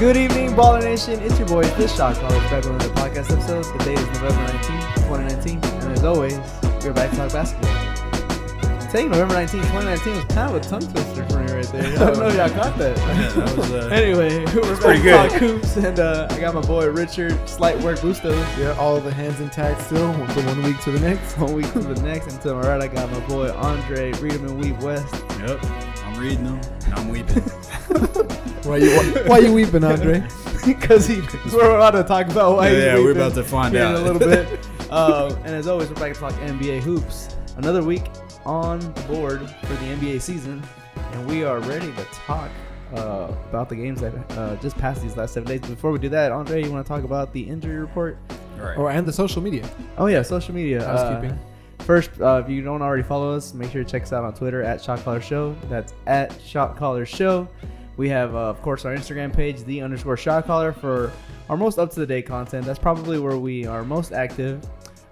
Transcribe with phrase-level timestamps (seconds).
[0.00, 1.20] Good evening, Baller Nation.
[1.20, 3.64] It's your boy, Fish Shot Caller, back on another podcast episode.
[3.78, 5.58] The date is November 19th, 2019.
[5.82, 6.38] And as always,
[6.82, 8.88] we're back to talk basketball.
[8.88, 11.84] Saying November 19th, 2019 was kind of a tongue twister for me right there.
[11.84, 12.96] I don't know if y'all caught that.
[12.96, 15.30] Yeah, that was, uh, Anyway, we're back pretty to good.
[15.30, 18.34] talk hoops, and uh, I got my boy Richard, Slight Work Bustos.
[18.58, 21.36] Yeah, all the hands intact still from one week to the next.
[21.38, 24.32] One week to the next, and to my right, I got my boy Andre, Read
[24.32, 25.14] 'em and Weep West.
[25.40, 25.62] Yep.
[26.06, 27.44] I'm reading them and I'm weeping.
[28.62, 30.26] Why you why, why you weeping, Andre?
[30.62, 33.22] Because we're about to talk about why yeah, he's yeah, we're weeping.
[33.22, 34.46] about to find in out a little bit.
[34.90, 37.36] Um, and as always, we're back to talk NBA hoops.
[37.56, 38.02] Another week
[38.44, 40.60] on the board for the NBA season,
[40.96, 42.50] and we are ready to talk
[42.92, 45.60] uh, about the games that uh, just passed these last seven days.
[45.60, 48.18] Before we do that, Andre, you want to talk about the injury report?
[48.58, 48.78] All right.
[48.78, 49.70] Oh, and the social media.
[49.96, 50.84] Oh yeah, social media.
[50.84, 51.38] Housekeeping.
[51.38, 54.24] Uh, first, uh, if you don't already follow us, make sure to check us out
[54.24, 55.54] on Twitter at Shot Caller Show.
[55.68, 57.48] That's at Shot Caller Show.
[57.96, 61.12] We have, uh, of course, our Instagram page, the underscore Shot Caller, for
[61.48, 62.64] our most up to the date content.
[62.64, 64.64] That's probably where we are most active.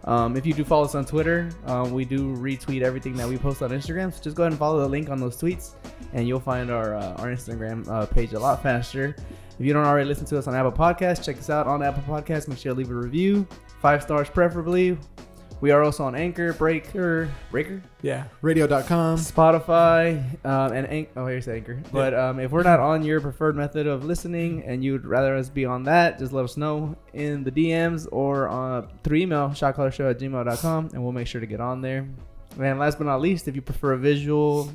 [0.05, 3.37] Um, if you do follow us on Twitter, um, we do retweet everything that we
[3.37, 4.12] post on Instagram.
[4.12, 5.75] So just go ahead and follow the link on those tweets,
[6.15, 9.15] and you'll find our uh, our Instagram uh, page a lot faster.
[9.59, 12.03] If you don't already listen to us on Apple Podcasts, check us out on Apple
[12.05, 12.48] Podcasts.
[12.48, 13.47] Make sure to leave a review,
[13.83, 14.97] five stars preferably.
[15.61, 18.25] We are also on Anchor, Breaker, Breaker, Yeah.
[18.42, 19.19] Radio.com.
[19.19, 21.83] Spotify, um, and Anch- oh here's Anchor.
[21.92, 25.48] But um, if we're not on your preferred method of listening and you'd rather us
[25.48, 30.11] be on that, just let us know in the DMs or uh, through email, shotcallershow
[30.11, 32.06] at gmail.com, and we'll make sure to get on there.
[32.61, 34.70] And last but not least, if you prefer a visual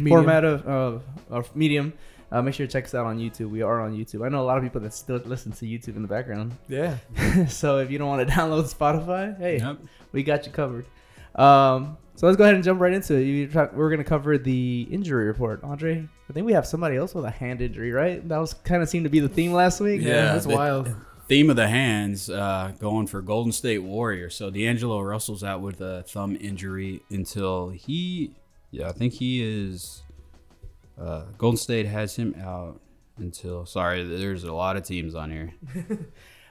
[0.00, 0.20] Medium.
[0.22, 1.92] format of, of, of medium,
[2.32, 3.50] uh, make sure to check us out on YouTube.
[3.50, 4.24] We are on YouTube.
[4.24, 6.56] I know a lot of people that still listen to YouTube in the background.
[6.68, 6.96] Yeah.
[7.48, 9.78] so if you don't want to download Spotify, hey, Yep.
[10.12, 10.86] we got you covered.
[11.34, 13.24] Um, so let's go ahead and jump right into it.
[13.24, 15.62] You talk, we're going to cover the injury report.
[15.64, 18.26] Andre, I think we have somebody else with a hand injury, right?
[18.28, 20.00] That was kind of seemed to be the theme last week.
[20.02, 20.94] Yeah, that's the- wild.
[21.26, 24.34] Theme of the hands uh, going for Golden State Warriors.
[24.34, 28.34] So D'Angelo Russell's out with a thumb injury until he,
[28.70, 30.03] yeah, I think he is.
[31.00, 32.80] Uh, Golden State has him out
[33.16, 33.66] until.
[33.66, 35.54] Sorry, there's a lot of teams on here.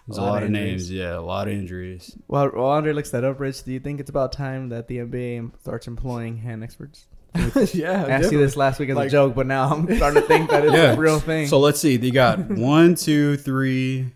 [0.06, 0.90] There's a, lot lot, of of injuries.
[0.90, 0.92] names.
[0.92, 2.18] Yeah, a lot of injuries.
[2.28, 4.98] Well, while Andre looks that up, Rich, do you think it's about time that the
[4.98, 7.06] NBA starts employing hand experts?
[7.74, 8.04] yeah.
[8.06, 10.50] I asked you this last week as a joke, but now I'm starting to think
[10.50, 10.92] that it's Yeah.
[10.92, 11.48] a real thing.
[11.48, 11.96] So let's see.
[11.96, 14.12] They got one, two, three,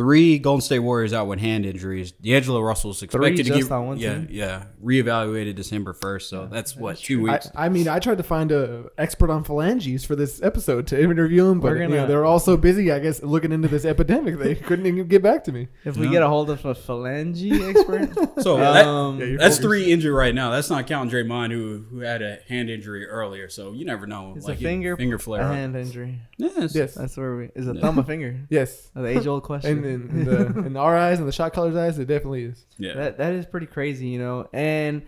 [0.00, 2.12] three Golden State Warriors out with hand injuries.
[2.12, 4.28] D'Angelo Russell's expected to just get on one yeah, team?
[4.30, 6.30] yeah, reevaluated December first.
[6.30, 7.50] So that's what two weeks.
[7.54, 11.48] I mean, I tried to find a expert on phalanges for this episode to interview
[11.48, 13.84] him, but We're you know, they were all so busy, I guess, looking into this
[13.84, 15.68] epidemic, they couldn't even get back to me.
[15.84, 16.12] if we No.
[16.12, 17.36] get a hold of a phalange
[17.68, 19.60] expert, So that- um, Yeah, that's focused.
[19.60, 20.48] three injured right now.
[20.50, 23.50] That's not counting Draymond who who had a hand injury earlier.
[23.50, 24.32] So you never know.
[24.34, 25.42] it's like a finger, finger a flare.
[25.42, 25.54] up.
[25.54, 26.20] hand injury.
[26.38, 26.74] Yes.
[26.74, 26.94] Yes.
[26.94, 28.40] That's where we is a thumb a finger.
[28.48, 28.90] Yes.
[28.94, 29.70] The age old question.
[29.80, 32.66] And in, in, the, in our eyes and the shot caller's eyes, it definitely is.
[32.78, 32.94] Yeah.
[32.94, 34.48] That that is pretty crazy, you know.
[34.52, 35.02] And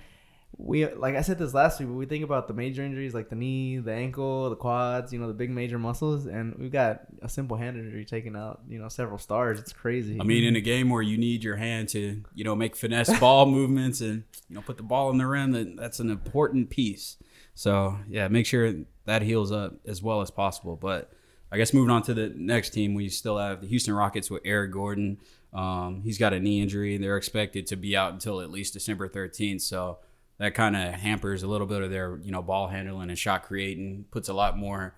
[0.59, 3.29] we like I said this last week, but we think about the major injuries like
[3.31, 7.03] the knee, the ankle, the quads, you know, the big major muscles, and we've got
[7.23, 9.59] a simple hand injury taking out, you know, several stars.
[9.59, 10.19] It's crazy.
[10.21, 13.19] I mean, in a game where you need your hand to, you know, make finesse
[13.21, 16.71] ball movements and you know put the ball in the rim, that that's an important
[16.71, 17.17] piece.
[17.55, 20.77] So yeah, make sure that heals up as well as possible.
[20.77, 21.11] But
[21.53, 24.41] I guess moving on to the next team, we still have the Houston Rockets with
[24.45, 25.19] Eric Gordon.
[25.53, 26.95] Um, he's got a knee injury.
[26.95, 29.61] And they're expected to be out until at least December 13th.
[29.61, 29.99] So
[30.39, 33.43] that kind of hampers a little bit of their, you know, ball handling and shot
[33.43, 34.07] creating.
[34.11, 34.95] Puts a lot more,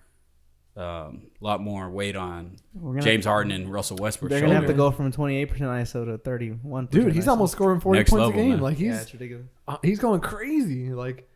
[0.77, 4.29] um, lot more weight on gonna James Harden and Russell Westbrook.
[4.29, 6.87] They're gonna have to go from 28% ISO to 31.
[6.87, 8.49] Dude, he's almost scoring 40 Next points level, a game.
[8.51, 8.59] man.
[8.61, 9.47] Like, he's yeah, it's ridiculous.
[9.67, 10.93] uh, he's going crazy.
[10.93, 11.29] Like,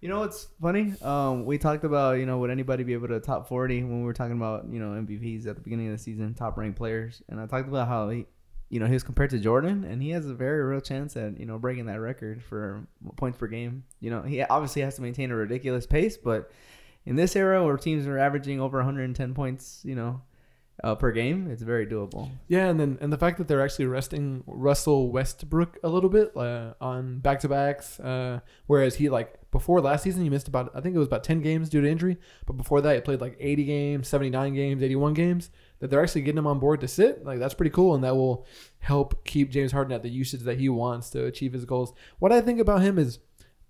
[0.00, 0.94] You know what's funny?
[1.02, 4.04] Um, we talked about you know would anybody be able to top 40 when we
[4.04, 7.22] were talking about you know MVPs at the beginning of the season, top ranked players,
[7.28, 8.24] and I talked about how he,
[8.70, 11.38] you know, he was compared to Jordan, and he has a very real chance at
[11.38, 13.84] you know breaking that record for points per game.
[14.00, 16.50] You know, he obviously has to maintain a ridiculous pace, but
[17.04, 20.22] in this era where teams are averaging over 110 points, you know,
[20.82, 22.30] uh, per game, it's very doable.
[22.48, 26.34] Yeah, and then and the fact that they're actually resting Russell Westbrook a little bit
[26.34, 30.70] uh, on back to backs, uh, whereas he like before last season he missed about
[30.74, 33.20] I think it was about ten games due to injury, but before that he played
[33.20, 35.50] like eighty games, seventy nine games, eighty one games.
[35.80, 38.14] That they're actually getting him on board to sit, like that's pretty cool, and that
[38.14, 38.46] will
[38.80, 41.94] help keep James Harden at the usage that he wants to achieve his goals.
[42.18, 43.18] What I think about him is,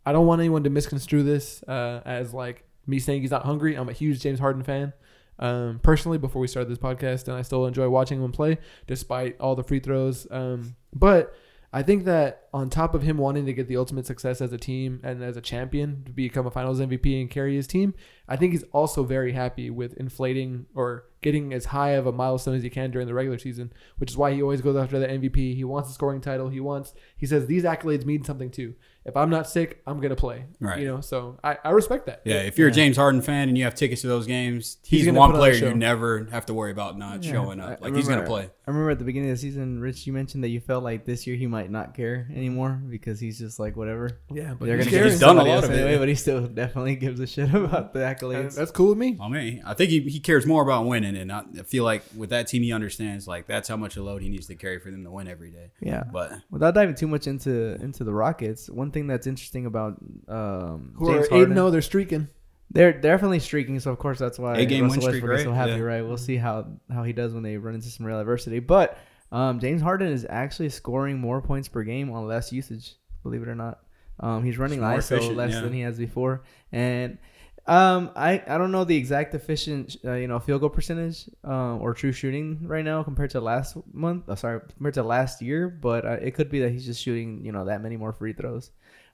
[0.04, 3.76] I don't want anyone to misconstrue this uh, as like me saying he's not hungry.
[3.76, 4.92] I'm a huge James Harden fan.
[5.38, 9.40] Um, personally, before we started this podcast, and I still enjoy watching him play despite
[9.40, 10.26] all the free throws.
[10.32, 11.34] Um, but
[11.72, 14.58] I think that on top of him wanting to get the ultimate success as a
[14.58, 17.94] team and as a champion to become a Finals MVP and carry his team,
[18.28, 22.56] I think he's also very happy with inflating or getting as high of a milestone
[22.56, 25.06] as he can during the regular season, which is why he always goes after the
[25.06, 25.54] MVP.
[25.54, 26.48] He wants a scoring title.
[26.48, 26.92] He wants.
[27.16, 28.74] He says these accolades mean something too.
[29.04, 30.44] If I'm not sick, I'm gonna play.
[30.60, 30.80] Right.
[30.80, 31.00] You know.
[31.00, 32.20] So I, I respect that.
[32.24, 35.04] Yeah, if you're a James Harden fan and you have tickets to those games, He's
[35.04, 37.32] he's, one put on player you never have to worry about not Yeah.
[37.32, 37.78] showing I- up.
[37.80, 38.50] I Like he's gonna play.
[38.66, 41.04] I remember at the beginning of the season, Rich, you mentioned that you felt like
[41.04, 44.10] this year he might not care anymore because he's just like whatever.
[44.30, 45.98] Yeah, but They're he's gonna carrying give done a somebody lot else of it.
[45.98, 48.54] but he still definitely gives a shit about the And accolades.
[48.54, 49.18] that's cool with me.
[49.20, 52.02] I mean, I think he, he cares more about winning, and I I feel like
[52.14, 54.78] with that team, he understands like that's how much a load he needs to carry
[54.78, 55.70] for them to win every day.
[55.80, 56.04] yeah.
[56.12, 59.96] But Without diving too much into into the Rockets, one thing that's interesting about
[60.28, 61.70] um, Who James are eight Harden, zero?
[61.70, 62.28] They're streaking.
[62.70, 63.80] they're definitely streaking.
[63.80, 65.56] So of course that's why Eight-game Russell win streak, Westbrook is so right?
[65.56, 65.78] happy, Yeah.
[65.80, 66.02] right?
[66.02, 68.58] We'll see how how he does when they run into some real adversity.
[68.60, 68.98] But
[69.32, 72.94] um, James Harden is actually scoring more points per game on less usage.
[73.22, 73.80] Believe it or not,
[74.20, 75.60] um, he's running He's more ISO efficient, less yeah.
[75.60, 76.42] than he has before,
[76.72, 77.18] and
[77.66, 81.80] um, I, I don't know the exact efficient uh, you know field goal percentage um,
[81.82, 84.24] or true shooting right now compared to last month.
[84.28, 87.44] Oh, sorry, compared to last year, but uh, it could be that he's just shooting
[87.44, 88.70] you know that many more free throws.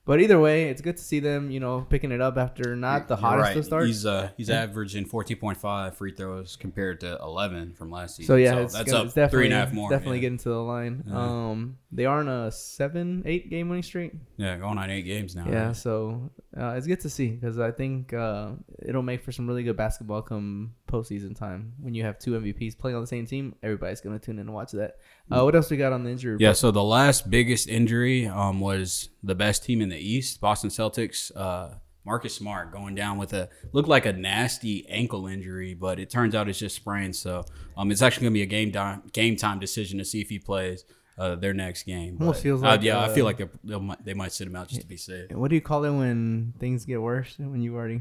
[0.06, 3.08] But either way, it's good to see them you know picking it up after not
[3.08, 3.56] the hottest right.
[3.56, 3.86] of starts.
[3.88, 4.62] He's uh he's Yeah.
[4.62, 8.28] averaging fourteen point five free throws compared to eleven from last season.
[8.28, 9.90] So yeah, it's, that's gonna, up it's three and a half more.
[9.90, 10.22] definitely yeah.
[10.22, 11.04] getting to the line.
[11.06, 11.18] Yeah.
[11.18, 14.12] Um, they are on a seven, eight game winning streak.
[14.36, 15.46] yeah, going on eight games now.
[15.48, 15.76] Yeah, right?
[15.76, 18.52] so uh, it's good to see because I think uh,
[18.84, 21.72] it'll make for some really good basketball come postseason time.
[21.80, 24.54] When you have two MVPs playing on the same team, everybody's gonna tune in and
[24.54, 24.96] watch that.
[25.30, 26.36] Uh, what else we got on the injury?
[26.38, 26.56] Yeah, report?
[26.58, 31.30] so the last biggest injury um, was the best team in the East, Boston Celtics.
[31.36, 31.74] Uh,
[32.04, 36.34] Marcus Smart going down with a looked like a nasty ankle injury, but it turns
[36.36, 37.16] out it's just sprained.
[37.16, 37.44] So
[37.76, 40.38] um, it's actually gonna be a game time game time decision to see if he
[40.38, 40.84] plays
[41.18, 42.16] uh, their next game.
[42.20, 44.46] Almost But, feels uh, like, yeah, I uh, feel like they'll, they'll, they might sit
[44.46, 45.30] him out just to be safe.
[45.32, 47.34] What do you call it when things get worse?
[47.38, 48.00] When you already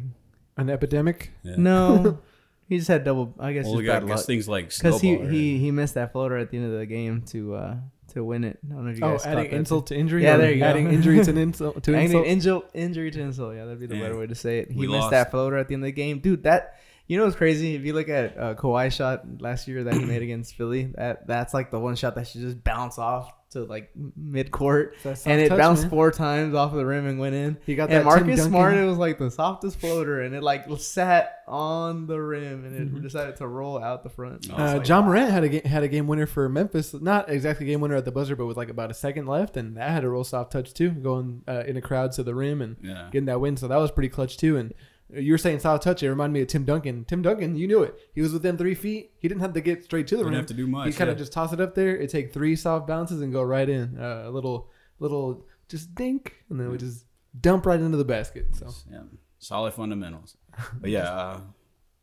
[0.57, 1.31] An epidemic.
[1.43, 1.55] Yeah.
[1.57, 2.19] no,
[2.67, 3.33] he just had double.
[3.39, 5.27] I guess well, we just got bad I guess luck things like because he, snowball,
[5.31, 7.75] he he missed that floater at the end of the game to uh
[8.13, 8.59] to win it.
[8.69, 9.57] I don't know if you Oh, guys caught adding that.
[9.57, 10.23] insult to injury.
[10.23, 10.65] Yeah, there you go.
[10.65, 11.83] Adding injury to an insult.
[11.83, 12.25] To Adding insult.
[12.25, 13.55] injury, injury to insult.
[13.55, 14.01] Yeah, that'd be the Yeah.
[14.03, 14.71] better way to say it.
[14.71, 15.11] He We missed lost.
[15.11, 16.43] that floater at the end of the game, dude.
[16.43, 17.75] That you know what's crazy?
[17.75, 21.27] If you look at uh, Kawhi shot last year that he made against Philly, that
[21.27, 25.41] that's like the one shot that should just bounce off to like mid court, and
[25.41, 25.89] it touch, bounced man.
[25.89, 27.57] four times off of the rim and went in.
[27.65, 30.43] He got that And Tim Marcus Smart, it was like the softest floater, and it
[30.43, 33.01] like sat on the rim, and it Mhm.
[33.01, 34.47] decided to roll out the front.
[34.51, 35.01] Oh, I was Uh, like, Ja.
[35.01, 36.93] Morant had a ga- had a game winner for Memphis.
[36.93, 39.75] Not exactly game winner at the buzzer, but with like about a second left, and
[39.77, 42.61] that had a real soft touch too, going uh, in a crowd to the rim
[42.61, 43.07] and yeah.
[43.11, 43.57] getting that win.
[43.57, 44.57] So that was pretty clutch too.
[44.57, 44.73] And
[45.13, 46.01] you were saying soft touch.
[46.01, 47.05] It reminded me of Tim Duncan.
[47.05, 47.95] Tim Duncan, you knew it.
[48.13, 49.11] He was within three feet.
[49.19, 50.39] He didn't have to get straight to the Didn't rim.
[50.41, 50.87] have to do much.
[50.87, 51.19] he kind of yeah.
[51.19, 51.95] just toss it up there.
[51.95, 53.99] It take three soft bounces and go right in.
[53.99, 57.05] Uh, a little little just dink, and then we just
[57.39, 58.47] dump right into the basket.
[58.55, 59.01] So yeah,
[59.39, 60.37] solid fundamentals.
[60.79, 61.39] But yeah, uh,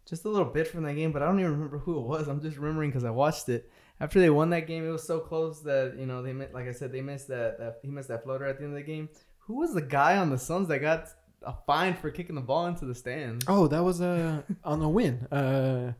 [0.06, 2.28] just a little bit from that game, but I don't even remember who it was.
[2.28, 3.70] I'm just remembering because I watched it.
[4.00, 6.68] After they won that game, it was so close that you know they mi- like
[6.68, 8.84] I said they missed that, that he missed that floater at the end of the
[8.84, 9.08] game.
[9.46, 11.08] Who was the guy on the Suns that got
[11.44, 13.44] a fine for kicking the ball into the stands.
[13.48, 15.26] oh, that was uh, on a win.
[15.30, 15.92] Uh,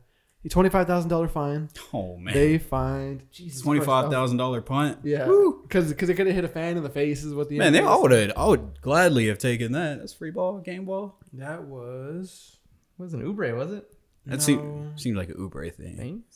[0.49, 1.69] twenty five thousand dollar fine.
[1.93, 4.99] oh man, They fined Jesus twenty Christ, five that was- thousand dollar punt.
[5.03, 5.25] Yeah,
[5.63, 7.71] because because it could have hit a fan in the face is what the Man,
[7.73, 8.01] they, end I was.
[8.03, 9.99] would have, I would gladly have taken that.
[9.99, 11.17] That's free ball, game ball.
[11.33, 12.57] That was
[12.97, 13.89] It wasn't Oubre, was it?
[14.25, 14.39] That no.
[14.39, 15.95] seemed seemed like an Oubre thing.
[15.97, 16.32] Thanks.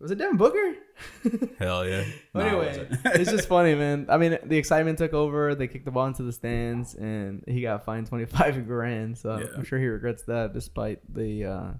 [0.00, 0.74] Was it Devin Booker?
[1.58, 2.00] Hell yeah.
[2.00, 3.00] It anyway, wasn't.
[3.16, 4.06] it's just funny, man.
[4.08, 5.54] I mean, the excitement took over.
[5.54, 9.18] They kicked the ball into the stands, and he got fined twenty five grand.
[9.18, 9.46] So Yeah.
[9.56, 11.70] I'm sure he regrets that, despite the uh,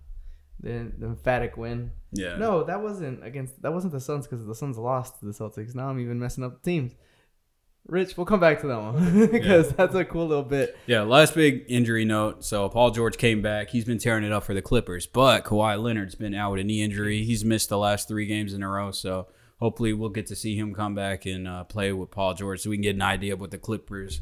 [0.60, 1.90] the, the emphatic win.
[2.12, 2.36] yeah.
[2.36, 3.60] No, that wasn't against.
[3.62, 5.74] That wasn't the Suns because the Suns lost to the Celtics.
[5.74, 6.94] Now I'm even messing up the teams.
[7.86, 10.76] Rich, we'll come back to that one because that's a cool little bit.
[10.86, 12.44] Yeah, last big injury note.
[12.44, 13.70] So Paul George came back.
[13.70, 16.64] He's been tearing it up for the Clippers, but Kawhi Leonard's been out with a
[16.64, 17.24] knee injury.
[17.24, 18.92] He's missed the last three games in a row.
[18.92, 19.26] So
[19.58, 22.70] hopefully we'll get to see him come back and uh, play with Paul George, so
[22.70, 24.20] we can get an idea of what the Clippers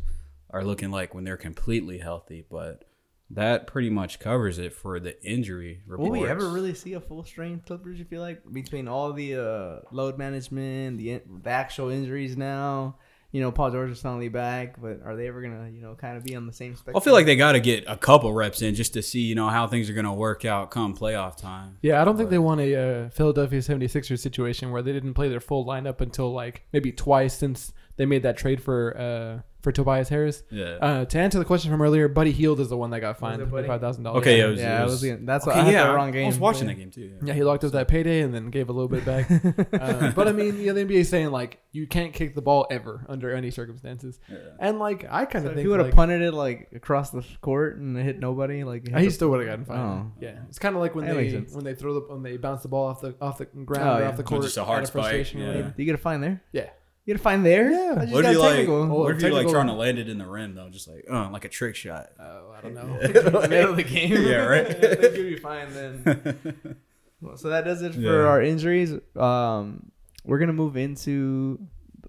[0.51, 2.45] are looking like when they're completely healthy.
[2.51, 2.85] But
[3.31, 6.11] that pretty much covers it for the injury report.
[6.11, 7.99] Will we ever really see a full strength Clippers?
[7.99, 12.97] You feel like between all the uh, load management, the in- the actual injuries now.
[13.33, 16.17] You know, Paul George is finally back, but are they ever gonna, you know, kind
[16.17, 16.97] of be on the same spectrum?
[16.97, 19.35] I feel like they got to get a couple reps in just to see, you
[19.35, 21.77] know, how things are going to work out come playoff time.
[21.83, 25.29] Yeah, I don't think they want a uh, Philadelphia 76ers situation where they didn't play
[25.29, 29.73] their full lineup until like maybe twice since they made that trade for uh for
[29.73, 30.43] Tobias Harris.
[30.51, 30.79] Yeah.
[30.81, 33.41] Uh, to answer the question from earlier, Buddy Hield is the one that got fined
[33.41, 33.51] Buddy?
[33.51, 34.23] twenty five thousand dollars.
[34.23, 35.03] Okay, yeah, it was- yeah, it was.
[35.03, 36.25] was- that's okay, what I yeah, the wrong game.
[36.25, 36.73] I was watching yeah.
[36.77, 37.13] that game too.
[37.23, 39.31] Yeah, he locked up that payday and then gave a little bit back.
[39.75, 42.67] uh, but I mean, yeah, the NBA is saying like you can't kick the ball
[42.71, 44.39] ever under any circumstances, Yeah.
[44.61, 46.71] and like I kind So of if think he would have like, punted it like
[46.75, 49.81] across the court and hit nobody, like Uh, he still would have gotten fined.
[50.09, 50.13] Oh.
[50.23, 52.63] Yeah, it's kind of like when That they when they throw the when they bounce
[52.63, 54.09] the ball off the off the ground Oh, or yeah.
[54.09, 55.47] off the court, just a hard out spike, yeah.
[55.49, 55.69] whatever.
[55.69, 56.43] Do you get a fine there?
[56.53, 56.71] Yeah,
[57.07, 57.71] You get a fine there?
[57.71, 57.95] Yeah.
[57.97, 58.69] I just What got if you like?
[58.69, 61.05] Oh, What if you like trying to land it in the rim though, just like
[61.11, 62.11] uh, like a trick shot?
[62.21, 62.87] Oh, I don't know.
[63.49, 64.13] middle of the game.
[64.13, 64.67] Yeah, right.
[64.67, 66.77] I think you'll be fine then.
[67.23, 68.27] Well, so that does it for Yeah.
[68.29, 68.95] our injuries.
[69.15, 69.93] Um,
[70.25, 71.59] we're gonna move into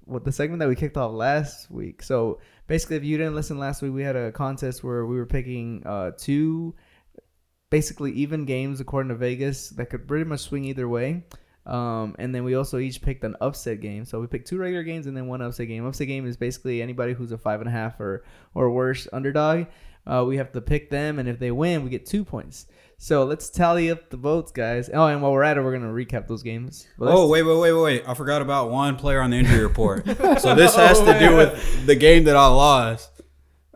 [0.05, 2.01] what the segment that we kicked off last week.
[2.01, 5.25] So basically, if you didn't listen last week, we had a contest where we were
[5.25, 6.75] picking uh, two
[7.69, 11.23] basically even games according to Vegas that could pretty much swing either way.
[11.65, 14.05] Um, and then we also each picked an upset game.
[14.05, 15.85] So we picked two regular games and then one upset game.
[15.85, 19.67] Upset game is basically anybody who's a five and a half or or worse underdog.
[20.05, 22.65] Uh, we have to pick them, and if they win, we get two points.
[22.97, 24.89] So let's tally up the votes, guys.
[24.91, 26.87] Oh, and while we're at it, we're gonna recap those games.
[26.99, 28.03] Oh wait, wait, wait, wait!
[28.07, 30.05] I forgot about one player on the injury report.
[30.39, 33.11] so this has to do with the game that I lost.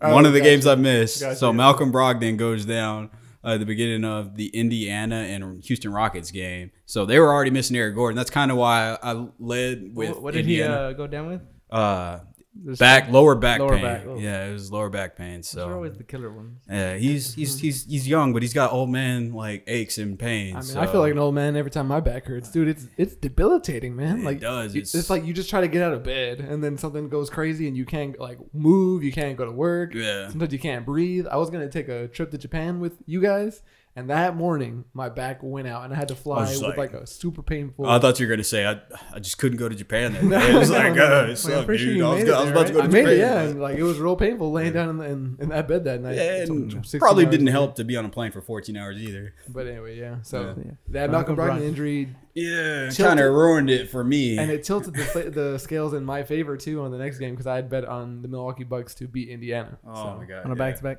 [0.02, 1.38] Oh, one of the games I missed.
[1.38, 3.12] So Malcolm Brogdon goes down
[3.46, 6.72] uh, the beginning of the Indiana and Houston Rockets game.
[6.86, 8.18] So they were already missing Eric Gordon.
[8.18, 10.74] That's kind of why I led with what, what did Indiana.
[10.74, 11.42] he uh, go down with?
[11.72, 12.20] uh,
[12.58, 13.84] There's- back lower back Lower pain.
[13.84, 14.18] back, oh.
[14.18, 15.44] Yeah, it was lower back pain.
[15.44, 16.60] So always the killer ones.
[16.70, 20.56] yeah, he's he's he's he's young, but he's got old man like aches and pains.
[20.56, 20.80] I mean, so.
[20.80, 22.70] I feel like an old man every time my back hurts, dude.
[22.70, 24.20] It's it's debilitating, man.
[24.20, 24.74] It like does.
[24.76, 27.30] It's- It's, like you just try to get out of bed, and then something goes
[27.30, 29.04] crazy, and you can't like move.
[29.04, 29.94] You can't go to work.
[29.94, 30.30] Yeah.
[30.30, 31.28] Sometimes you can't breathe.
[31.28, 33.62] I was gonna take a trip to Japan with you guys,
[33.98, 36.94] and that morning my back went out, and I had to fly with like- like,
[36.94, 37.86] a super painful.
[37.86, 38.82] I thought you were gonna say I,
[39.14, 40.14] I just couldn't go to Japan.
[40.14, 40.52] That day.
[40.52, 41.20] It was like, no, no.
[41.20, 42.74] uh, it I'm sucked, pretty sure I was, made go- I was there, about to
[42.74, 43.20] go I to made it, Japan.
[43.20, 45.84] yeah, and like it was real painful laying down in, the, in, in that bed
[45.86, 46.16] that night.
[46.16, 49.34] Yeah, and probably didn't help to be on a plane for 14 hours either.
[49.48, 50.18] But anyway, yeah.
[50.24, 50.72] So Yeah.
[50.90, 51.68] that Malcolm Malcolm Brogdon Brogdon.
[51.68, 54.38] injury Yeah, kind of ruined it for me.
[54.38, 57.48] and it tilted the, the scales in my favor too on the next game because
[57.48, 59.78] I had bet on the Milwaukee Bucks to beat Indiana.
[59.88, 60.18] oh so.
[60.18, 60.98] my god, On a back to back.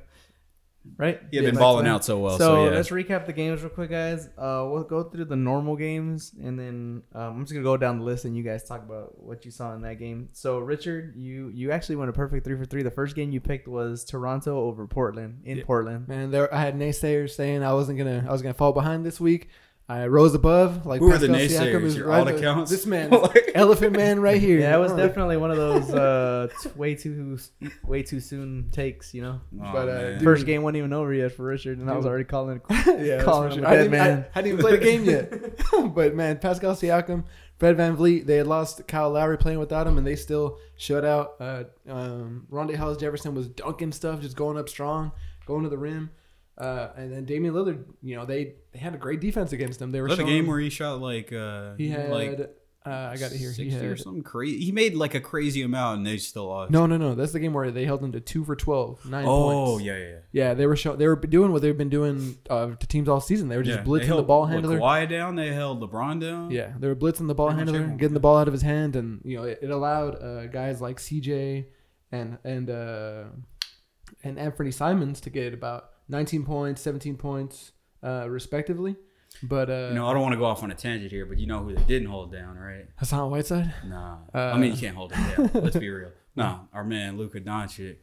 [0.97, 1.19] Right?
[1.31, 1.59] He had Yeah, been back-to-back.
[1.61, 2.37] balling out so well.
[2.37, 2.69] so So, yeah.
[2.71, 4.27] let's recap the games real quick, guys.
[4.37, 7.99] Uh, we'll go through the normal games, and then um, I'm just gonna go down
[7.99, 10.29] the list, and you guys talk about what you saw in that game.
[10.33, 12.83] So, Richard, you you actually went a perfect three for three.
[12.83, 15.63] The first game you picked was Toronto over Portland in Yeah.
[15.65, 16.07] Portland.
[16.07, 19.19] Man, there I had naysayers saying I wasn't gonna I was gonna fall behind this
[19.19, 19.49] week.
[19.89, 20.85] I rose above.
[20.85, 21.83] Like Who are the Pascal Siakam naysayers?
[21.85, 22.69] is Your right alt accounts?
[22.69, 24.59] This man, Like- Elephant Man, right here.
[24.59, 27.37] Yeah, it was Oh, definitely one of those uh, t- way too
[27.85, 29.13] way too soon takes.
[29.13, 31.89] You know, Oh, but, uh, dude, first game wasn't even over yet for Richard, and
[31.89, 33.65] I was already calling yeah, calling him a sure.
[33.67, 34.19] I dead didn't, man.
[34.19, 35.33] I, hadn't even played a game yet.
[35.95, 37.23] but man, Pascal Siakam,
[37.57, 41.35] Fred VanVleet, they had lost Kyle Lowry playing without him, and they still shut out.
[41.39, 45.13] Uh, um, Rondae Hollis Jefferson was dunking stuff, just going up strong,
[45.45, 46.09] going to the rim.
[46.57, 49.91] Uh, and then Damian Lillard, you know, they, they had a great defense against him.
[49.91, 52.11] They were was that the showing- game where he shot like uh, he had.
[52.11, 52.39] like
[52.85, 53.49] uh, I got it here.
[53.51, 53.99] He 60 or had.
[53.99, 54.63] something crazy.
[54.63, 56.71] He made like a crazy amount, and they still lost.
[56.71, 57.15] No, no, no.
[57.15, 59.83] That's the game where they held him to two for 12, nine Oh points.
[59.83, 60.03] yeah, yeah.
[60.05, 60.17] yeah.
[60.31, 63.19] Yeah, they were show, They were doing what they've been doing uh, to teams all
[63.19, 63.49] season.
[63.49, 64.79] They were just Yeah, blitzing the ball handler.
[64.79, 65.35] Kawhi down.
[65.35, 66.51] They held LeBron down.
[66.51, 69.19] Yeah, they were blitzing the ball handler, getting the ball out of his hand, and
[69.25, 71.65] you know it, it allowed uh, guys like CJ
[72.13, 73.23] and and uh,
[74.23, 77.73] and Anthony Simons to get about 19 points, 17 points,
[78.03, 78.95] uh, respectively.
[79.43, 81.37] But uh, You know, I don't want to go off on a tangent here, but
[81.37, 82.85] you know who they didn't hold down, right?
[82.97, 83.73] Hassan Whiteside.
[83.85, 85.63] Nah, Uh, I mean you can't hold him down.
[85.63, 86.11] Let's be real.
[86.35, 87.97] Nah, our man Luka Doncic.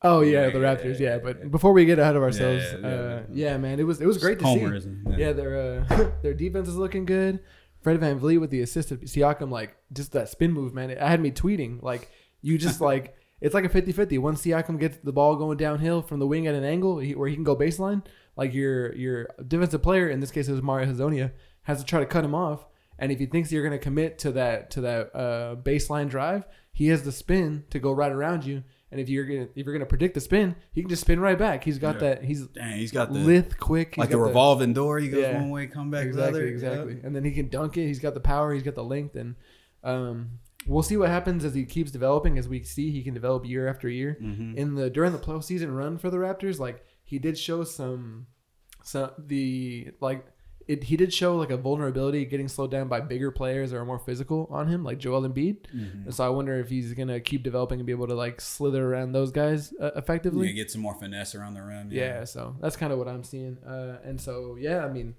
[0.00, 1.00] Oh yeah, Yeah, the Raptors.
[1.00, 3.56] yeah, Yeah, yeah, but before we get ahead of ourselves, uh, yeah.
[3.56, 4.58] man, it was it was great to see.
[4.60, 5.18] Homerism.
[5.18, 7.40] Yeah, their uh, their defense is looking good.
[7.82, 10.90] Fred VanVleet with the assist of Siakam, like just that spin move, man.
[10.90, 11.82] It had me tweeting.
[11.82, 12.10] Like
[12.42, 14.18] you just like it's like a 50-50.
[14.20, 17.28] Once Siakam gets the ball going downhill from the wing at an angle he, where
[17.28, 18.02] he can go baseline,
[18.36, 22.00] like your your defensive player, in this case it was Mario Hezonja, has to try
[22.00, 22.66] to cut him off.
[22.98, 26.88] And if he thinks you're gonna commit to that to that uh, baseline drive, he
[26.88, 28.62] has the spin to go right around you.
[28.92, 31.36] And if you're gonna if you're gonna predict the spin, he can just spin right
[31.38, 31.64] back.
[31.64, 32.00] He's got Yeah.
[32.14, 32.24] that.
[32.24, 33.96] He's Dang, he's got the lith quick.
[33.98, 35.00] Like the got revolving door.
[35.00, 35.40] He goes Yeah.
[35.40, 36.46] one way, come back exactly, the other.
[36.46, 37.00] exactly.
[37.02, 37.86] And then he can dunk it.
[37.88, 38.54] He's got the power.
[38.54, 39.34] He's got the length, and
[39.82, 42.38] um, we'll see what happens as he keeps developing.
[42.38, 44.16] As we see, he can develop year after year.
[44.20, 48.26] hmm In the during the postseason run for the Raptors, like he did show some,
[48.82, 50.26] some the like.
[50.66, 53.84] It, he did show like a vulnerability getting slowed down by bigger players that are
[53.84, 55.70] more physical on him, like Joel Embiid.
[55.70, 58.40] hmm And so I wonder if he's gonna keep developing and be able to like
[58.40, 60.46] slither around those guys uh, effectively.
[60.46, 61.90] Yeah, get some more finesse around the rim.
[61.92, 63.58] Yeah, so that's kind of what I'm seeing.
[63.58, 65.16] Uh, and so yeah, I mean,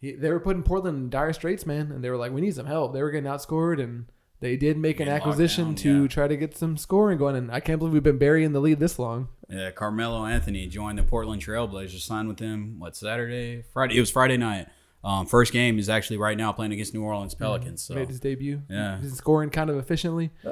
[0.00, 2.54] he, they were putting Portland in dire straits, man, and they were like, we need
[2.54, 2.94] some help.
[2.94, 4.06] They were getting outscored, and
[4.40, 6.08] they did make an In acquisition lockdown, to yeah.
[6.08, 8.78] try to get some scoring going, and I can't believe we've been burying the lead
[8.78, 9.28] this long.
[9.48, 12.00] Yeah, Carmelo Anthony joined the Portland Trailblazers.
[12.00, 12.78] Signed with them.
[12.78, 13.64] What Saturday?
[13.72, 13.96] Friday.
[13.96, 14.68] It was Friday night.
[15.04, 17.80] Um, first game is actually right now playing against New Orleans Pelicans.
[17.80, 18.62] So Made his debut.
[18.68, 19.00] Yeah.
[19.00, 20.32] He's scoring kind of efficiently.
[20.44, 20.50] Uh,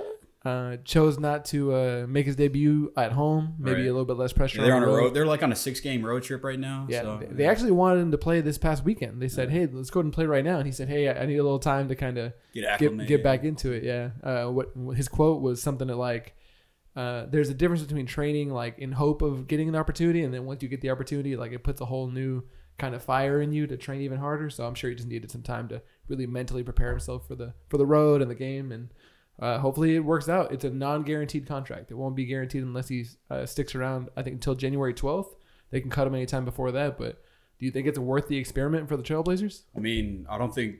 [0.84, 3.54] chose not to uh, make his debut at home.
[3.58, 3.86] Maybe Right.
[3.86, 4.60] a little bit less pressure.
[4.62, 5.14] they're on the a road.
[5.14, 6.86] They're like on a six game road trip right now.
[6.88, 9.22] Yeah, so, they, they actually wanted him to play this past weekend.
[9.22, 11.22] They said, "Hey, let's go ahead and play right now." And he said, "Hey, I
[11.22, 14.10] I need a little time to kind of get get get back into it." Yeah.
[14.22, 16.34] Uh, what his quote was something that like,
[16.94, 20.44] uh, "There's a difference between training like in hope of getting an opportunity, and then
[20.44, 22.42] once you get the opportunity, like it puts a whole new
[22.76, 25.30] kind of fire in you to train even harder." So I'm sure he just needed
[25.30, 28.70] some time to really mentally prepare himself for the for the road and the game,
[28.72, 28.90] and
[29.38, 30.52] uh, hopefully it works out.
[30.52, 31.90] It's a non-guaranteed contract.
[31.90, 34.08] It won't be guaranteed unless he uh, sticks around.
[34.16, 35.34] I think until January 12th.
[35.70, 37.20] They can cut him anytime before that, but.
[37.60, 39.62] Do you think it's worth the experiment for the Trailblazers?
[39.76, 40.78] I mean, I don't think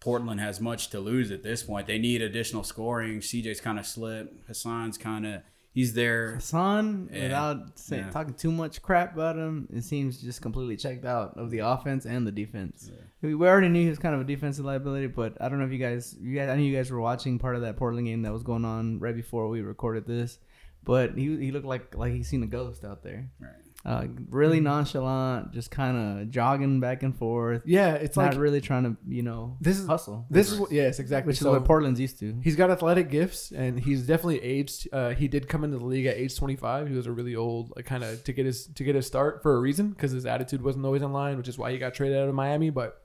[0.00, 1.86] Portland has much to lose at this point.
[1.86, 3.20] They need additional scoring.
[3.20, 4.46] CJ's kind of slipped.
[4.48, 5.42] Hassan's kind of
[5.74, 6.34] he's there.
[6.36, 7.22] Hassan, Yeah.
[7.24, 8.10] without say, Yeah.
[8.10, 12.06] talking too much crap about him, it seems just completely checked out of the offense
[12.06, 12.90] and the defense.
[12.90, 15.64] We we already knew he was kind of a defensive liability, but I don't know
[15.66, 18.06] if you guys, you guys, I know you guys were watching part of that Portland
[18.06, 20.38] game that was going on right before we recorded this,
[20.82, 23.30] but he he looked like like he's seen a ghost out there.
[23.40, 23.50] Right.
[23.86, 27.60] Uh, really nonchalant, just kind of jogging back and forth.
[27.66, 30.24] Yeah, it's not like really trying to, you know, This is- hustle.
[30.30, 31.28] this is what, yes, exactly.
[31.28, 32.34] which is So what Portland's used to.
[32.42, 34.88] he's got athletic gifts, and he's definitely aged.
[34.90, 36.88] Uh, he did come into the league at age 25.
[36.88, 39.42] He was a really old, like, kind of to get his to get his start
[39.42, 41.92] for a reason because his attitude wasn't always in line, which is why he got
[41.92, 42.70] traded out of Miami.
[42.70, 43.03] But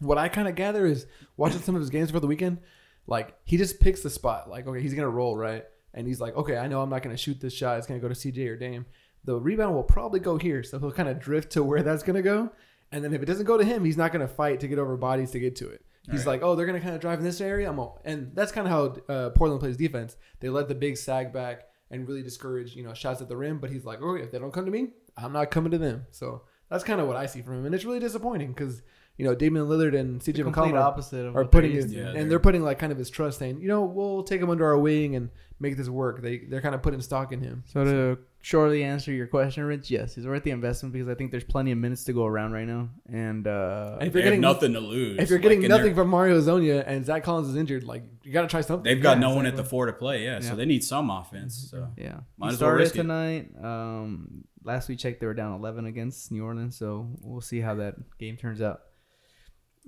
[0.00, 2.58] what I kind of gather is watching some of his games for the weekend,
[3.06, 4.50] like he just picks the spot.
[4.50, 5.64] Like, okay, he's gonna roll right,
[5.94, 7.78] and he's like, okay, I know I'm not gonna shoot this shot.
[7.78, 8.86] It's gonna go to CJ or Dame.
[9.24, 12.22] The rebound will probably go here, so he'll kind of drift to where that's gonna
[12.22, 12.50] go.
[12.92, 14.96] And then if it doesn't go to him, he's not gonna fight to get over
[14.96, 15.84] bodies to get to it.
[16.10, 16.32] He's Right.
[16.34, 17.68] like, oh, they're gonna kind of drive in this area.
[17.68, 20.16] I'm all, and that's kind of how uh, Portland plays defense.
[20.40, 23.58] They let the big sag back and really discourage you know shots at the rim.
[23.58, 26.06] But he's like, oh, if they don't come to me, I'm not coming to them.
[26.10, 28.82] So that's kind of what I see from him, and it's really disappointing because
[29.20, 31.94] you know Damian Lillard and CJ McCollum are, opposite of are they're putting used his.
[31.96, 34.40] Yeah, and they're- they're putting like kind of his trust, saying, you know, we'll take
[34.40, 35.28] him under our wing and
[35.60, 36.22] make this work.
[36.22, 37.62] They they're kind of putting stock in him.
[37.66, 41.30] So to shortly answer your question, Rich, yes, he's worth the investment because I think
[41.30, 44.40] there's plenty of minutes to go around right now, and uh, if They you're getting
[44.40, 45.18] nothing to lose.
[45.18, 48.02] if you're getting and they're- nothing from Mario Hezonja and Zach Collins is injured, like
[48.24, 48.84] you got to try something.
[48.84, 50.24] they've got Yeah, no one at the four to play.
[50.24, 50.48] Yeah, Yeah.
[50.48, 51.68] so they need some offense.
[51.70, 52.98] So yeah, Might he as well started risk it.
[53.02, 53.50] tonight.
[53.62, 57.74] Um, last we checked, they were down 11 against New Orleans, so we'll see how
[57.76, 58.80] that game turns out.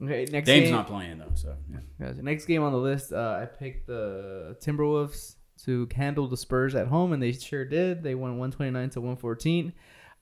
[0.02, 0.72] Okay, next Dame's game.
[0.72, 1.32] not playing though.
[1.34, 1.78] So yeah.
[2.00, 2.22] Gotcha.
[2.22, 6.88] Next game on the list, uh, I picked the Timberwolves to handle the Spurs at
[6.88, 8.02] home, and they sure did.
[8.02, 9.72] They won 129 to 114.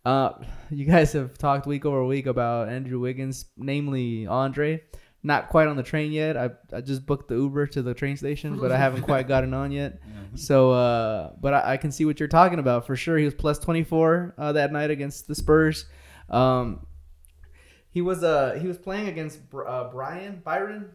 [0.04, 0.32] Uh,
[0.70, 4.82] you guys have talked week over week about Andrew Wiggins, namely Andre.
[5.22, 6.38] Not quite on the train yet.
[6.38, 9.52] I, I just booked the Uber to the train station, but I haven't quite gotten
[9.52, 9.98] on yet.
[10.34, 13.18] So, uh, but I, I can see what you're talking about for sure.
[13.18, 15.84] He was plus 24 uh, that night against the Spurs.
[16.30, 16.86] Um,
[17.90, 20.90] he was uh he was playing against Br- uh, Brian Byron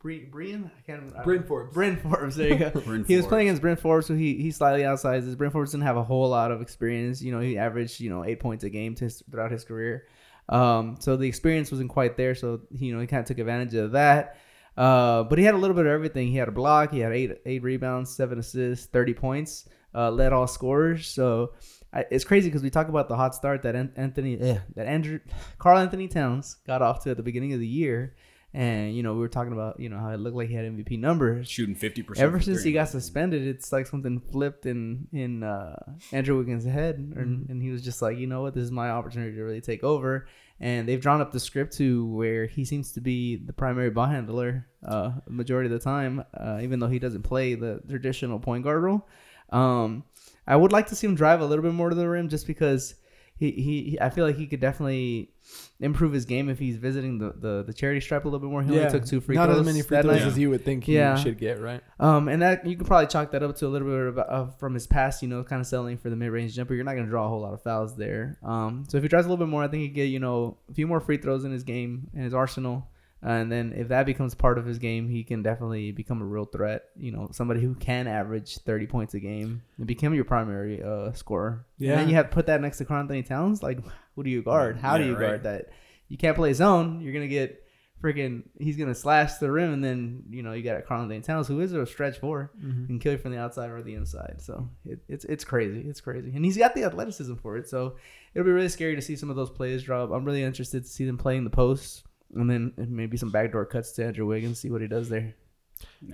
[0.00, 0.70] Bre- Brian?
[0.76, 1.74] I can't I- Bryn Forbes.
[1.74, 2.70] Bryn Forbes there you go.
[2.84, 5.36] Bryn he was playing against Bryn Forbes so he he slightly outsizes.
[5.36, 7.20] Bryn Forbes didn't have a whole lot of experience.
[7.20, 10.06] You know he averaged you know eight points a game to his, throughout his career.
[10.48, 13.74] Um so the experience wasn't quite there so you know he kind of took advantage
[13.74, 14.36] of that.
[14.76, 16.28] Uh but he had a little bit of everything.
[16.28, 20.32] He had a block he had eight eight rebounds seven assists 30 points uh led
[20.32, 21.08] all scorers.
[21.08, 21.52] So
[21.92, 25.20] I, it's crazy because we talk about the hot start that Anthony, eh, that Andrew,
[25.58, 28.14] Karl Anthony Towns got off to at the beginning of the year,
[28.52, 30.66] and you know we were talking about you know how it looked like he had
[30.66, 31.48] MVP numbers.
[31.48, 32.26] shooting fifty percent.
[32.26, 35.76] Ever since he got suspended, it's like something flipped in in uh,
[36.12, 38.90] Andrew Wiggins' head, and, and he was just like, you know what, this is my
[38.90, 40.26] opportunity to really take over.
[40.60, 44.06] And they've drawn up the script to where he seems to be the primary ball
[44.06, 48.64] handler uh, majority of the time, uh, even though he doesn't play the traditional point
[48.64, 49.06] guard role.
[49.50, 50.02] Um,
[50.48, 52.46] I would like to see him drive a little bit more to the rim, just
[52.46, 52.94] because
[53.36, 55.30] he, he, I feel like he could definitely
[55.78, 58.62] improve his game if he's visiting the, the, the charity stripe a little bit more.
[58.64, 59.58] He only took two free Not throws.
[59.58, 60.26] Not as many free throws night.
[60.26, 61.14] as you would think he Yeah.
[61.14, 61.80] should get, right?
[62.00, 64.58] Um, and that you can probably chalk that up to a little bit of, of
[64.58, 66.74] from his past, you know, kind of settling for the mid range jumper.
[66.74, 68.38] You're not going to draw a whole lot of fouls there.
[68.42, 70.18] Um, so if he tries a little bit more, I think he could get you
[70.18, 72.88] know a few more free throws in his game in his arsenal.
[73.20, 76.44] And then if that becomes part of his game, he can definitely become a real
[76.44, 76.84] threat.
[76.96, 81.12] You know, somebody who can average 30 points a game and become your primary uh,
[81.12, 81.66] scorer.
[81.78, 81.96] And Yeah.
[81.96, 83.62] then you have to put that next to Karl Anthony Towns.
[83.62, 83.80] Like,
[84.14, 84.76] who do you guard?
[84.78, 85.20] How do you right.
[85.20, 85.70] guard that?
[86.08, 87.00] You can't play zone.
[87.00, 87.64] You're gonna get
[88.02, 88.44] freaking.
[88.58, 91.60] He's gonna slash the rim, and then you know you got Karl Anthony Towns, who
[91.60, 92.50] is a stretch four,
[92.86, 94.36] can kill you from the outside or the inside.
[94.38, 95.80] So it, it's it's crazy.
[95.88, 97.68] It's crazy, and he's got the athleticism for it.
[97.68, 97.96] So
[98.32, 100.10] it'll be really scary to see some of those plays drop.
[100.12, 103.92] I'm really interested to see them playing the post, and then maybe some backdoor cuts
[103.92, 105.34] to Andrew Wiggins, see what he does there.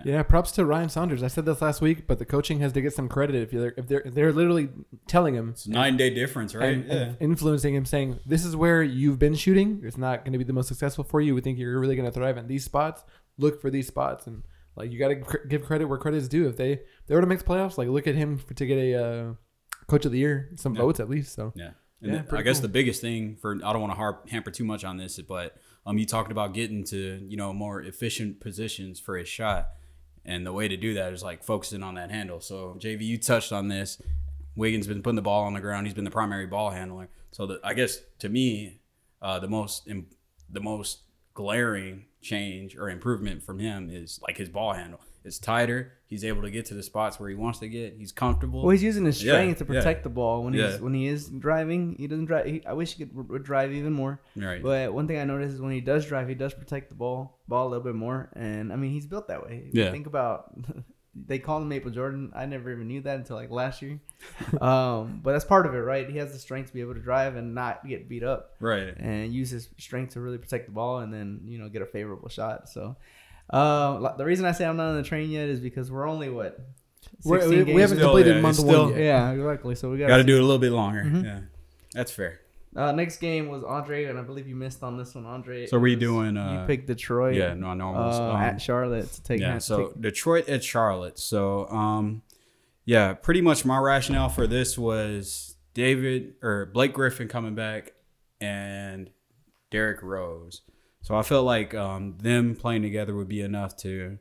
[0.05, 1.23] Yeah, props to Ryan Saunders.
[1.23, 3.73] I said this last week, but the coaching has to get some credit if they're
[3.79, 4.69] if they're if they're literally
[5.07, 6.75] telling him It's a nine day difference, right?
[6.75, 9.81] and, and influencing him, saying this is where you've been shooting.
[9.83, 11.35] It's not going to be the most successful for you.
[11.35, 13.05] We think you're really going to thrive in these spots.
[13.39, 14.43] Look for these spots, and
[14.77, 16.47] like you got to cr- give credit where credit is due.
[16.47, 18.67] If they if they were to make the playoffs, like look at him for, to
[18.67, 19.33] get a uh,
[19.87, 20.83] coach of the year, some Yeah.
[20.83, 21.35] votes at least.
[21.35, 21.71] So Yeah.
[22.03, 22.63] And Yeah, the- I guess cool.
[22.63, 25.57] the biggest thing for I don't want to harp hamper too much on this, but
[25.87, 29.71] um, you talked about getting to you know more efficient positions for his shot,
[30.25, 32.41] and the way to do that is like focusing on that handle.
[32.41, 34.01] So JV, you touched on this.
[34.57, 35.87] Wiggins been putting the ball on the ground.
[35.87, 37.09] He's been the primary ball handler.
[37.33, 38.81] So the, I guess to me,
[39.21, 39.89] uh, the most
[40.49, 41.01] the most
[41.35, 45.01] glaring change or improvement from him is like his ball handle.
[45.25, 45.93] It's tighter.
[46.15, 47.97] He's able to get to the spots where he wants to get.
[47.99, 48.63] He's comfortable.
[48.63, 49.81] Well, he's using his Yeah, strength to yeah.
[49.81, 50.77] protect the ball when he's Yeah.
[50.79, 51.97] when he is driving.
[51.99, 52.47] He doesn't drive.
[52.47, 54.21] He, I wish he could r- drive even more.
[54.37, 54.63] right.
[54.63, 57.41] But one thing I noticed is when he does drive, he does protect the ball
[57.49, 58.31] ball a little bit more.
[58.37, 59.71] And I mean, he's built that way.
[59.73, 59.91] Yeah.
[59.91, 60.55] Think about
[61.27, 62.33] they call him Maple Jordan.
[62.35, 63.99] I never even knew that until like last year.
[64.61, 66.09] um, but that's part of it, right?
[66.09, 68.95] He has the strength to be able to drive and not get beat up, right.
[68.99, 71.87] and use his strength to really protect the ball, and then you know get a
[71.87, 72.69] favorable shot.
[72.69, 72.97] So.
[73.51, 76.29] Uh, the reason I say I'm not on the train yet is because we're only
[76.31, 76.59] what
[77.25, 79.75] We're, 16 we, we haven't Still, completed yeah, month it's one still- yeah, exactly.
[79.75, 81.03] So we got Got to do it a little bit longer.
[81.05, 81.25] Mhm.
[81.25, 81.41] Yeah,
[81.93, 82.41] that's fair.
[82.77, 85.67] Uh, next game was Andre, and I believe you missed on this one, Andre.
[85.67, 86.35] So we was- doing?
[86.35, 87.37] you Uh, picked Detroit.
[87.37, 88.03] yeah, no, normal.
[88.03, 89.41] uh, um, at Charlotte to take.
[89.41, 91.19] yeah, so take- Detroit at Charlotte.
[91.19, 92.23] So, um,
[92.85, 97.93] yeah, pretty much my rationale for this was David or Blake Griffin coming back
[98.41, 99.09] and
[99.71, 100.63] Derrick Rose.
[101.05, 104.19] So I felt like um, them playing together would be enough to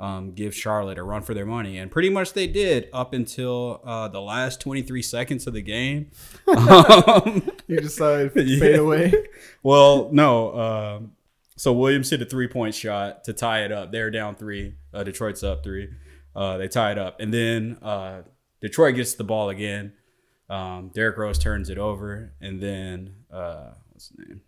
[0.00, 3.80] um, give Charlotte a run for their money, and pretty much they did up until
[3.84, 6.10] uh, the last 23 seconds of the game.
[6.48, 8.58] um, You just saw it Yeah.
[8.60, 9.14] fade away.
[9.62, 10.58] well, no.
[10.58, 11.12] Um,
[11.56, 13.92] so Williams hit a three point shot to tie it up.
[13.92, 14.74] They're down three.
[14.92, 15.88] Uh, Detroit's up three.
[16.34, 18.22] Uh, they tie it up, and then uh,
[18.60, 19.92] Detroit gets the ball again.
[20.50, 24.40] Um, Derrick Rose turns it over, and then uh, what's his name?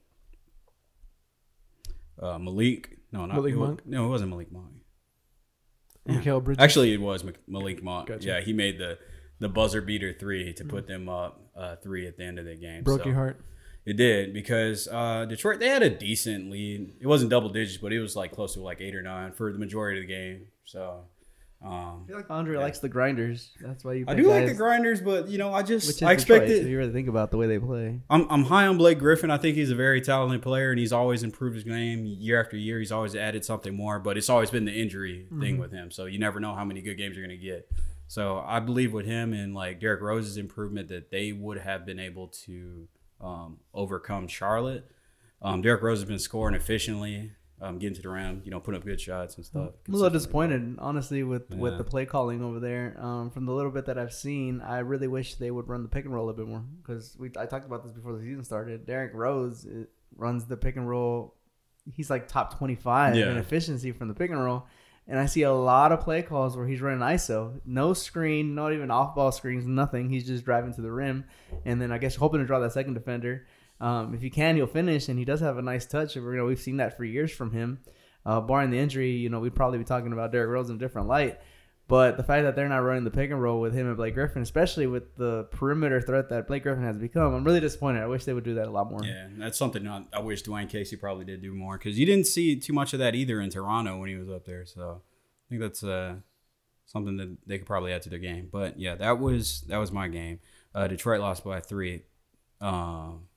[2.20, 2.98] Uh, Malik.
[3.12, 3.86] No, not Malik it Monk?
[3.86, 4.72] No, it wasn't Malik Monk.
[6.06, 6.62] Mikael Bridges.
[6.62, 8.08] Actually, it was Mc- Malik Monk.
[8.08, 8.26] Gotcha.
[8.26, 8.98] Yeah, he made the
[9.38, 12.54] the buzzer beater three to put them up uh, three at the end of the
[12.56, 12.82] game.
[12.84, 13.40] broke So- your heart.
[13.84, 16.94] it did because uh, Detroit they had a decent lead.
[17.00, 19.52] It wasn't double digits, but it was like close to like eight or nine for
[19.52, 20.46] the majority of the game.
[20.64, 21.04] So
[21.64, 23.50] um, I feel like Andre likes the grinders.
[23.60, 24.04] That's why you.
[24.06, 26.42] I pick do like the grinders, but you know I Which just is I Detroit,
[26.42, 26.62] expected.
[26.62, 28.00] so you really think about the way they play.
[28.10, 29.30] I'm I'm high on Blake Griffin.
[29.30, 32.56] I think he's a very talented player, and he's always improved his game year after
[32.56, 32.78] year.
[32.78, 35.90] He's always added something more, but it's always been the injury thing with him.
[35.90, 37.68] So you never know how many good games you're gonna get.
[38.06, 41.98] So I believe with him and like Derrick Rose's improvement that they would have been
[41.98, 42.86] able to
[43.20, 44.88] um, overcome Charlotte.
[45.42, 48.78] Um, Derrick Rose has been scoring efficiently, um, getting to the rim, you know, putting
[48.78, 49.70] up good shots and stuff.
[49.88, 52.96] I'm a little disappointed, honestly, with with the play calling over there.
[53.00, 55.88] Um, from the little bit that I've seen, I really wish they would run the
[55.88, 58.44] pick and roll a bit more because we I talked about this before the season
[58.44, 58.86] started.
[58.86, 59.84] Derrick Rose uh,
[60.16, 61.34] runs the pick and roll.
[61.94, 64.66] He's like top 25 in efficiency from the pick and roll.
[65.08, 68.72] And I see a lot of play calls where he's running ISO, no screen, not
[68.72, 70.10] even off ball screens, nothing.
[70.10, 71.26] He's just driving to the rim,
[71.64, 73.46] and then I guess hoping to draw that second defender.
[73.80, 76.16] Um, if he can, he'll finish, and he does have a nice touch.
[76.16, 77.80] You know, we've seen that for years from him.
[78.24, 80.78] Uh, barring the injury, you know, we'd probably be talking about Derrick Rose in a
[80.78, 81.38] different light.
[81.88, 84.14] But the fact that they're not running the pick and roll with him and Blake
[84.14, 88.02] Griffin, especially with the perimeter threat that Blake Griffin has become, I'm really disappointed.
[88.02, 89.04] I wish they would do that a lot more.
[89.04, 92.26] Yeah, that's something I, I wish Dwane Casey probably did do more because you didn't
[92.26, 94.66] see too much of that either in Toronto when he was up there.
[94.66, 96.16] So I think that's uh,
[96.86, 98.48] something that they could probably add to their game.
[98.50, 100.40] But yeah, that was that was my game.
[100.74, 102.02] Uh, Detroit lost by three.
[102.60, 103.28] Um,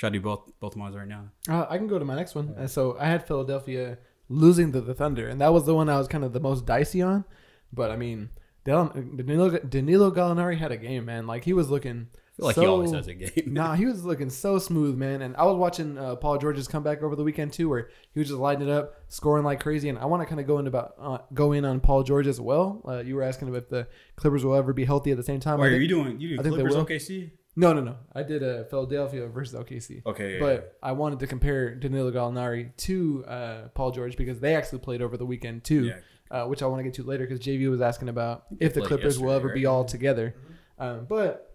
[0.00, 1.28] should I do both both of mine right now?
[1.46, 2.54] Uh, I can go to my next one.
[2.58, 3.98] Uh, so I had Philadelphia
[4.30, 6.64] losing to the Thunder, and that was the one I was kind of the most
[6.64, 7.26] dicey on.
[7.70, 8.30] But I mean,
[8.64, 11.26] Danilo, Danilo Gallinari had a game, man.
[11.26, 12.08] Like he was looking.
[12.38, 13.30] Like so, he always has a game.
[13.52, 15.20] nah, he was looking so smooth, man.
[15.20, 18.28] And I was watching uh, Paul George's comeback over the weekend too, where he was
[18.28, 19.90] just lighting it up, scoring like crazy.
[19.90, 22.26] And I want to kind of go into about uh, go in on Paul George
[22.26, 22.80] as well.
[22.88, 23.86] Uh, you were asking if the
[24.16, 25.60] Clippers will ever be healthy at the same time.
[25.60, 26.74] Wait, are think- you doing you I do Clippers.
[26.74, 27.32] OKC?
[27.60, 27.96] No, no, no.
[28.14, 30.02] I did a Philadelphia versus OKC.
[30.06, 34.54] Okay, yeah, But I wanted to compare Danilo Gallinari to uh, Paul George because they
[34.56, 35.98] actually played over the weekend too, yeah.
[36.30, 38.80] uh, which I want to get to later because JV was asking about if the
[38.80, 40.34] Clippers will yesterday, ever be all together.
[40.78, 41.46] Um, but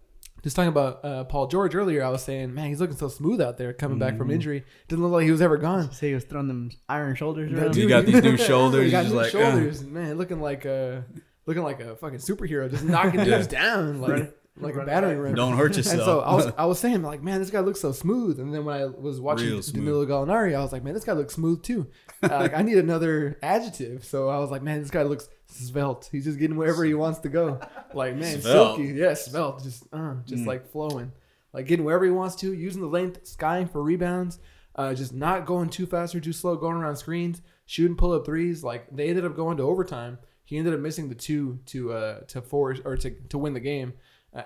[0.42, 3.40] just talking about uh, Paul George earlier, I was saying, man, he's looking so smooth
[3.40, 4.34] out there coming back from Mhm.
[4.34, 4.64] injury.
[4.86, 5.90] Didn't look like he was ever gone.
[5.92, 7.76] Say he was throwing them iron shoulders Yeah, around.
[7.76, 9.38] You got these new shoulders, he got new like, uh.
[9.50, 11.04] shoulders, man, looking like a
[11.46, 13.24] looking like a fucking superhero, just knocking Yeah.
[13.38, 14.00] dudes down.
[14.00, 15.24] Like, Run- like a battery battering back.
[15.24, 15.34] ram.
[15.34, 16.04] Don't hurt And yourself.
[16.04, 18.40] so I was, I was saying like, man, this guy looks so smooth.
[18.40, 19.84] And then when I was watching Real smooth.
[19.84, 21.86] Danilo Gallinari, I was like, man, this guy looks smooth too.
[22.22, 24.04] Uh, like I need another adjective.
[24.04, 26.08] So I was like, man, this guy looks svelte.
[26.10, 27.60] He's just getting wherever he wants to go.
[27.94, 28.76] Like man, Svelte.
[28.76, 30.46] silky, yeah, svelte, just uh, just Mm.
[30.46, 31.12] like flowing,
[31.52, 34.38] like getting wherever he wants to, using the length, skying for rebounds.
[34.74, 38.26] Uh, just not going too fast or too slow, going around screens, shooting pull up
[38.26, 38.62] threes.
[38.62, 40.18] Like they ended up going to overtime.
[40.44, 43.60] He ended up missing the two to uh to force or to to win the
[43.60, 43.94] game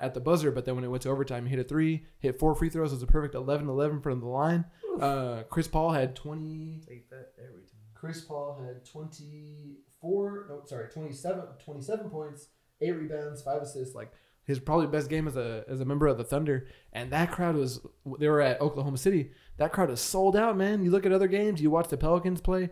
[0.00, 0.50] at the buzzer.
[0.50, 2.92] But then when it went to overtime, he hit a three, hit four free throws.
[2.92, 4.64] It was a perfect 11-11 from the line.
[5.00, 6.80] Uh, Chris Paul had twenty.
[6.86, 7.80] Take that every time.
[7.94, 12.48] Chris Paul had 24, no, sorry, 27, 27 points,
[12.80, 13.94] eight rebounds, five assists.
[13.94, 14.10] Like
[14.44, 16.66] his probably best game as a as a member of the Thunder.
[16.92, 17.80] And that crowd was
[18.18, 19.32] they were at Oklahoma City.
[19.58, 20.82] That crowd is sold out, man.
[20.82, 22.70] You look at other games, you watch the Pelicans play,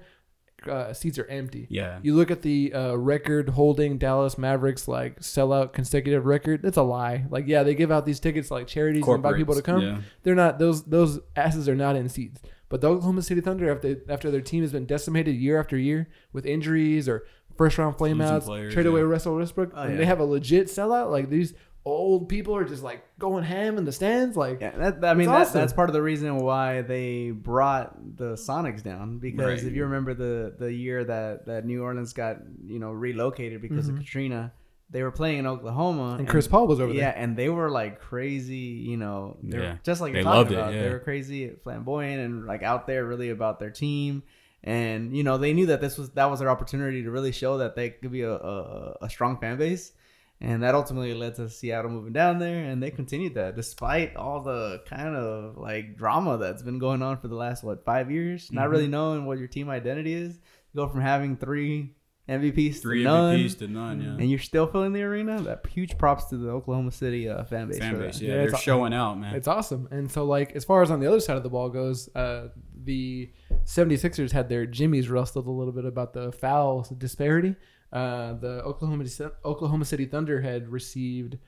[0.67, 1.67] uh, seats are empty.
[1.71, 1.99] yeah.
[2.03, 6.63] You look at the uh, record holding Dallas Mavericks like sellout consecutive record.
[6.63, 7.27] That's a lie.
[7.31, 9.81] Like yeah, they give out these tickets to, like charities and invite people to come
[9.83, 9.99] yeah.
[10.23, 12.41] they're not those those asses are not in seats.
[12.69, 16.09] But the Oklahoma City Thunder, after after their team has been decimated year after year
[16.33, 17.25] with injuries or
[17.57, 19.07] first round flameouts, players, trade away yeah.
[19.07, 21.11] Russell Westbrook, Oh, and they have a legit sellout.
[21.11, 21.55] Like these
[21.89, 24.37] old people are just like going ham in the stands.
[24.37, 25.61] Like Yeah, that, I mean It's that, awesome.
[25.61, 29.69] that's part of the reason why they brought the Sonics down because Right.
[29.71, 33.87] if you remember the the year that that New Orleans got you know relocated because
[33.89, 33.95] Mhm.
[33.95, 34.53] of Katrina,
[34.91, 37.15] they were playing in Oklahoma and Chris Paul was over yeah, there.
[37.19, 38.57] Yeah, and they were like crazy,
[38.91, 39.77] you know, they were Yeah.
[39.83, 40.73] just like They you're talking loved it, about.
[40.73, 44.23] They were crazy, flamboyant, and like out there really about their team.
[44.65, 47.59] And you know, they knew that this was that was their opportunity to really show
[47.59, 49.93] that they could be a, a, a strong fan base,
[50.41, 54.41] and that ultimately led to Seattle moving down there, and they continued that despite all
[54.43, 58.51] the kind of like drama that's been going on for the last what five years,
[58.53, 58.71] not Mhm.
[58.71, 60.35] really knowing what your team identity is.
[60.73, 61.95] You go from having three
[62.29, 64.01] MVPs Three to none, MVPs to none.
[64.03, 64.09] Yeah.
[64.11, 65.41] and you're still filling the arena.
[65.41, 67.79] That huge props to the Oklahoma City uh, fan base.
[67.79, 69.35] Fan base, yeah, Yeah, they're it's- showing out, man.
[69.35, 69.89] It's awesome.
[69.91, 72.49] And so, like, as far as on the other side of the ball goes, uh,
[72.85, 73.33] the
[73.65, 77.55] 76ers had their jimmies rustled a little bit about the foul disparity.
[77.93, 79.05] Uh, the Oklahoma,
[79.45, 81.39] Oklahoma City Thunder had received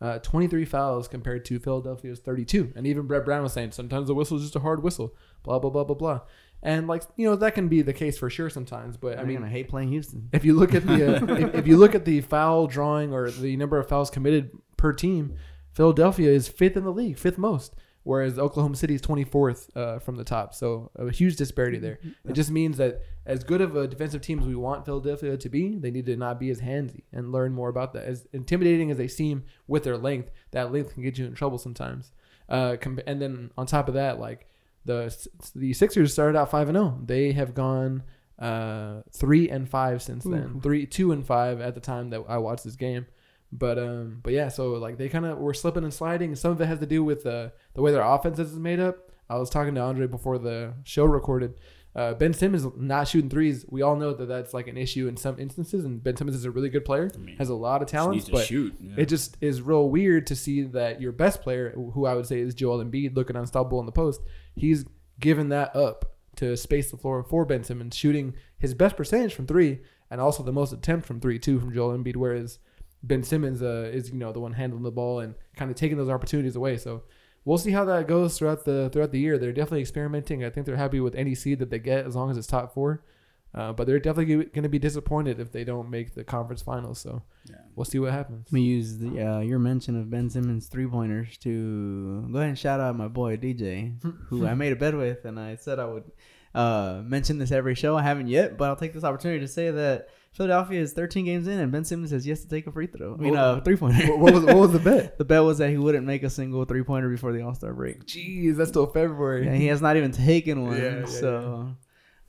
[0.00, 2.72] uh, 23 fouls compared to Philadelphia's 32.
[2.74, 5.58] And even Brett Brown was saying sometimes the whistle is just a hard whistle, blah,
[5.58, 6.20] blah, blah, blah, blah.
[6.62, 8.96] And, like, you know, that can be the case for sure sometimes.
[8.96, 10.28] But, I mean, I hate playing Houston.
[10.32, 13.30] if you look at the uh, if, if you look at the foul drawing or
[13.30, 15.36] the number of fouls committed per team,
[15.72, 19.98] Philadelphia is fifth in the league, fifth most, whereas Oklahoma City is twenty fourth uh,
[19.98, 20.54] from the top.
[20.54, 21.98] So a huge disparity there.
[22.24, 25.48] It just means that as good of a defensive team as we want Philadelphia to
[25.48, 28.04] be, they need to not be as handsy and learn more about that.
[28.04, 31.58] As intimidating as they seem with their length, that length can get you in trouble
[31.58, 32.12] sometimes.
[32.48, 34.48] Uh, and then on top of that, like
[34.84, 35.14] the
[35.54, 36.98] the Sixers started out five and zero.
[37.04, 38.02] They have gone
[38.38, 40.54] uh, three and five since then.
[40.56, 40.60] Ooh.
[40.60, 43.06] Three, two and five at the time that I watched this game.
[43.52, 46.34] But um, but yeah, so like they kind of were slipping and sliding.
[46.36, 49.10] Some of it has to do with uh, the way their offense is made up.
[49.28, 51.54] I was talking to Andre before the show recorded.
[51.92, 53.64] Uh, ben Simmons not shooting threes.
[53.68, 56.44] We all know that that's like an issue in some instances, and Ben Simmons is
[56.44, 58.46] a really good player, I mean, has a lot of Just talents, needs to but
[58.46, 58.76] shoot.
[58.80, 58.94] yeah.
[58.96, 62.38] it just is real weird to see that your best player, who I would say
[62.38, 64.20] is Joel Embiid, looking unstoppable in the post,
[64.54, 64.84] he's
[65.18, 69.48] given that up to space the floor for Ben Simmons, shooting his best percentage from
[69.48, 69.80] three
[70.12, 72.60] and also the most attempt from three too from Joel Embiid, whereas
[73.02, 75.96] Ben Simmons uh, is you know the one handling the ball and kind of taking
[75.96, 76.76] those opportunities away.
[76.76, 77.02] So
[77.44, 79.38] we'll see how that goes throughout the throughout the year.
[79.38, 80.44] They're definitely experimenting.
[80.44, 82.74] I think they're happy with any seed that they get as long as it's top
[82.74, 83.02] four.
[83.52, 87.00] Uh, but they're definitely going to be disappointed if they don't make the conference finals.
[87.00, 87.56] So Yeah.
[87.74, 88.46] we'll see what happens.
[88.46, 92.50] Let me use the, uh, your mention of Ben Simmons three pointers to go ahead
[92.50, 95.80] and shout out my boy DJ, who I made a bet with, and I said
[95.80, 96.04] I would
[96.54, 97.96] uh, mention this every show.
[97.96, 101.48] I haven't yet, but I'll take this opportunity to say that Philadelphia is 13 games
[101.48, 103.14] in, and Ben Simmons says he has yet to take a free throw.
[103.14, 104.16] I mean, uh, three pointer.
[104.16, 105.18] what, was what was the bet?
[105.18, 107.74] the bet was that he wouldn't make a single three pointer before the All Star
[107.74, 108.06] break.
[108.06, 109.46] Jeez, that's till February.
[109.48, 110.76] and he has not even taken one.
[110.76, 111.76] Yeah, yeah, so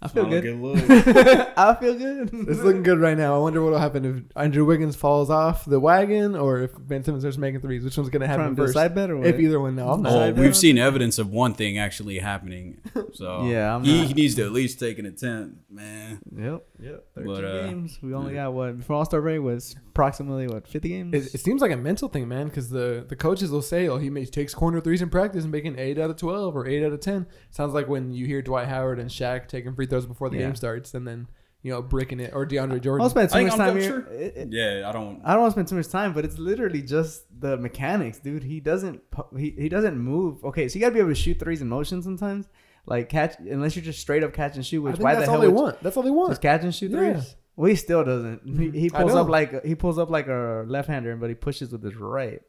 [0.03, 1.47] I feel not a good.
[1.57, 2.29] I feel good.
[2.49, 3.35] It's looking good right now.
[3.35, 7.21] I wonder what'll happen if Andrew Wiggins falls off the wagon or if Ben Simmons
[7.23, 7.83] starts making threes.
[7.83, 8.73] Which one's gonna happen Trying to first?
[8.73, 9.23] decide better.
[9.23, 10.11] If either one, no, I'm not.
[10.11, 12.81] Oh, we've seen evidence of one thing actually happening.
[13.13, 16.19] So Yeah, I'm he, not- he needs to at least take an attempt, man.
[16.33, 16.63] Yep.
[16.81, 17.05] Yep.
[17.15, 17.99] 13 But, uh, games.
[18.01, 18.43] We only yeah.
[18.45, 21.13] got what before All Star break was approximately what 50 games.
[21.13, 23.97] It, it seems like a mental thing, man, because the, the coaches will say, "Oh,
[23.97, 26.83] he makes, takes corner threes in practice and making eight out of twelve or eight
[26.83, 27.27] out of 10.
[27.51, 30.47] Sounds like when you hear Dwight Howard and Shaq taking free throws before the Yeah.
[30.47, 31.27] game starts, and then
[31.61, 33.03] you know bricking it, or DeAndre I Jordan.
[33.03, 33.87] don't spend too I- much time here.
[33.89, 35.21] sure- It- it- Yeah, I don't.
[35.23, 38.43] I don't want to spend too much time, but it's literally just the mechanics, dude.
[38.43, 39.01] He doesn't
[39.37, 40.43] he, he doesn't move.
[40.43, 42.47] Okay, so you gotta be able to shoot threes in motion sometimes.
[42.87, 44.79] Like catch unless you're just straight up catch and shoot.
[44.79, 45.83] I Which think why that's the all hell they would- want.
[45.83, 46.31] That's all they want.
[46.31, 47.21] Just catch and shoot Yeah.
[47.55, 47.57] Threes.
[47.57, 48.73] Well, he still doesn't.
[48.73, 51.71] He, he pulls up like he pulls up like a left hander, but he pushes
[51.71, 52.41] with his right.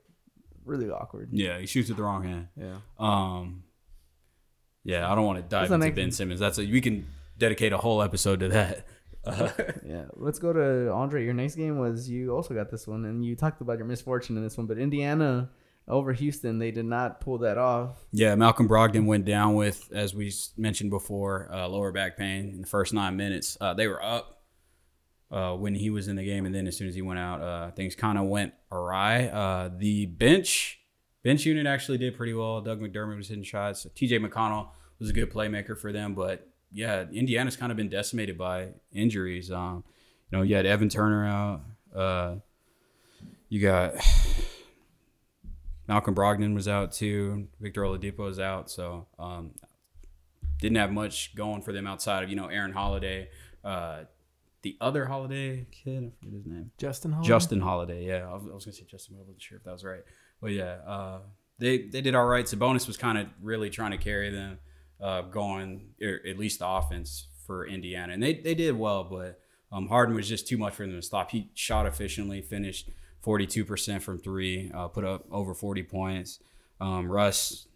[0.64, 1.30] really awkward.
[1.32, 2.48] Yeah, he shoots with the wrong hand.
[2.56, 2.76] Yeah.
[2.98, 3.64] Um,
[4.84, 6.10] yeah, I don't want to dive What's into Ben?
[6.10, 6.40] Simmons.
[6.40, 7.06] That's a, we can
[7.38, 8.86] dedicate a whole episode to that.
[9.24, 9.48] Uh,
[9.86, 11.24] Yeah, let's go to Andre.
[11.24, 14.36] Your next game was you also got this one, and you talked about your misfortune
[14.36, 14.66] in this one.
[14.66, 15.50] But Indiana
[15.88, 18.04] over Houston, they did not pull that off.
[18.12, 22.60] yeah, Malcolm Brogdon went down with, as we mentioned before, uh, lower back pain in
[22.60, 23.56] the first nine minutes.
[23.60, 24.41] Uh, they were up
[25.32, 27.40] uh, when he was in the game, and then as soon as he went out,
[27.40, 29.26] uh, things kind of went awry.
[29.26, 30.78] Uh, the bench
[31.24, 32.60] bench unit actually did pretty well.
[32.60, 33.86] Doug McDermott was hitting shots.
[33.94, 34.18] T.J.
[34.18, 34.68] McConnell
[34.98, 39.50] was a good playmaker for them, but yeah, Indiana's kind of been decimated by injuries.
[39.50, 39.84] Um,
[40.30, 41.62] you know, you had Evan Turner out.
[41.94, 42.36] Uh,
[43.48, 43.94] you got
[45.88, 47.48] Malcolm Brogdon was out too.
[47.60, 49.52] Victor Oladipo was out, so um,
[50.60, 53.28] didn't have much going for them outside of you know Aaron Holiday,
[53.64, 54.00] uh,
[54.62, 56.12] the other Holiday kid.
[56.12, 56.70] I forget his name.
[56.78, 57.28] Justin Holiday.
[57.28, 58.06] Justin Holiday.
[58.06, 59.84] Yeah, I was, I was gonna say Justin, but I wasn't sure if that was
[59.84, 60.02] right.
[60.40, 61.18] But yeah, uh,
[61.58, 62.44] they they did all right.
[62.44, 64.58] Sabonis was kind of really trying to carry them,
[65.00, 69.04] uh, going or at least the offense for Indiana, and they they did well.
[69.04, 71.30] But um, Harden was just too much for them to stop.
[71.30, 76.38] He shot efficiently, finished forty two percent from three, uh, put up over forty points.
[76.80, 77.68] Um, Russ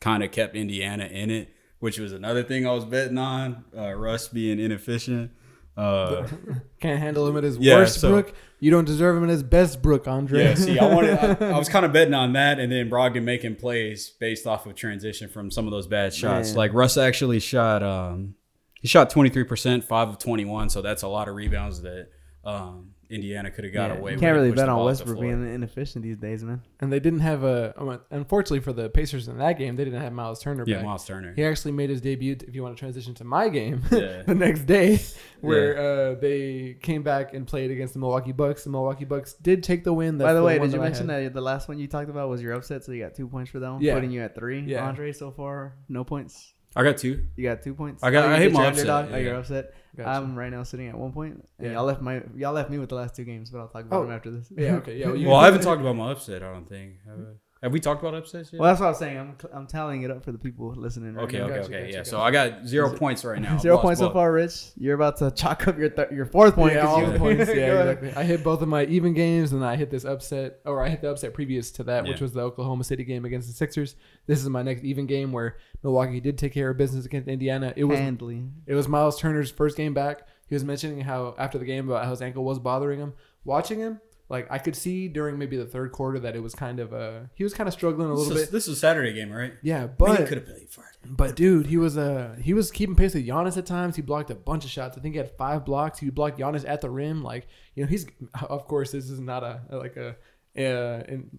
[0.00, 1.48] kind of kept Indiana in it,
[1.80, 3.64] which was another thing I was betting on.
[3.76, 5.32] Uh, Russ being inefficient.
[5.78, 6.26] Uh,
[6.80, 8.34] Can't handle him at his Yeah, worst so- Brook.
[8.60, 10.42] You don't deserve him at his best Brook, Andre.
[10.42, 13.22] Yeah, see, I wanted, I, I was kind of betting on that, and then Brogdon
[13.22, 16.48] making plays based off of transition from some of those bad shots.
[16.48, 16.56] Man.
[16.56, 18.34] Like Russ actually shot, um,
[18.80, 21.82] he shot twenty three percent, five of twenty one, so that's a lot of rebounds
[21.82, 22.08] that
[22.44, 24.12] um, Indiana could have got Yeah, away.
[24.12, 26.62] you can't really bet on ball up the Westbrook being inefficient these days, man.
[26.80, 27.72] and they didn't have a.
[27.80, 30.84] um, Unfortunately for the Pacers in that game, they didn't have Miles Turner Yeah, back.
[30.84, 31.32] Miles Turner.
[31.34, 32.36] He actually made his debut.
[32.46, 34.22] If you want to transition to my game, Yeah.
[34.22, 35.00] the next day,
[35.40, 38.64] where uh, they came back and played against the Milwaukee Bucks.
[38.64, 40.18] The Milwaukee Bucks did take the win.
[40.18, 42.28] That's By the way, did you that mention that the last one you talked about
[42.28, 42.84] was your upset?
[42.84, 43.94] So you got two points for that one, Yeah.
[43.94, 44.60] putting you at three.
[44.60, 44.86] Yeah.
[44.86, 46.52] Andre, so far, no points.
[46.78, 47.26] I got two.
[47.36, 48.02] You got two points.
[48.04, 49.12] I got- Oh, I hate my your upset, underdog?
[49.14, 49.22] Oh, yeah.
[49.24, 49.74] you're upset.
[49.96, 50.10] Gotcha.
[50.10, 51.72] I'm right now sitting at one point, and Yeah.
[51.74, 53.96] y'all left my y'all left me with the last two games, but I'll talk about
[53.98, 54.02] Oh.
[54.04, 54.50] them after this.
[54.56, 55.06] yeah, okay, yeah.
[55.08, 56.42] Well, Well, I haven't talked about my upset.
[56.44, 56.92] I don't think.
[57.04, 57.32] Have, I?
[57.62, 58.60] Have we talked about upsets yet?
[58.60, 59.18] Well, that's what I was saying.
[59.18, 61.14] I'm I'm tallying it up for the people listening.
[61.14, 61.44] Right okay, now.
[61.46, 61.72] okay, Gotcha, okay.
[61.80, 62.10] gotcha, yeah, gotcha.
[62.10, 63.58] so I got zero points right now.
[63.58, 64.70] Zero Lost points so far, Rich.
[64.76, 66.74] You're about to chalk up your th- your fourth point.
[66.74, 67.48] yeah, 'cause all you- the points.
[67.48, 67.54] Yeah,
[67.90, 68.12] exactly.
[68.14, 71.00] I hit both of my even games, and I hit this upset, or I hit
[71.00, 73.96] the upset previous to that, which was the Oklahoma City game against the Sixers.
[74.26, 77.72] This is my next even game where Milwaukee did take care of business against Indiana.
[77.76, 78.44] It was Handily.
[78.66, 80.22] it was Miles Turner's first game back.
[80.48, 83.14] He was mentioning how after the game about how his ankle was bothering him.
[83.44, 86.80] Watching him, like I could see during maybe the third quarter that it was kind
[86.80, 88.52] of uh he was kind of struggling a This little was, bit.
[88.52, 89.54] this was Saturday game, right?
[89.62, 90.96] Yeah, But but he could have played for it.
[91.16, 93.96] but dude, he was uh he was keeping pace with Giannis at times.
[93.96, 94.98] He blocked a bunch of shots.
[94.98, 95.98] I think he had five blocks.
[95.98, 97.22] He blocked Giannis at the rim.
[97.22, 98.06] Like you know, he's
[98.48, 100.16] of course this is not a like a
[100.58, 101.30] uh in,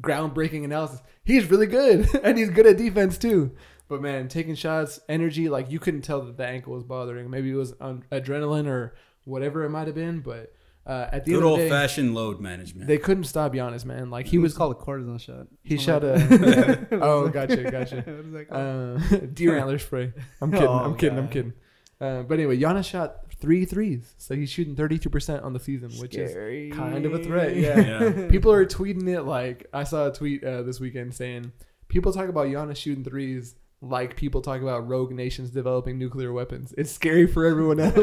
[0.00, 1.00] groundbreaking analysis.
[1.24, 3.52] He's really good and he's good at defense too.
[3.88, 7.30] But man, taking shots, energy, like you couldn't tell that the ankle was bothering.
[7.30, 10.20] Maybe it was adrenaline or whatever it might have been.
[10.20, 10.52] But
[10.88, 12.86] uh, at the Good end of old the day, fashioned load management.
[12.88, 14.10] they couldn't stop Giannis, man.
[14.10, 15.46] Like he He was was called a cortisone shot.
[15.62, 19.22] he Something shot a oh gotcha gotcha What is that called?
[19.22, 20.12] uh, deer antler spray.
[20.40, 20.66] I'm kidding.
[20.66, 21.18] Oh, I'm kidding.
[21.18, 21.52] I'm kidding.
[22.00, 25.90] Uh, but anyway, Giannis shot three threes, so he's shooting 32 percent on the season,
[26.00, 26.70] which Scary.
[26.70, 27.56] is kind of a threat.
[27.56, 27.80] Yeah.
[27.80, 28.28] Yeah.
[28.28, 31.52] People are tweeting it like I saw a tweet uh, this weekend saying
[31.88, 36.74] people talk about Giannis shooting threes like people talk about rogue nations developing nuclear weapons.
[36.76, 37.96] It's scary for everyone else.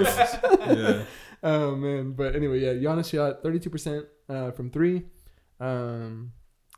[0.67, 1.03] yeah.
[1.43, 5.03] oh man, but anyway, yeah, Giannis shot 32 percent uh, from three.
[5.59, 6.31] Um,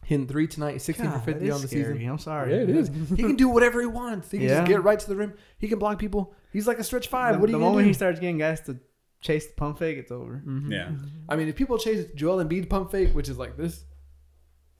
[0.03, 1.97] hitting three tonight, 16 God, for 50 that is on the scary.
[1.97, 2.09] season.
[2.09, 2.55] I'm sorry.
[2.55, 2.89] Yeah, it is.
[3.09, 4.31] He can do whatever he wants.
[4.31, 4.55] He can Yeah.
[4.59, 5.33] just get right to the rim.
[5.57, 6.33] He can block people.
[6.53, 7.35] He's like a stretch five.
[7.35, 8.79] The, what are the you moment gonna he starts getting guys to
[9.19, 10.41] chase the pump fake, it's over.
[10.45, 10.71] Mhm.
[10.71, 10.91] Yeah.
[11.27, 13.83] I mean, if people chase Joel Embiid pump fake, which is like this,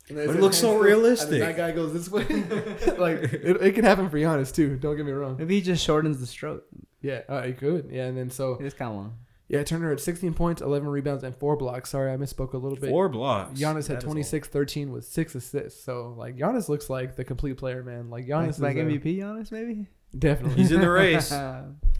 [0.09, 1.33] and But it looks so realistic.
[1.33, 2.23] And that guy goes this way.
[2.97, 4.77] like it, it can happen for Giannis too.
[4.77, 5.37] Don't get me wrong.
[5.37, 6.63] Maybe he just shortens the stroke.
[7.01, 7.89] Yeah, uh, it could.
[7.91, 9.13] Yeah, and then so It's kind of long.
[9.47, 11.91] yeah, Turner had 16 points, 11 rebounds, and four blocks.
[11.91, 12.89] Sorry, I misspoke a little bit.
[12.89, 13.59] Four blocks.
[13.59, 15.83] Giannis That had 26, 13 with six assists.
[15.83, 18.09] So like Giannis looks like the complete player, man.
[18.09, 19.87] Like Giannis is like uh, MVP, honest, maybe.
[20.17, 20.55] definitely.
[20.61, 21.33] He's in the race.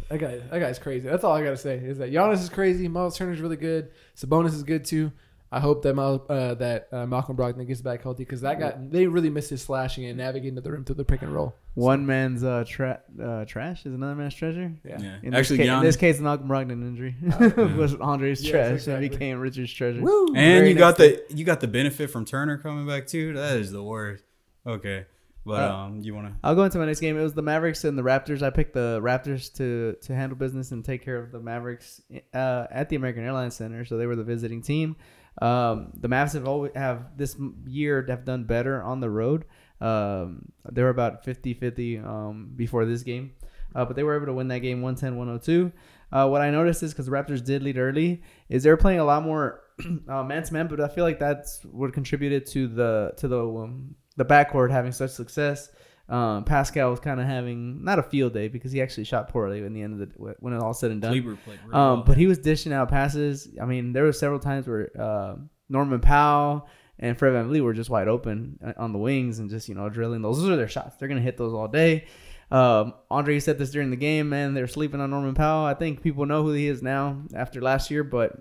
[0.10, 1.06] That guy, that guy's crazy.
[1.06, 2.88] That's all I gotta say is that Giannis is crazy.
[2.88, 3.91] Miles Turner's really good.
[4.15, 5.12] Sabonis is good too.
[5.51, 8.73] I hope that Mal, uh, that uh, Malcolm Brogdon gets back healthy because that guy
[8.77, 11.55] they really missed his slashing and navigating to the rim through the pick and roll.
[11.75, 14.73] One man's uh, tra- uh, trash is another man's treasure.
[14.83, 15.17] Yeah, Yeah.
[15.23, 17.15] In Actually, this, ca- in this case, Malcolm Brogdon injury
[17.77, 19.05] was Andre's Yes, trash exactly.
[19.05, 20.01] and became Richard's treasure.
[20.01, 20.28] Woo!
[20.28, 23.34] And Very you got next the you got the benefit from Turner coming back too.
[23.34, 24.24] That is the worst.
[24.65, 25.05] Okay,
[25.45, 26.34] but Uh, um, you want to?
[26.43, 27.17] I'll go into my next game.
[27.17, 28.41] It was the Mavericks and the Raptors.
[28.41, 32.01] I picked the Raptors to to handle business and take care of the Mavericks
[32.34, 33.86] uh, at the American Airlines Center.
[33.86, 34.97] So they were the visiting team.
[35.41, 37.35] Um, the Mavs have always have this
[37.65, 39.45] year have done better on the road.
[39.79, 43.33] Um, they were about 50-50 um, before this game,
[43.75, 45.71] uh, but they were able to win that game 110-102.
[46.11, 48.99] Uh, what I noticed is because the Raptors did lead early, is they were playing
[48.99, 49.61] a lot more
[50.07, 53.95] man to man, but I feel like that's what contributed to the to the um,
[54.15, 55.69] the backcourt having such success.
[56.10, 59.60] Um, Pascal was kind of having not a field day because he actually shot poorly
[59.64, 61.12] in the end of the when it all said and done.
[61.12, 62.03] Really Um, well.
[62.03, 63.49] but he was dishing out passes.
[63.62, 65.36] I mean, there were several times where uh,
[65.70, 69.68] Norman Powell and Fred VanVleet were just wide open uh, on the wings and just
[69.68, 70.39] you know drilling those.
[70.39, 70.95] Those are their shots.
[70.95, 72.05] They're gonna hit those all day.
[72.49, 74.53] Um, Andre said this during the game, man.
[74.53, 75.66] They're sleeping on Norman Powell.
[75.66, 78.32] I think people know who he is now after last year, but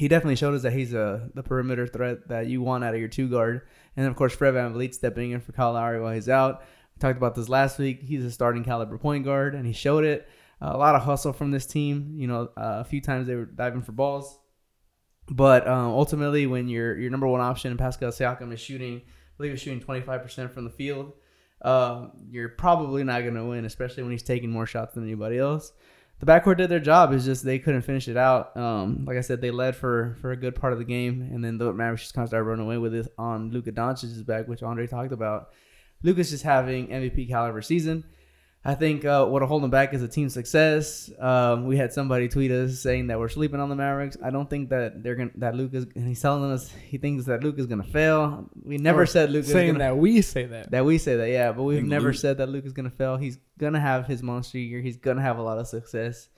[0.00, 3.00] he definitely showed us that he's a the perimeter threat that you want out of
[3.00, 3.62] your two guard.
[3.96, 6.64] And of course Fred VanVleet stepping in for Kyle Lowry while he's out.
[6.98, 8.02] Talked about this last week.
[8.02, 10.28] He's a starting caliber point guard, and he showed it.
[10.60, 12.14] a lot of hustle from this team.
[12.16, 14.38] You know, uh, a few times they were diving for balls,
[15.30, 19.52] but um, ultimately, when your your number one option Pascal Siakam is shooting, I believe
[19.52, 21.12] he's shooting twenty five percent from the field.
[21.62, 25.38] Um, you're probably not going to win, especially when he's taking more shots than anybody
[25.38, 25.72] else.
[26.20, 27.12] The backcourt did their job.
[27.12, 28.56] It's just they couldn't finish it out.
[28.56, 31.44] Um, like I said, they led for for a good part of the game, and
[31.44, 34.48] then the Mavericks just kind of started running away with it on Luka Doncic's back,
[34.48, 35.50] which Andre talked about.
[36.02, 38.04] Luka's just having MVP caliber season.
[38.64, 41.10] I think uh, what'll hold them back is a team success.
[41.18, 44.16] Um, we had somebody tweet us saying that we're sleeping on the Mavericks.
[44.22, 47.42] I don't think that they're gonna that Luka's and he's telling us he thinks that
[47.42, 48.50] Luka's gonna fail.
[48.62, 50.72] We never Or said Luka's saying gonna, that we say that.
[50.72, 53.16] that we say that, yeah, but we've never Luke- said that Luke is gonna fail.
[53.16, 54.80] He's gonna have his monster year.
[54.82, 56.28] He's gonna have a lot of success.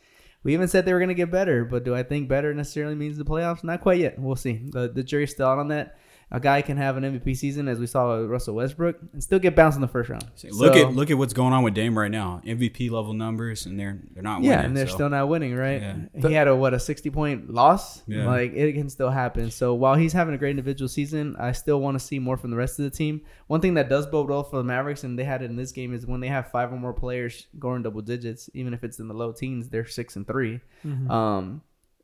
[0.45, 3.17] We even said they were gonna get better, but do I think better necessarily means
[3.19, 3.65] the playoffs?
[3.65, 4.19] Not quite yet.
[4.19, 4.61] We'll see.
[4.67, 5.97] The the jury's still out on that.
[6.33, 9.41] A guy can have an MVP season, as we saw with Russell Westbrook, and still
[9.41, 10.25] get bounced in the first round.
[10.53, 12.41] look So- at look at what's going on with Dame right now.
[12.47, 14.51] MVP level numbers, and they're they're not winning.
[14.53, 14.95] yeah, and they're so.
[14.95, 15.81] still not winning, right?
[15.81, 16.29] Yeah.
[16.29, 18.03] He had a what a sixty point loss.
[18.07, 18.27] Yeah.
[18.29, 19.51] Like it can still happen.
[19.51, 22.51] So while he's having a great individual season, I still want to see more from
[22.53, 23.23] the rest of the team.
[23.49, 25.73] One thing that does bode well for the Mavericks, and they had it in this
[25.73, 29.01] game, is when they have five or more players going double digits, even if it's
[29.01, 31.11] in the low teens, they're six and 3 Mhm.
[31.11, 31.63] Um,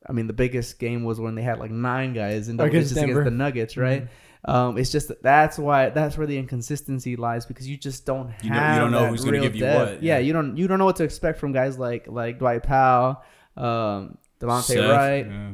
[0.08, 2.90] I mean, the biggest game was when they had like nine guys in double Against
[2.94, 3.20] digits Denver.
[3.22, 4.08] against the Nuggets, right?
[4.44, 8.28] Um, it's just that that's why that's where the inconsistency lies because you just don't
[8.30, 9.90] have You don't- you don't know who's gonna give you depth.
[9.94, 10.14] what, Yeah.
[10.14, 10.18] yeah.
[10.20, 13.22] you don't you don't know what to expect from guys like like Dwight Powell,
[13.56, 15.26] um, Delonte Seth, Wright.
[15.26, 15.50] Yeah,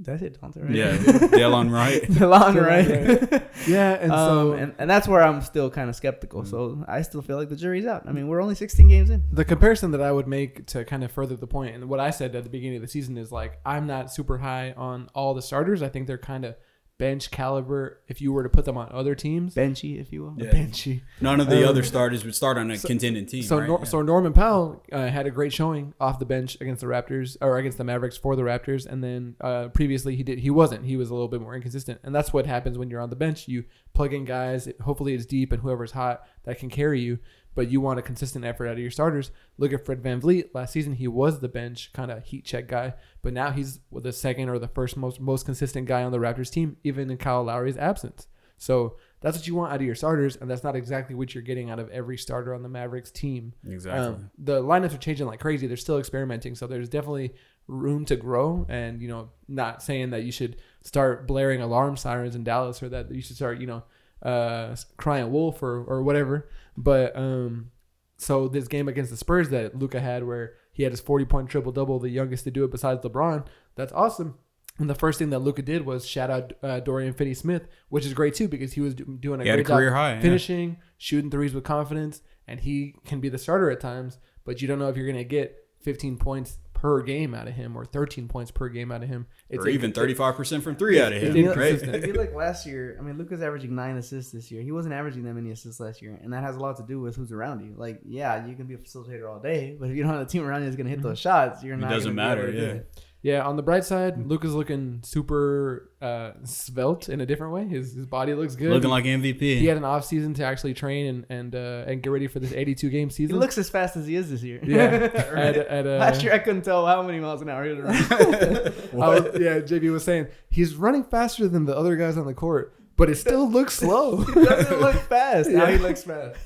[0.00, 0.74] Did I say Delonte Wright?
[0.74, 0.96] yeah
[1.38, 2.02] Delon Wright.
[2.10, 3.42] Delon Delon Wright.
[3.66, 6.44] Yeah, and um, so and, and that's where I'm still kind of skeptical.
[6.44, 8.06] So I still feel like the jury's out.
[8.06, 9.24] I mean, we're only 16 games in.
[9.32, 12.10] the comparison that I would make to kind of further the point, and what I
[12.10, 15.34] said at the beginning of the season is like I'm not super high on all
[15.34, 15.82] the starters.
[15.82, 16.54] I think they're kind of
[16.98, 19.54] bench caliber if you were to put them on other teams.
[19.54, 20.34] Benchy, if you will.
[20.38, 20.50] Yeah.
[20.50, 21.02] Benchy.
[21.20, 23.42] None of the Um, other starters would start on a so- contending team.
[23.42, 23.66] So, right?
[23.68, 23.84] Nor- Yeah.
[23.84, 27.58] so Norman Powell uh, had a great showing off the bench against the Raptors or
[27.58, 30.84] against the Mavericks for the Raptors, and then uh, previously he did he wasn't.
[30.86, 33.16] He was a little bit more inconsistent, and that's what happens when you're on the
[33.16, 33.46] bench.
[33.46, 34.66] You plug in guys.
[34.66, 37.18] It, hopefully, it's deep and whoever's hot that can carry you.
[37.56, 39.32] But you want a consistent effort out of your starters.
[39.58, 40.50] Look at Fred VanVleet.
[40.54, 44.12] Last season, he was the bench kind of heat check guy, but now he's the
[44.12, 47.42] second or the first most most consistent guy on the Raptors team, even in Kyle
[47.42, 48.28] Lowry's absence.
[48.58, 51.42] So that's what you want out of your starters, and that's not exactly what you're
[51.42, 53.52] getting out of every starter on the Mavericks team.
[53.66, 54.06] exactly.
[54.06, 55.66] Um, the lineups are changing like crazy.
[55.66, 57.34] They're still experimenting, so there's definitely
[57.66, 58.66] room to grow.
[58.68, 62.88] And you know, not saying that you should start blaring alarm sirens in Dallas or
[62.90, 63.82] that you should start, you know,
[64.22, 66.48] uh, crying wolf or or whatever.
[66.76, 67.70] But um,
[68.16, 71.48] so this game against the Spurs that Luka had, where he had his 40 point
[71.48, 74.38] triple double, the youngest to do it besides LeBron, that's awesome.
[74.78, 78.12] And the first thing that Luka did was shout out uh, Dorian Finney-Smith, which is
[78.12, 80.14] great too because he was do- doing a he a great job career high.
[80.14, 80.20] yeah.
[80.20, 84.18] finishing, shooting threes with confidence, and he can be the starter at times.
[84.44, 87.54] But you don't know if you're going to get 15 points per game out of
[87.54, 89.26] him or 13 points per game out of him.
[89.50, 91.46] or even 35% from three out of It's him.
[91.46, 91.92] inconsistent.
[91.92, 92.02] Right?
[92.02, 94.60] If you look last year, I mean, Luka's averaging nine assists this year.
[94.62, 97.00] He wasn't averaging that many assists last year, and that has a lot to do
[97.00, 97.72] with who's around you.
[97.76, 100.26] Like, yeah, you can be a facilitator all day, but if you don't have a
[100.26, 101.90] team around you that's going to hit those shots, you're It not.
[101.90, 102.72] doesn't gonna be able matter, to do yeah.
[102.80, 103.02] it.
[103.26, 107.66] Yeah, on the bright side, Luke is looking super uh, svelte in a different way.
[107.66, 108.70] His, his body looks good.
[108.70, 109.40] Looking like MVP.
[109.40, 112.38] he had an off season to actually train and and uh, and get ready for
[112.38, 113.34] this 82 game season.
[113.34, 114.60] He looks as fast as he is this year.
[114.62, 114.84] yeah.
[115.34, 117.80] At, at, uh, Last year, I couldn't tell how many miles an hour he was
[117.80, 118.02] running.
[119.02, 122.34] I was- yeah, JB was saying he's running faster than the other guys on the
[122.34, 124.18] court, but it still looks slow.
[124.18, 125.50] He doesn't look fast.
[125.50, 126.38] Now he looks fast.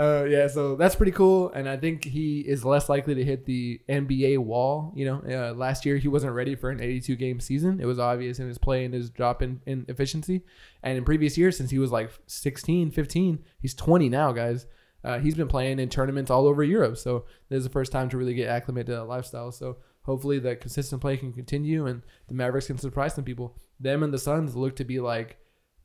[0.00, 3.44] Uh, yeah, so that's pretty cool, and I think he is less likely to hit
[3.44, 4.94] the NBA wall.
[4.96, 7.80] You know, uh, last year he wasn't ready for an 82 game season.
[7.80, 10.42] It was obvious in his play and his drop in, in efficiency.
[10.82, 14.64] And in previous years, since he was like 16, 15, he's 20 now, guys.
[15.04, 18.08] Uh, he's been playing in tournaments all over Europe, so this is the first time
[18.08, 19.52] to really get acclimated to that lifestyle.
[19.52, 23.58] So hopefully that consistent play can continue and the Mavericks can surprise some people.
[23.78, 25.39] Them and the Suns look to be like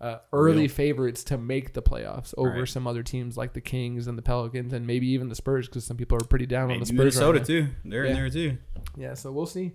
[0.05, 0.69] uh, early Real.
[0.69, 2.67] favorites to make the playoffs over Right.
[2.67, 5.83] some other teams like the Kings and the Pelicans and maybe even the Spurs because
[5.85, 6.91] some people are pretty down on the Spurs.
[6.91, 7.45] right Minnesota now.
[7.45, 7.67] too.
[7.85, 8.21] They're in Yeah.
[8.21, 8.57] there too.
[8.97, 9.73] Yeah, so we'll see.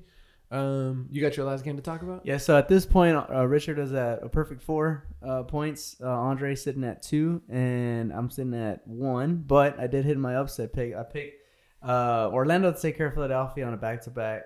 [0.52, 2.26] Um, you got your last game to talk about?
[2.26, 5.96] Yeah, so at this point, uh, Richard is at a perfect four uh, points.
[6.02, 9.44] Uh, Andre sitting at two, and I'm sitting at one.
[9.46, 10.94] But I did hit my upset pick.
[10.94, 11.36] I picked
[11.82, 14.42] uh, Orlando to take care of Philadelphia on a back to back.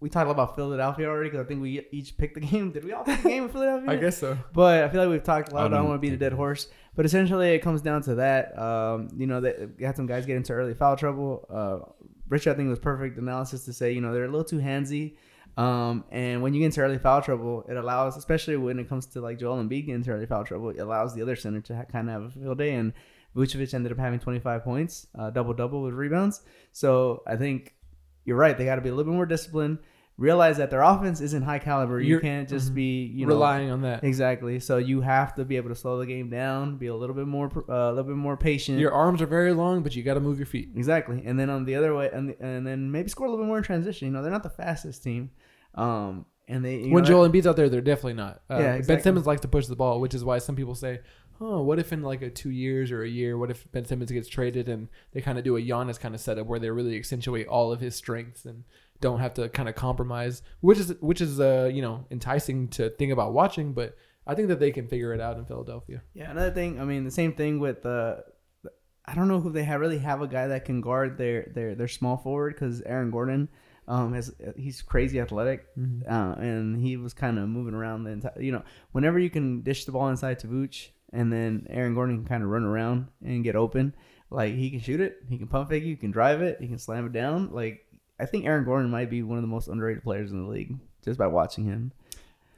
[0.00, 2.70] We talked about Philadelphia already because I think we each picked the game.
[2.70, 3.90] Did we all pick the game in Philadelphia?
[3.90, 4.38] I guess so.
[4.52, 5.62] But I feel like we've talked a lot.
[5.64, 6.68] I I don't want to beat a dead horse.
[6.94, 8.58] But essentially, it comes down to that.
[8.58, 11.46] Um, you know, they had some guys get into early foul trouble.
[11.48, 11.78] Uh,
[12.28, 15.16] Richard, I think, was perfect analysis to say, you know, they're a little too handsy.
[15.56, 19.06] Um, and when you get into early foul trouble, it allows, especially when it comes
[19.06, 21.76] to like Joel Embiid getting into early foul trouble, it allows the other center to
[21.76, 22.74] ha- kind of have a field day.
[22.74, 22.92] And
[23.34, 26.42] Vucevic ended up having 25 points, uh, double double with rebounds.
[26.72, 27.74] So I think
[28.24, 28.56] you're right.
[28.56, 29.78] They got to be a little bit more disciplined.
[30.16, 32.00] Realize that their offense isn't high caliber.
[32.00, 32.74] You You're- can't just mhm.
[32.74, 34.02] be you know Relying on that.
[34.02, 34.58] Exactly.
[34.58, 37.28] So you have to be able to slow the game down, be a little bit
[37.28, 38.80] more, uh, a little bit more patient.
[38.80, 40.70] Your arms are very long, but you got to move your feet.
[40.74, 41.22] exactly.
[41.24, 43.58] And then on the other way, and and then maybe score a little bit more
[43.58, 44.08] in transition.
[44.08, 45.30] You know, they're not the fastest team.
[45.76, 48.40] Um, and they when know, Joel Embiid's out there, they're definitely not.
[48.50, 49.00] Uh, Yeah, Ben.
[49.00, 50.98] Simmons likes to push the ball, which is why some people say,
[51.40, 54.10] "Oh, what if in like a two years or a year, what if Ben Simmons
[54.10, 56.96] gets traded and they kind of do a Giannis kind of setup where they really
[56.96, 58.64] accentuate all of his strengths and
[59.00, 62.90] don't have to kind of compromise, which is which is uh you know enticing to
[62.90, 63.96] think about watching, but
[64.28, 66.02] I think that they can figure it out in Philadelphia.
[66.12, 66.78] Yeah, another thing.
[66.78, 68.24] I mean, the same thing with the.
[69.06, 71.74] I don't know who they have really have a guy that can guard their their
[71.74, 73.48] their small forward because Aaron Gordon,
[73.88, 75.66] um, has he's crazy athletic,
[76.06, 78.38] uh, and he was kind of moving around the entire.
[78.38, 78.62] You know,
[78.92, 82.42] whenever you can dish the ball inside to Vooch, and then Aaron Gordon can kind
[82.42, 83.94] of run around and get open,
[84.30, 86.68] like he can shoot it, he can pump fake you, he can drive it, he
[86.68, 87.50] can slam it down.
[87.52, 87.86] Like
[88.20, 90.76] I think Aaron Gordon might be one of the most underrated players in the league
[91.04, 91.92] just by watching him.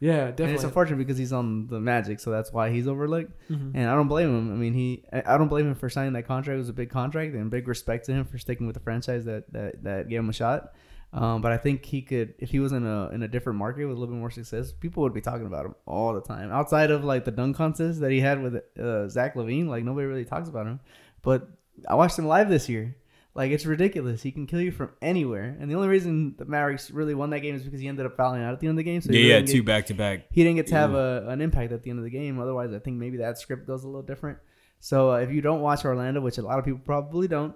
[0.01, 0.45] Yeah, definitely.
[0.45, 3.33] And it's unfortunate because he's on the Magic, so that's why he's overlooked.
[3.51, 3.73] Mhm.
[3.75, 4.51] And I don't blame him.
[4.51, 6.55] I mean, he I I don't blame him for signing that contract.
[6.57, 9.27] It was a big contract, and big respect to him for sticking with the franchise
[9.27, 10.73] that that, that gave him a shot.
[11.13, 13.85] Um, but I think he could, if he was in a in a different market
[13.87, 16.53] with a little bit more success, people would be talking about him all the time.
[16.53, 20.07] Outside of like the dunk contest that he had with uh, Zach LaVine, like nobody
[20.07, 20.79] really talks about him.
[21.23, 21.49] But
[21.89, 22.97] I watched him live this year.
[23.35, 24.23] Like it's ridiculous.
[24.23, 25.57] He can kill you from anywhere.
[25.61, 28.17] And the only reason the Mavericks really won that game is because he ended up
[28.17, 29.01] fouling out at the end of the game.
[29.01, 30.27] So Yeah, he yeah, two get- back to back.
[30.31, 30.99] he didn't get to have Yeah.
[30.99, 32.39] a, an impact at the end of the game.
[32.41, 34.39] Otherwise, I think maybe that script goes a little different.
[34.81, 37.55] So uh, if you don't watch Orlando, which a lot of people probably don't,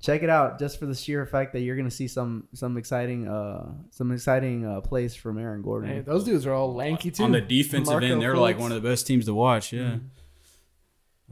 [0.00, 2.76] check it out just for the sheer fact that you're going to see some some
[2.76, 5.90] exciting uh some exciting uh, plays from Aaron Gordon.
[5.90, 7.24] Hey, those dudes are all lanky too.
[7.24, 9.72] On the defensive Marco end, they're like one of the best teams to watch.
[9.72, 9.96] Yeah.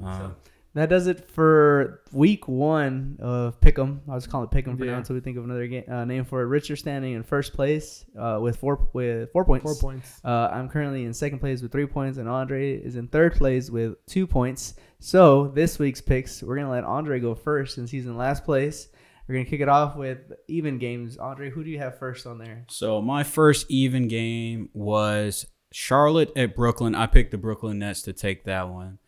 [0.05, 0.31] Uh,
[0.75, 4.01] That does it for week one of Pick'em.
[4.09, 4.93] I was calling it Pick'em for Yeah.
[4.93, 6.47] now until we think of another game, uh, name for it.
[6.47, 9.64] Richard standing in first place uh, with four with four points.
[9.64, 10.21] Four points.
[10.25, 13.71] Uh, I'm currently in second place with three points, and Andre is in third place
[13.71, 14.75] with two points.
[15.01, 18.89] So this week's picks, we're gonna let Andre go first since he's in last place.
[19.27, 21.16] We're gonna kick it off with even games.
[21.16, 22.64] Andre, who do you have first on there?
[22.69, 26.95] so my first even game was Charlotte at Brooklyn.
[26.95, 28.99] I picked the Brooklyn Nets to take that one.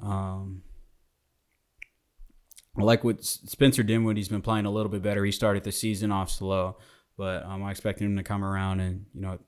[0.00, 0.67] Um, I
[2.84, 5.24] like with Spencer Dinwiddie's been playing a little bit better.
[5.24, 6.76] He started the season off slow,
[7.16, 9.38] but um, I expect him to come around and you know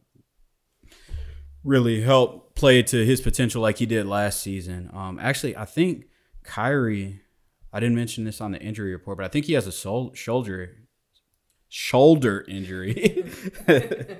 [1.64, 4.90] really help play to his potential like he did last season.
[4.92, 6.06] Um, actually, I think
[6.44, 7.20] Kyrie.
[7.72, 10.12] I didn't mention this on the injury report, but I think he has a sol-
[10.14, 10.76] shoulder
[11.68, 13.24] shoulder injury.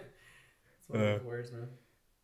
[0.92, 1.68] Uh, words, man.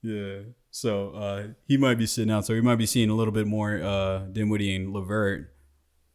[0.02, 0.38] yeah.
[0.72, 2.44] So uh, he might be sitting out.
[2.44, 5.54] So we might be seeing a little bit more uh, Dinwiddie and LeVert,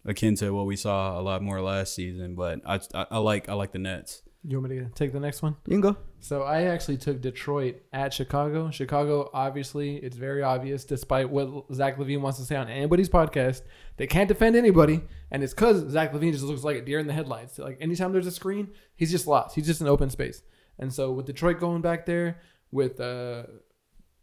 [0.06, 2.36] akin to what we saw a lot more last season.
[2.36, 4.24] But I, I, I like I like the Nets.
[4.44, 5.56] You want me to take the next one?
[5.68, 5.98] You can go.
[6.20, 8.72] So I actually took Detroit at Chicago.
[8.72, 13.62] Chicago, obviously, it's very obvious, despite what Zach LaVine wants to say on anybody's podcast,
[13.98, 17.06] they can't defend anybody, and it's because Zach LaVine just looks like a deer in
[17.06, 17.60] the headlights.
[17.60, 19.54] Like anytime there's a screen, he's just lost.
[19.54, 20.42] He's just an open space.
[20.80, 22.42] And so with Detroit going back there,
[22.72, 23.44] with uh,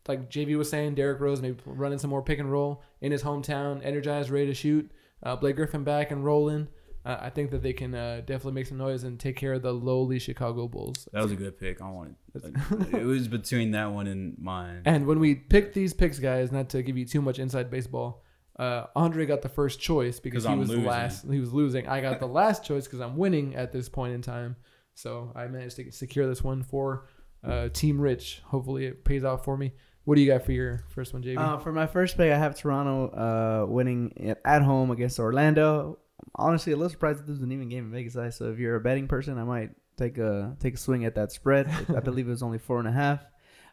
[0.09, 3.22] like JV was saying, Derrick Rose maybe running some more pick and roll in his
[3.22, 4.91] hometown, energized, ready to shoot.
[5.23, 6.69] Uh, Blake Griffin back and rolling.
[7.05, 9.62] Uh, I think that they can uh, definitely make some noise and take care of
[9.62, 11.09] the lowly Chicago Bulls.
[11.12, 11.81] That was a good pick.
[11.81, 12.16] I wanted.
[12.93, 14.83] it was between that one and mine.
[14.85, 18.23] And when we picked these picks, guys, not to give you too much inside baseball,
[18.59, 20.85] uh, Andre got the first choice because he I'm was losing.
[20.85, 21.25] last.
[21.31, 21.87] He was losing.
[21.89, 24.57] I got the last choice because I'm winning at this point in time.
[24.95, 27.07] So I managed to secure this one for
[27.45, 28.43] uh, Team Rich.
[28.47, 29.73] Hopefully, it pays off for me.
[30.09, 31.37] What do you got for your first one, JB?
[31.37, 35.99] Uh, for my first pick, I have Toronto uh, winning at, at home against Orlando.
[36.35, 38.17] Honestly, a little surprised that this was an even game in Vegas.
[38.17, 41.17] I so if you're a betting person, I might take a take a swing at
[41.17, 41.69] that spread.
[41.95, 43.23] I believe it was only four and a half.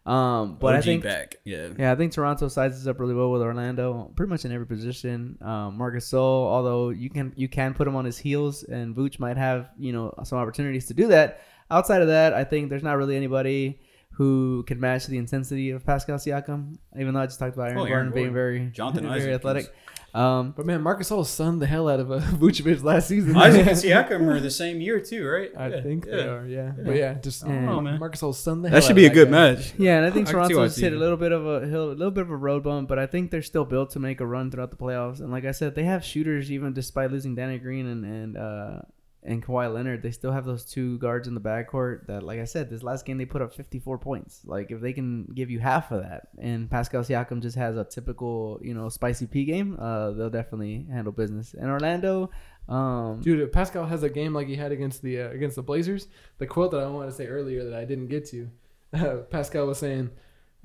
[0.06, 1.38] Um, but I think back.
[1.46, 1.70] Yeah.
[1.80, 5.38] yeah, I think Toronto sizes up really well with Orlando, pretty much in every position.
[5.40, 6.20] Um, Marc Gasol,
[6.52, 9.94] although you can you can put him on his heels, and Vooch might have you
[9.94, 11.40] know some opportunities to do that.
[11.72, 13.80] Outside of that, I think there's not really anybody
[14.18, 16.78] who can match the intensity of Pascal Siakam.
[16.98, 19.34] Even though I just talked about Aaron, Oh, Aaron Gordon being very Jonathan very Isaac
[19.34, 19.74] athletic.
[20.14, 23.36] Um, But man, Marcus Hall sunned the hell out of uh, Vucevic last season.
[23.36, 25.52] Isaac and Siakam are the same year too, right?
[25.58, 26.24] I Yeah, think they yeah.
[26.32, 26.72] are, yeah.
[26.86, 28.00] But yeah, just I don't know, man.
[28.00, 29.32] Marcus Hall sunned the hell That should out be a good guy.
[29.32, 29.74] match.
[29.78, 31.92] Yeah, and I think I can Toronto just hit a little bit of a hill,
[31.92, 34.22] a little bit of a road bump, but I think they're still built to make
[34.22, 35.20] a run throughout the playoffs.
[35.20, 38.80] And like I said, they have shooters even despite losing Danny Green and and uh,
[39.26, 40.02] and Kawhi Leonard.
[40.02, 43.06] They still have those two guards in the backcourt that, like I said, this last
[43.06, 44.42] game they put up 54 points.
[44.46, 47.84] Like if they can give you half of that, and Pascal Siakam just has a
[47.84, 51.54] typical you know spicy P game, uh, they'll definitely handle business.
[51.54, 52.30] And Orlando.
[52.68, 55.64] Um, Dude, if Pascal has a game like he had against the uh, against the
[55.64, 56.08] Blazers,
[56.38, 58.50] the quote that I wanted to say earlier that I didn't get to,
[58.94, 60.10] uh, Pascal was saying,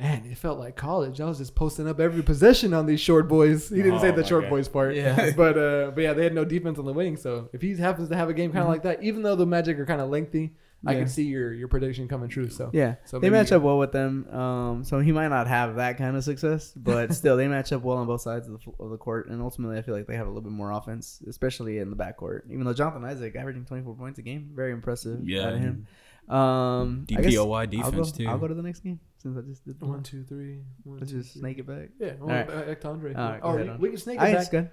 [0.01, 1.21] "Man, it felt like college.
[1.21, 4.17] I was just posting up every possession on these short boys." He didn't say Oh
[4.17, 4.51] the short God.
[4.51, 5.31] boys part, Yeah.
[5.37, 7.17] but uh, but yeah, they had no defense on the wing.
[7.17, 8.73] So if he happens to have a game kind of Mhm.
[8.73, 10.55] like that, even though the Magic are kind of lengthy,
[10.87, 10.99] I Yeah.
[11.01, 12.49] can see your your prediction coming true.
[12.49, 14.27] So Yeah, So they maybe match up well with them.
[14.35, 17.83] Um, so he might not have that kind of success, but still, they match up
[17.83, 19.29] well on both sides of the, of the court.
[19.29, 21.97] And ultimately, I feel like they have a little bit more offense, especially in the
[21.97, 22.43] backcourt.
[22.51, 25.21] Even though Jonathan Isaac averaging 24 points a game, very impressive.
[25.29, 25.49] Yeah.
[25.49, 25.87] out of him.
[26.29, 28.29] Um, I guess DPOY I'll defense go, too.
[28.29, 30.61] I'll go to the next game since I just did one, two, three.
[30.85, 31.41] One, Let's two, just three.
[31.41, 31.91] snake it back.
[31.99, 32.67] Yeah, well, All right.
[32.67, 33.15] back to Andre.
[33.15, 34.51] All right, oh, we, we can snake it I back.
[34.51, 34.71] good.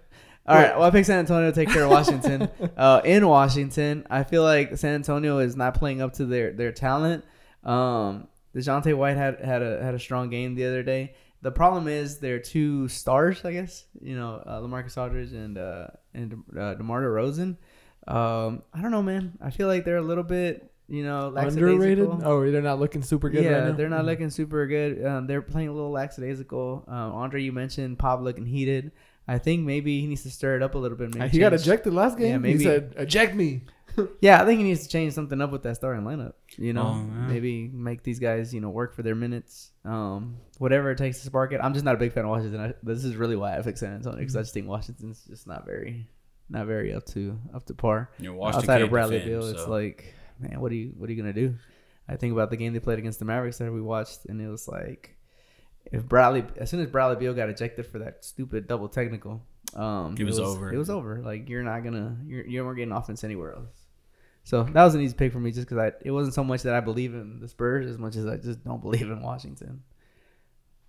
[0.47, 0.77] All right.
[0.77, 2.49] Well, I picked San Antonio to take care of Washington.
[2.77, 6.71] uh, in Washington, I feel like San Antonio is not playing up to their their
[6.71, 7.25] talent.
[7.65, 11.15] Um, Dejounte White had had a had a strong game the other day.
[11.41, 13.83] The problem is they're two stars, I guess.
[14.01, 17.57] You know, uh, LaMarcus Aldridge and uh, and uh, DeMar DeRozan.
[18.07, 19.37] Um, I don't know, man.
[19.41, 21.99] I feel like they're a little bit, you know, Underrated?
[21.99, 22.21] lackadaisical.
[22.23, 23.71] Oh, they're not looking super good yeah, right now.
[23.73, 24.07] they're not Mm.
[24.07, 25.05] looking super good.
[25.05, 26.85] Um, they're playing a little lackadaisical.
[26.87, 28.91] Um, Andre, you mentioned Pop looking heated.
[29.27, 31.13] I think maybe he needs to stir it up a little bit.
[31.13, 32.29] Maybe he got ejected last game.
[32.31, 33.63] Yeah, maybe- he said, "Eject me."
[34.21, 36.33] Yeah, I think he needs to change something up with that starting lineup.
[36.55, 39.71] You know, Oh, maybe make these guys you know work for their minutes.
[39.85, 41.59] Um, whatever it takes to spark it.
[41.63, 42.61] I'm just not a big fan of Washington.
[42.61, 45.47] I, this is really why I picked San Antonio because I just think Washington's just
[45.47, 46.07] not very,
[46.47, 48.11] not very up to up to par.
[48.19, 51.09] You know, Washington Outside of Bradley defend, Beal, it's like, man, what are you what
[51.09, 51.55] are you gonna do?
[52.07, 54.47] I think about the game they played against the Mavericks that we watched, and it
[54.47, 55.17] was like,
[55.91, 59.41] if Bradley, as soon as Bradley Beal got ejected for that stupid double technical,
[59.75, 60.73] um, It was over.
[60.73, 61.21] It was over.
[61.21, 63.85] Like you're not gonna, you're you weren't getting offense anywhere else.
[64.43, 66.63] So that was an easy pick for me, just because I it wasn't so much
[66.63, 69.83] that I believe in the Spurs as much as I just don't believe in Washington.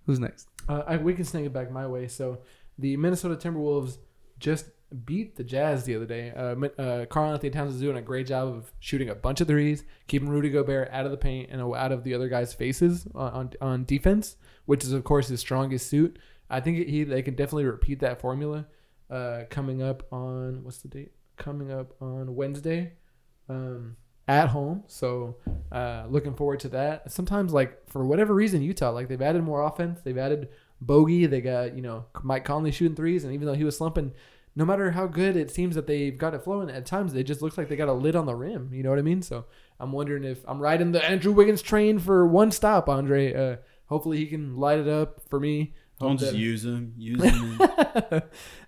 [0.05, 0.47] Who's next?
[0.67, 2.07] Uh, I, we can snake it back my way.
[2.07, 2.39] So
[2.77, 3.97] the Minnesota Timberwolves
[4.39, 4.65] just
[5.05, 6.31] beat the Jazz the other day.
[6.35, 9.47] Uh, uh, Karl Anthony Towns is doing a great job of shooting a bunch of
[9.47, 13.07] threes, keeping Rudy Gobert out of the paint and out of the other guys' faces
[13.13, 14.35] on, on, on defense,
[14.65, 16.17] which is of course his strongest suit.
[16.49, 18.65] I think he they can definitely repeat that formula
[19.09, 21.11] uh, coming up on what's the date?
[21.37, 22.93] Coming up on Wednesday.
[23.47, 23.95] Um,
[24.29, 24.83] at home.
[24.85, 25.37] So
[25.71, 27.11] uh, looking forward to that.
[27.11, 30.01] Sometimes like for whatever reason Utah like they've added more offense.
[30.01, 31.25] They've added Bogey.
[31.25, 34.13] They got you know Mike Conley shooting threes, and even though he was slumping,
[34.59, 37.41] no matter how good it seems that they've got it flowing, at times it just
[37.41, 38.69] looks like they got a lid on the rim.
[38.73, 39.21] You know what I mean?
[39.21, 39.45] So
[39.79, 43.33] I'm wondering if I'm riding the Andrew Wiggins train for one stop, Andre.
[43.33, 43.55] Uh,
[43.85, 45.75] hopefully he can light it up for me.
[45.97, 46.93] Don't Hope just that- use them.
[46.97, 47.57] Use them.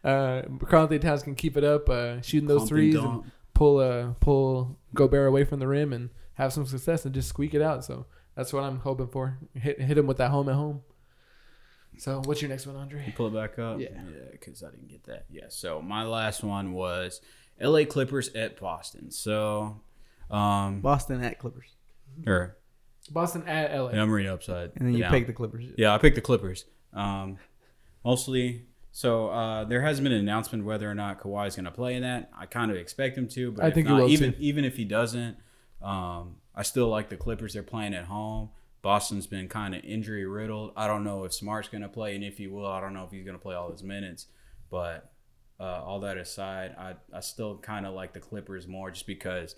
[0.05, 4.79] uh, Anthony Towns can keep it up, uh, shooting those threes, and pull uh pull
[4.95, 7.83] Gobert away from the rim and have some success and just squeak it out.
[7.83, 9.39] So that's what I'm hoping for.
[9.53, 10.83] Hit hit him with that home at home.
[11.97, 13.13] So what's your next one, Andre?
[13.15, 13.79] Pull it back up.
[13.79, 13.89] Yeah.
[13.93, 15.25] yeah, because I didn't get that.
[15.29, 15.45] Yeah.
[15.49, 17.21] So my last one was
[17.59, 17.85] L.A.
[17.85, 19.11] Clippers at Boston.
[19.11, 19.81] So,
[20.29, 21.75] um, Boston at Clippers,
[22.25, 22.57] or
[23.11, 23.91] Boston at LA.
[23.91, 24.71] yeah, I'm reading upside.
[24.75, 25.11] and then you down.
[25.11, 25.65] pick the Clippers.
[25.77, 26.65] Yeah, I picked the Clippers.
[26.93, 27.37] Um,
[28.03, 28.65] mostly.
[28.93, 31.95] So uh, there hasn't been an announcement whether or not Kawhi is going to play
[31.95, 32.29] in that.
[32.37, 34.39] I kind of expect him to, but I if think he not, will, even too.
[34.39, 35.37] even if he doesn't,
[35.81, 37.53] um, I still like the Clippers.
[37.53, 38.49] They're playing at home.
[38.81, 40.73] Boston's been kind of injury riddled.
[40.75, 43.03] I don't know if Smart's going to play, and if he will, I don't know
[43.03, 44.27] if he's going to play all his minutes.
[44.69, 45.11] But
[45.59, 49.55] uh, all that aside, I I still kind of like the Clippers more just because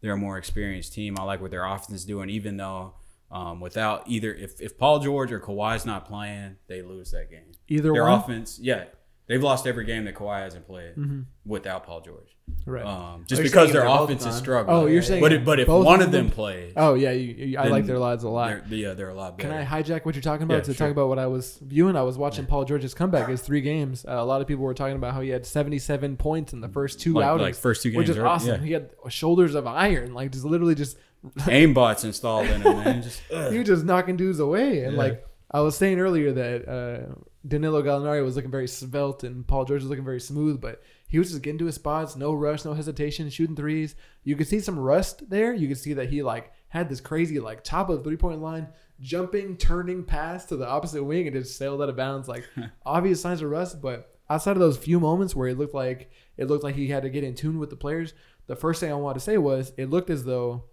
[0.00, 1.18] they're a more experienced team.
[1.18, 2.94] I like what their offense is doing, even though
[3.30, 7.52] um, without either if, if Paul George or Kawhi's not playing, they lose that game.
[7.68, 8.20] Either Their one.
[8.20, 8.84] offense, yeah,
[9.28, 11.20] they've lost every game that Kawhi hasn't played Mm-hmm.
[11.44, 12.36] without Paul George.
[12.64, 12.84] Right.
[12.84, 14.76] Um, just you're because their offense is struggling.
[14.76, 15.20] oh, you're saying.
[15.20, 17.98] but if, but if one of them plays, Oh yeah, you, you, I like their
[17.98, 18.48] lives a lot.
[18.68, 19.48] they're, yeah, they're a lot better.
[19.48, 20.86] Can I hijack what you're talking about Yeah, to sure.
[20.86, 21.96] talk about what I was viewing?
[21.96, 23.28] I was watching Paul George's comeback.
[23.28, 24.04] His three games.
[24.06, 26.68] Uh, a lot of people were talking about how he had 77 points in the
[26.68, 28.28] first two like, outings, like first two games, which is right?
[28.30, 28.60] awesome.
[28.60, 28.66] Yeah.
[28.66, 30.96] He had shoulders of iron, like just literally just
[31.40, 33.02] aimbots installed in him, man.
[33.02, 33.20] Just
[33.50, 34.84] he was just knocking dudes away.
[34.84, 34.98] And Yeah.
[35.02, 37.14] like I was saying earlier that uh,
[37.46, 41.18] Danilo Gallinari was looking very svelte and Paul George was looking very smooth, but he
[41.18, 43.94] was just getting to his spots, no rush, no hesitation, shooting threes.
[44.24, 45.54] You could see some rust there.
[45.54, 48.40] You could see that he like had this crazy like top of the three point
[48.40, 48.68] line,
[49.00, 52.28] jumping, turning pass to the opposite wing and just sailed out of bounds.
[52.28, 52.44] Like
[52.86, 56.46] obvious signs of rust, but outside of those few moments where it looked like it
[56.46, 58.14] looked like he had to get in tune with the players,
[58.46, 60.64] the first thing I wanted to say was it looked as though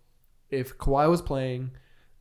[0.50, 1.72] if Kawhi was playing,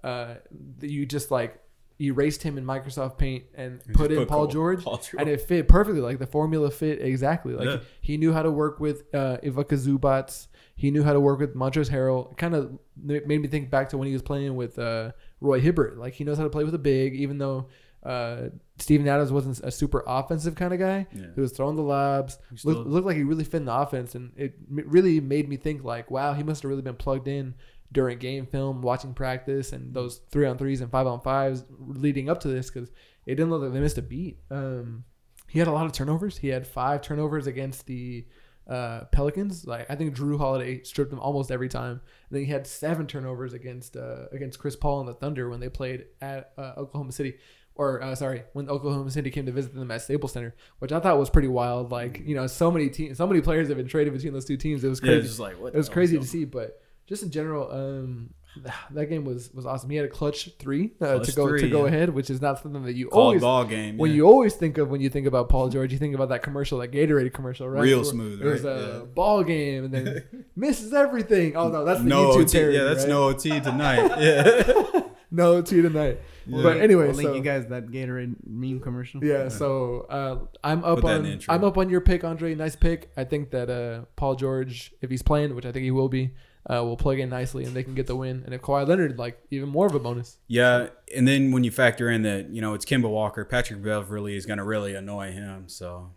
[0.04, 0.36] uh,
[0.80, 1.61] you just like
[2.08, 5.14] erased him in Microsoft Paint and put in put Paul George, Paul George.
[5.18, 6.00] and it fit perfectly.
[6.00, 7.54] Like the formula fit exactly.
[7.54, 7.78] Like Yeah.
[8.00, 10.46] he knew how to work with uh, Ivica Zubac.
[10.74, 12.36] He knew how to work with Montrezl Harrell.
[12.36, 15.98] Kind of made me think back to when he was playing with uh, Roy Hibbert.
[15.98, 17.68] Like he knows how to play with a big, even though
[18.02, 18.48] uh,
[18.78, 21.06] Steven Adams wasn't a super offensive kind of guy.
[21.14, 21.26] Yeah.
[21.36, 22.38] He was throwing the lobs.
[22.56, 25.56] Still- Looked, looked like he really fit in the offense, and it really made me
[25.56, 27.54] think like, wow, he must have really been plugged in
[27.92, 32.28] during game film, watching practice, and those three on threes and five on fives leading
[32.28, 32.90] up to this because
[33.26, 34.40] it didn't look like they missed a beat.
[34.50, 35.04] Um,
[35.48, 36.38] he had a lot of turnovers.
[36.38, 38.26] He had five turnovers against the
[38.66, 39.66] uh, Pelicans.
[39.66, 42.00] Like I think Jrue Holiday stripped them almost every time.
[42.00, 45.60] And then he had seven turnovers against uh, against Chris Paul and the Thunder when
[45.60, 47.34] they played at uh, Oklahoma City.
[47.74, 51.00] Or uh, sorry, when Oklahoma City came to visit them at Staples Center, which I
[51.00, 51.90] thought was pretty wild.
[51.90, 54.58] Like you know, so many teams, so many players have been traded between those two
[54.58, 54.84] teams.
[54.84, 56.81] It was Yeah, crazy it's just like what it was crazy to see, but
[57.12, 58.30] just in general, um,
[58.90, 59.90] that game was was awesome.
[59.90, 61.88] He had a clutch three uh, Clutch to go three, to go yeah.
[61.88, 63.98] ahead, which is not something that you Called always ball game.
[63.98, 64.16] when yeah.
[64.16, 65.92] you always think of when you think about Paul George.
[65.92, 67.82] You think about that commercial, that Gatorade commercial, right?
[67.82, 68.76] Real Where smooth, It was right?
[68.76, 69.04] a Yeah.
[69.14, 70.24] ball game, and then
[70.56, 71.54] misses everything.
[71.54, 73.08] Oh no, that's the no YouTube OT, parody, yeah, that's right?
[73.10, 74.10] no OT tonight.
[74.22, 76.20] Yeah, no OT tonight.
[76.46, 76.62] Yeah.
[76.62, 79.22] But anyway, we'll link you guys that Gatorade meme commercial.
[79.24, 81.40] yeah, so uh, I'm up Put on.
[81.48, 82.54] I'm up on your pick, Andre.
[82.54, 83.10] Nice pick.
[83.16, 86.32] I think that uh, Paul George, if he's playing, which I think he will be,
[86.70, 88.42] uh, will plug in nicely and they can get the win.
[88.44, 90.38] And if Kawhi Leonard, like even more of a bonus.
[90.46, 94.36] yeah, and then when you factor in that you know it's Kemba Walker, Patrick Beverley
[94.36, 96.10] is going to really annoy him, so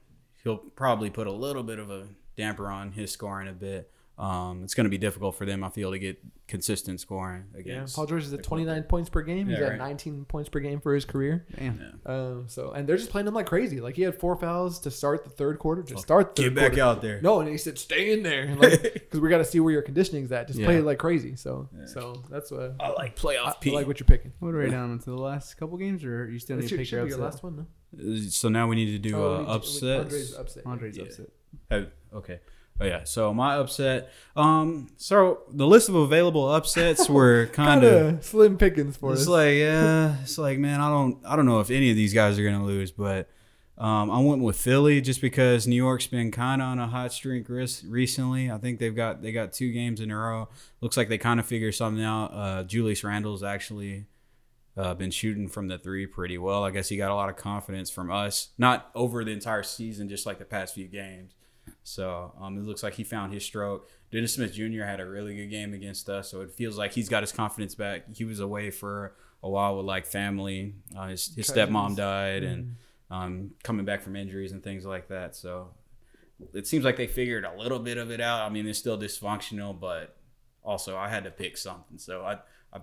[0.43, 3.91] he'll probably put a little bit of a damper on his scoring a bit.
[4.17, 7.59] Um, it's going to be difficult for them, I feel, to get consistent scoring Yeah,
[7.59, 7.95] against.
[7.97, 9.49] Paul George is at the 29 points per game.
[9.49, 9.77] He's Yeah, at right.
[9.77, 11.45] 19 points per game for his career.
[11.57, 11.81] Damn.
[12.05, 12.11] Yeah.
[12.13, 13.81] Um, so and they're just playing him like crazy.
[13.81, 15.83] Like he had four fouls to start the third quarter.
[15.83, 16.81] Just start the Get third back quarter.
[16.83, 17.19] out there.
[17.21, 20.31] No, and he said stay in there, because we got to see where your conditioning's
[20.31, 20.47] at.
[20.47, 20.79] Just play Yeah.
[20.79, 21.35] it like crazy.
[21.35, 21.85] So Yeah.
[21.85, 23.71] so that's what I like I, playoff I P.
[23.71, 24.31] like what you're picking.
[24.39, 26.77] What are we down into the last couple games, or you still need This to
[26.77, 27.65] pick should your be your last one, no?
[28.29, 30.03] so now we need to do Oh, uh, we- we- upsets.
[30.05, 30.63] Andre's upset.
[30.65, 31.03] Andre's Yeah.
[31.03, 31.27] upset.
[31.71, 32.39] Oh, okay.
[32.81, 33.03] Oh yeah.
[33.05, 34.11] So my upset.
[34.35, 34.89] Um.
[34.97, 38.23] So the list of available upsets were kind of.
[38.23, 39.27] slim pickings for It's us.
[39.27, 40.15] like yeah.
[40.23, 41.17] It's like man, I don't.
[41.25, 43.29] I don't know if any of these guys are gonna lose, but
[43.77, 47.11] um, I went with Philly just because New York's been kind of on a hot
[47.13, 48.49] streak recently.
[48.51, 50.49] I think they've got they got two games in a row.
[50.81, 52.27] Looks like they kind of figured something out.
[52.33, 54.05] Uh, Julius Randle's actually
[54.77, 56.63] uh, been shooting from the three pretty well.
[56.65, 60.09] I guess he got a lot of confidence from us, not over the entire season,
[60.09, 61.33] just like the past few games.
[61.85, 63.89] So um, it looks like he found his stroke.
[64.11, 64.83] Dennis Smith Jr.
[64.83, 67.75] had a really good game against us, so it feels like he's got his confidence
[67.75, 68.15] back.
[68.15, 70.73] He was away for a while with like family.
[70.97, 71.69] Uh, his his Cousins.
[71.69, 72.77] stepmom died, and
[73.11, 75.35] um, coming back from injuries and things like that.
[75.35, 75.69] So
[76.55, 78.41] it seems like they figured a little bit of it out.
[78.41, 80.17] I mean, it's still dysfunctional, but
[80.63, 81.99] also I had to pick something.
[81.99, 82.39] So I
[82.73, 82.81] I,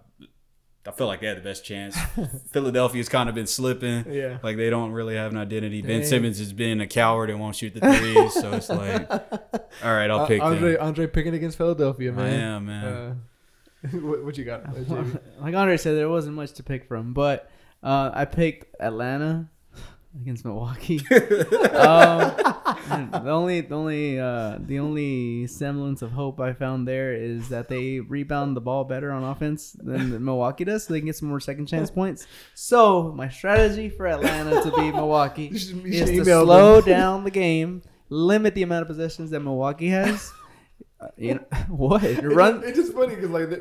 [0.87, 1.97] I feel like they had the best chance.
[2.51, 4.05] Philadelphia's kind of been slipping.
[4.13, 4.39] Yeah.
[4.43, 5.81] Like they don't really have an identity.
[5.81, 8.35] Ben Simmons has been a coward and won't shoot the threes.
[8.35, 9.09] so it's like,
[9.85, 10.83] all right, I'll Uh, pick Andre them.
[10.83, 12.41] Andre picking against Philadelphia, I man.
[12.41, 12.85] am, man.
[12.85, 13.15] Uh,
[14.01, 14.65] what, what you got,
[15.41, 17.49] like Andre said, there wasn't much to pick from, but
[17.83, 19.49] uh, I picked Atlanta
[20.21, 20.99] against Milwaukee.
[21.11, 22.33] um,
[23.11, 27.69] the only, the only, uh, the only semblance of hope I found there is that
[27.69, 31.29] they rebound the ball better on offense than Milwaukee does, so they can get some
[31.29, 32.27] more second chance points.
[32.55, 36.91] So my strategy for Atlanta to beat Milwaukee You should- you is to slow them.
[36.91, 40.33] down the game, limit the amount of possessions that Milwaukee has.
[41.03, 42.63] Uh, you know, what run?
[42.65, 43.57] It's just funny because like the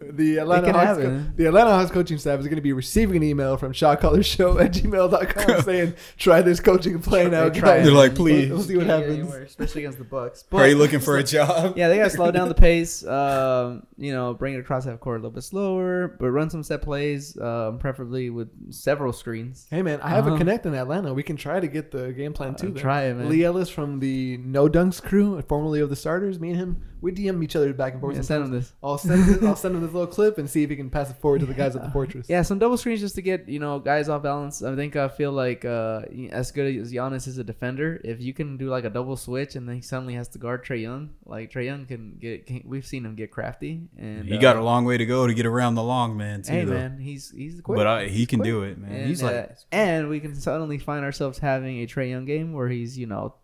[0.00, 3.16] the, the Atlanta Hawks, co- the Atlanta Hawks coaching staff is going to be receiving
[3.18, 7.54] an email from shotcallershow at gmail.com saying try this coaching plan out.
[7.54, 7.80] Try.
[7.80, 8.50] They're like, We'll- please.
[8.50, 9.18] We'll, see what happens.
[9.20, 10.44] anywhere, especially against the Bucks.
[10.52, 11.76] Are you looking for a job?
[11.76, 13.04] Yeah, they gotta slow down the pace.
[13.06, 16.62] Um, you know, bring it across half court a little bit slower, but run some
[16.62, 19.66] set plays, um, preferably with several screens.
[19.70, 20.38] Hey man, I have a Uh-huh.
[20.38, 21.12] connect in Atlanta.
[21.14, 22.72] We can try to get the game plan too.
[22.76, 23.28] Uh, try it, man.
[23.28, 26.40] Leigh Ellis from the No Dunks crew, formerly of the Starters.
[26.40, 28.14] Me and him We DM each other back and forth.
[28.16, 28.74] Yeah, send him this.
[28.82, 31.08] I'll send this, I'll send him this little clip and see if he can pass
[31.08, 32.26] it forward to the guys at the fortress.
[32.28, 34.62] Yeah, some double screens just to get you know guys off balance.
[34.62, 38.34] I think I feel like uh, as good as Giannis is a defender, if you
[38.34, 41.10] can do like a double switch and then he suddenly has to guard Trae Young,
[41.24, 42.44] like Trae Young can get.
[42.44, 45.26] Can, we've seen him get crafty, and He uh, got a long way to go
[45.26, 46.52] to get around the long man too.
[46.52, 46.74] Hey though.
[46.74, 47.78] man, he's he's quick.
[47.78, 48.50] but I, he He's can quick.
[48.50, 48.92] do it, man.
[48.92, 52.52] And, he's uh, like and we can suddenly find ourselves having a Trae Young game
[52.52, 53.36] where he's you know.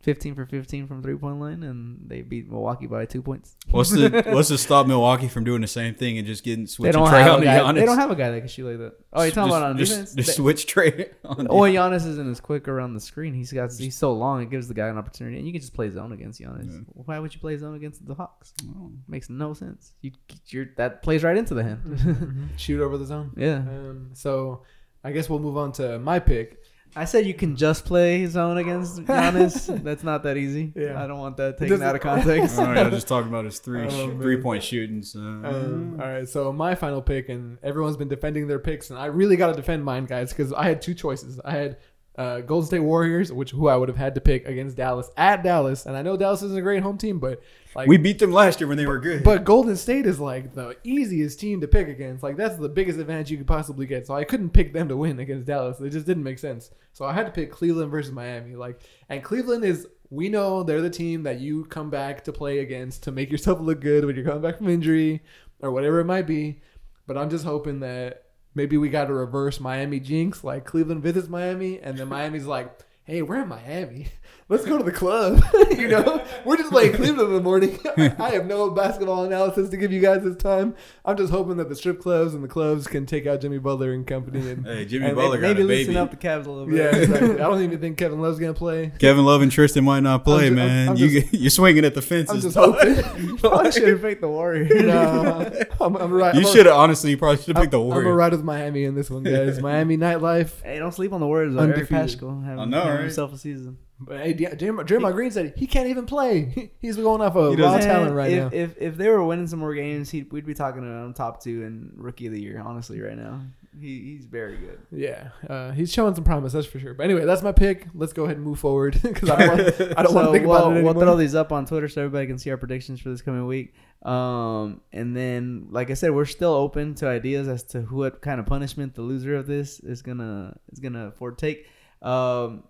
[0.00, 3.56] 15 for 15 from three point line, and they beat Milwaukee by two points.
[3.70, 6.68] what's the what's to stop Milwaukee from doing the same thing and just getting They
[6.68, 7.50] switching don't Trae have on a to.
[7.50, 7.74] Giannis?
[7.74, 8.92] They don't have a guy that can shoot like that.
[9.12, 10.14] Oh, you're talking just, about on just, defense?
[10.14, 11.10] Just They- switch Trae.
[11.24, 12.04] On Or defense.
[12.04, 13.34] Giannis isn't as quick around the screen.
[13.34, 14.40] He's got he's so long.
[14.42, 16.72] It gives the guy an opportunity, and you can just play zone against Giannis.
[16.72, 16.80] Yeah.
[16.94, 18.54] Why would you play zone against the Hawks?
[18.68, 18.92] Oh.
[19.08, 19.94] Makes no sense.
[20.00, 20.12] You
[20.46, 21.80] you're, that plays right into the hand.
[21.84, 22.48] Mhm.
[22.56, 23.32] Shoot over the zone.
[23.36, 24.62] yeah, Um, so
[25.02, 26.57] I guess we'll move on to my pick.
[26.96, 29.82] I said you can just play zone against Giannis.
[29.84, 30.72] That's not that easy.
[30.74, 31.02] Yeah.
[31.02, 32.58] I don't want that taken out of context.
[32.58, 34.20] I was just talking about his three Oh, man.
[34.20, 35.02] three point shooting.
[35.02, 35.20] So.
[35.20, 39.06] Um, all right, so my final pick, and everyone's been defending their picks, and I
[39.06, 41.38] really got to defend mine, guys, because I had two choices.
[41.44, 41.76] I had
[42.18, 45.44] uh, Golden State Warriors, which who I would have had to pick against Dallas at
[45.44, 47.40] Dallas, and I know Dallas isn't a great home team, but
[47.76, 49.22] like we beat them last year when they were good.
[49.22, 52.24] But Golden State is like the easiest team to pick against.
[52.24, 54.08] Like that's the biggest advantage you could possibly get.
[54.08, 55.80] So I couldn't pick them to win against Dallas.
[55.80, 56.72] It just didn't make sense.
[56.92, 58.56] So I had to pick Cleveland versus Miami.
[58.56, 62.58] Like and Cleveland is we know they're the team that you come back to play
[62.58, 65.22] against to make yourself look good when you're coming back from injury
[65.60, 66.62] or whatever it might be.
[67.06, 68.24] But I'm just hoping that
[68.58, 70.44] maybe we got a reverse Miami jinx.
[70.44, 72.76] Like Cleveland visits Miami and then Miami's like,
[73.08, 74.08] hey, we're in Miami.
[74.50, 75.42] Let's go to the club.
[75.76, 77.78] you know, we're just playing Cleveland in the morning.
[78.18, 80.74] I have no basketball analysis to give you guys this time.
[81.04, 83.92] I'm just hoping that the strip clubs and the clubs can take out Jimmy Butler
[83.92, 84.50] and company.
[84.50, 85.98] And hey, Jimmy And Butler maybe got a loosen baby.
[85.98, 86.76] up the Cavs a little bit.
[86.76, 87.32] yeah, exactly.
[87.34, 88.90] I don't even think Kevin Love's gonna play.
[88.98, 90.88] Kevin Love and Tristan might not play, I'm ju- man.
[90.88, 92.34] I'm you you're swinging at the fences.
[92.36, 92.74] I'm just dog.
[92.78, 93.36] hoping.
[93.36, 94.70] Probably should have picked the Warriors.
[94.82, 96.34] no, I'm, I'm right.
[96.34, 97.10] You should have honestly.
[97.10, 97.98] You probably should have picked the Warriors.
[97.98, 98.04] I'm Warriors.
[98.06, 99.60] gonna ride with Miami in this one, guys.
[99.60, 100.62] Miami nightlife.
[100.62, 101.52] Hey, don't sleep on the Warriors.
[101.52, 101.60] Though.
[101.64, 102.18] Eric Undefeated.
[102.18, 103.04] Paschall having, I know, having right?
[103.04, 103.78] himself a season.
[104.00, 106.70] But hey, Dr- Draymond, Draymond Green said he can't even play.
[106.80, 108.56] He's going off of He raw doesn't- talent right if, now.
[108.58, 111.42] If if they were winning some more games, he we'd be talking about him top
[111.42, 112.62] two and rookie of the year.
[112.64, 113.40] Honestly, right now,
[113.80, 114.78] he he's very good.
[114.92, 116.94] Yeah, uh, he's showing some promise, that's for sure.
[116.94, 117.88] But anyway, that's my pick.
[117.92, 120.32] Let's go ahead and move forward because I don't want I don't want to So
[120.32, 122.56] think we'll, about it We'll throw these up on Twitter so everybody can see our
[122.56, 123.74] predictions for this coming week.
[124.04, 128.38] Um, and then, like I said, we're still open to ideas as to what kind
[128.38, 131.64] of punishment the loser of this is gonna is gonna foretake.
[132.00, 132.62] Um,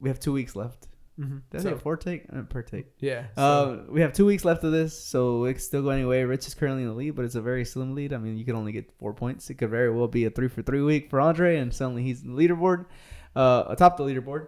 [0.00, 0.88] we have two weeks left.
[1.18, 1.42] Mhm.
[1.50, 2.22] Did I So, say foretake?
[2.36, 2.86] Uh, partake.
[3.00, 5.88] yeah, so- Uh, we have two weeks left of this, so it can still go
[5.90, 6.22] anyway.
[6.22, 8.12] Rich is currently in the lead, but it's a very slim lead.
[8.12, 9.50] I mean, you could only get four points.
[9.50, 12.22] It could very well be a three for three week for Andre, and suddenly he's
[12.22, 12.86] in the leaderboard,
[13.34, 14.46] uh, atop the leaderboard.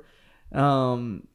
[0.52, 1.26] Um,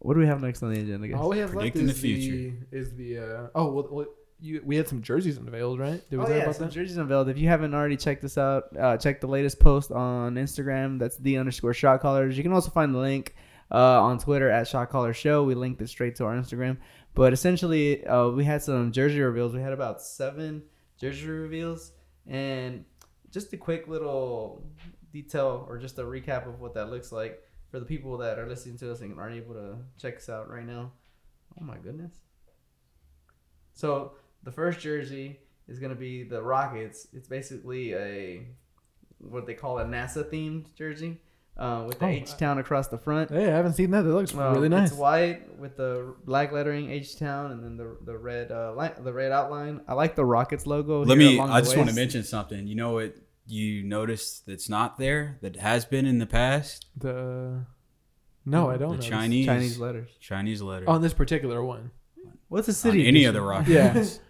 [0.00, 1.20] what do we have next on the agenda, guys?
[1.20, 4.06] all we have left is the the, is the uh, oh well, well
[4.40, 6.02] you we had some jerseys unveiled right?
[6.08, 6.72] Did we Oh, talk yeah, about some that?
[6.72, 7.28] jerseys unveiled.
[7.28, 10.98] If you haven't already checked this out, uh, check the latest post on Instagram.
[10.98, 12.36] That's the underscore shot callers.
[12.36, 13.34] You can also find the link
[13.70, 15.44] uh, on Twitter at shot caller show.
[15.44, 16.78] We linked it straight to our Instagram.
[17.14, 19.52] But essentially, uh, we had some jersey reveals.
[19.52, 20.62] We had about seven
[21.00, 21.92] jersey reveals,
[22.26, 22.84] and
[23.30, 24.64] just a quick little
[25.12, 28.48] detail or just a recap of what that looks like for the people that are
[28.48, 30.92] listening to us and aren't able to check us out right now.
[31.60, 32.12] Oh my goodness!
[33.72, 34.12] So
[34.42, 37.08] the first jersey is going to be the Rockets.
[37.12, 38.46] It's basically a
[39.18, 41.20] what they call a NASA themed jersey
[41.60, 43.30] uh, with the Oh, H Town across the front.
[43.30, 44.04] Hey, I haven't seen that.
[44.04, 44.90] It looks Um, really nice.
[44.90, 48.90] It's white with the black lettering H Town and then the the red uh, li-
[49.04, 49.82] the red outline.
[49.86, 51.04] I like the Rockets logo.
[51.04, 51.36] Let here me.
[51.36, 52.66] along I the just want to mention something.
[52.66, 53.14] You know what?
[53.46, 55.38] You noticed that's not there.
[55.42, 56.86] That has been in the past.
[56.96, 57.66] The
[58.46, 58.90] no, I don't.
[58.90, 59.06] The notice.
[59.06, 60.08] Chinese Chinese letters.
[60.20, 60.88] Chinese letter.
[60.88, 61.90] on this particular one.
[62.48, 63.06] What's the on city?
[63.06, 63.28] any edition?
[63.28, 63.70] of the Rockets.
[64.16, 64.22] Yeah.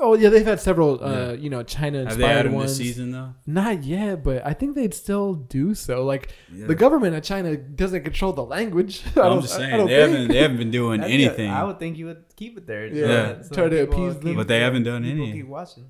[0.00, 1.32] Oh yeah, they've had several, uh, Yeah.
[1.32, 2.78] you know, China Have they had inspired them ones.
[2.78, 3.34] this season though?
[3.46, 6.04] Not yet, but I think they'd still do so.
[6.04, 6.66] Like Yeah.
[6.66, 9.02] the government of China doesn't control the language.
[9.16, 10.10] I I'm don't- just I- I saying don't they think.
[10.12, 10.28] haven't.
[10.28, 11.50] They haven't been doing That'd anything.
[11.50, 12.86] I would think you would keep it there.
[12.86, 13.06] Yeah.
[13.06, 13.42] Yeah.
[13.52, 14.36] Try to people appease them.
[14.36, 15.32] But they haven't done people any.
[15.32, 15.86] Keep watching.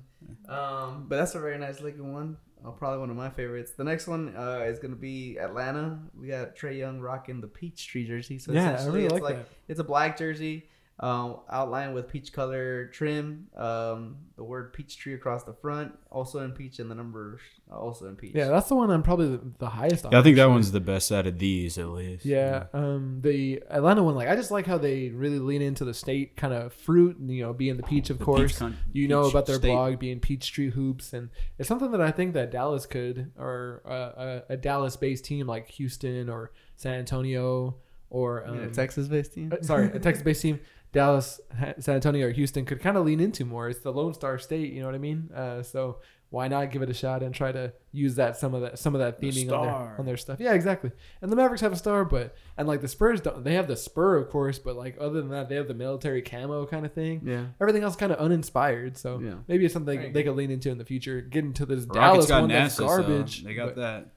[0.47, 2.37] Um, but that's a very nice looking one.
[2.65, 3.71] Uh, probably one of my favorites.
[3.77, 5.99] The next one uh, is gonna be Atlanta.
[6.19, 8.37] We got Trae Young rocking the peach tree jersey.
[8.39, 9.45] So yeah, I essentially really it's like, that.
[9.69, 10.67] It's a black jersey,
[11.01, 13.47] um, outlined with peach color trim.
[13.55, 17.41] Um, the word Peachtree across the front, also in peach, and the numbers
[17.71, 18.31] also in peach.
[18.33, 20.11] Yeah, that's the one I'm probably the, the highest on.
[20.11, 20.53] Yeah, I think that actually.
[20.53, 22.25] one's the best out of these at least.
[22.25, 25.93] Yeah, um, the Atlanta one, like I just like how they really lean into the
[25.93, 28.51] state kind of fruit, and, you know, being the peach, of The course.
[28.53, 29.71] peach con- you know about their state.
[29.71, 34.41] blog being Peachtree Hoops, and it's something that I think that Dallas could, or uh,
[34.49, 37.75] a, a Dallas-based team like Houston or San Antonio,
[38.09, 39.53] or I mean, um, a Texas-based team.
[39.53, 40.59] uh, sorry, a Texas-based team.
[40.91, 41.39] Dallas,
[41.79, 43.69] San Antonio, or Houston could kind of lean into more.
[43.69, 45.29] It's the Lone Star State, you know what I mean?
[45.33, 45.99] Uh, so
[46.31, 48.93] why not give it a shot and try to use that some of that some
[48.93, 50.39] of that The on their, on their stuff?
[50.39, 50.91] Yeah, exactly.
[51.21, 53.43] And the Mavericks have a star, but and like the Spurs don't.
[53.43, 56.21] They have the spur, of course, but like other than that, they have the military
[56.21, 57.21] camo kind of thing.
[57.25, 57.45] Yeah.
[57.59, 58.95] Everything else kind of uninspired.
[58.97, 59.35] So Yeah.
[59.47, 61.21] maybe it's something There they could lean into in the future.
[61.21, 63.41] Get into this Rockets Dallas got one that's garbage.
[63.41, 64.07] so they got but- that.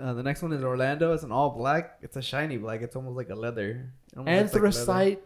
[0.00, 1.12] Uh, the next one is Orlando.
[1.12, 1.98] It's an all black.
[2.00, 2.80] It's a shiny black.
[2.80, 3.92] It's almost like a leather.
[4.12, 4.66] It almost looks like leather.
[4.66, 5.22] Anthracite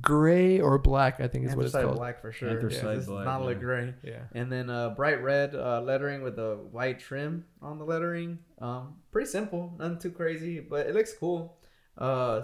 [0.00, 1.96] gray or black, I think is what it's Anthracite called.
[1.98, 2.50] black for sure.
[2.50, 3.60] Anthracite Yeah, this black, not look yeah.
[3.60, 3.94] gray.
[4.02, 4.22] Yeah.
[4.32, 8.38] And then uh, bright red uh, lettering with a white trim on the lettering.
[8.60, 11.56] Um, pretty simple, nothing too crazy, but it looks cool.
[11.96, 12.42] Uh,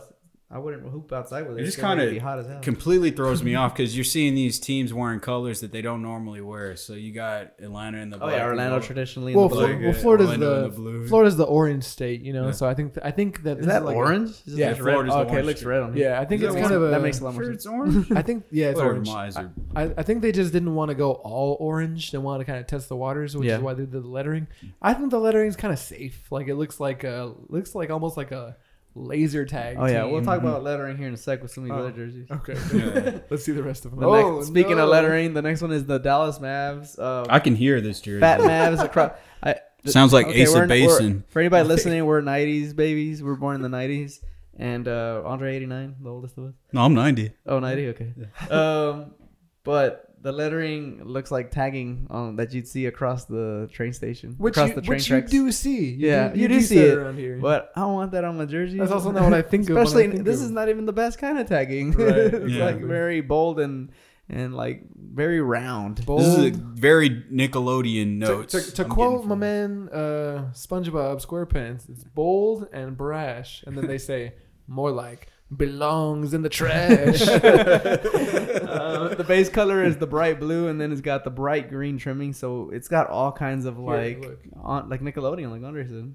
[0.52, 1.60] I wouldn't hoop outside with it.
[1.62, 2.58] It just It's kinda hot as hell.
[2.60, 6.40] Completely throws me off because you're seeing these teams wearing colors that they don't normally
[6.40, 6.74] wear.
[6.74, 8.32] So you got Atlanta in the oh black.
[8.32, 8.82] yeah, Orlando gold.
[8.82, 9.36] traditionally.
[9.36, 9.76] Well, in the blue.
[9.76, 9.84] blue.
[9.84, 11.06] well, Florida's Orlando the, the blue.
[11.06, 12.46] Florida's the orange state, you know.
[12.46, 12.50] Yeah.
[12.52, 14.30] So I think I think that is that like orange?
[14.30, 14.92] Is Yeah, it red?
[14.94, 16.10] Florida's Oh, the okay, it looks red on here.
[16.10, 16.94] yeah, I think Is it's that kind of orange?
[16.94, 16.98] a.
[16.98, 17.64] that makes a lot more Sure, sense.
[17.64, 18.12] it's orange.
[18.16, 19.06] I think yeah, it's orange.
[19.06, 19.30] my
[19.76, 22.10] I, I think they just didn't want to go all orange.
[22.10, 23.58] They wanted to kind of test the waters, which Yeah.
[23.58, 24.48] is why they did the lettering.
[24.82, 26.26] I think the lettering is kind of safe.
[26.32, 28.56] Like it looks like a looks like almost like a
[28.94, 29.76] laser tag.
[29.78, 31.80] Oh yeah, we'll talk about lettering here in a sec with some of these Oh.
[31.80, 32.30] other jerseys.
[32.30, 33.18] Okay, Yeah.
[33.30, 34.00] let's see the rest of them.
[34.00, 34.84] The oh, next, speaking no.
[34.84, 36.98] of lettering, the next one is the Dallas Mavs.
[36.98, 38.20] Uh, I can hear this jersey.
[38.20, 39.12] Fat Mavs across.
[39.42, 41.24] I, Sounds like Ace of we're- Basin.
[41.28, 43.22] For anybody listening, we're '90s babies.
[43.22, 44.18] We're born in the '90s,
[44.58, 46.54] and uh, Andre '89, the oldest of us.
[46.72, 47.32] No, I'm 90.
[47.46, 48.12] Oh, 90, okay.
[48.50, 49.12] Um,
[49.64, 54.54] but the lettering looks like tagging um, that you'd see across the train station, which
[54.56, 55.32] across you, the train which tracks.
[55.32, 55.84] you do see.
[55.90, 57.38] You Yeah, do, you do see that it, around here.
[57.40, 58.78] But I don't want that on my jersey.
[58.78, 60.84] That's also not what I think of I Especially, think this of- is not even
[60.86, 61.92] the best kind of tagging.
[61.92, 62.64] Right, it's yeah.
[62.66, 63.90] like very bold and
[64.28, 66.04] and like very round.
[66.06, 66.20] Bold.
[66.20, 68.52] This is a very Nickelodeon to, notes.
[68.52, 73.86] to, to I'm quote my man uh, SpongeBob SquarePants, it's bold and brash, and then
[73.86, 74.34] they say
[74.68, 77.20] more like belongs in the trash.
[77.28, 81.98] uh, the base color is the bright blue, and then it's got the bright green
[81.98, 82.32] trimming.
[82.32, 84.38] So it's got all kinds of like, look.
[84.62, 86.14] on, like Nickelodeon, like Andre said.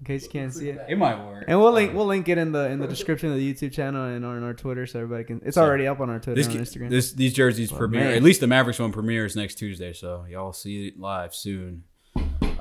[0.00, 1.44] In case you can't see it, It might work.
[1.48, 4.04] and we'll link we'll link it in the in the description of the YouTube channel
[4.04, 5.40] and on our Twitter, so everybody can.
[5.44, 6.90] It's already up on our Twitter This, and Instagram.
[6.90, 8.04] this these jerseys premiere.
[8.04, 8.14] man.
[8.14, 11.84] At least the Mavericks one premieres next Tuesday, so y'all see it live soon.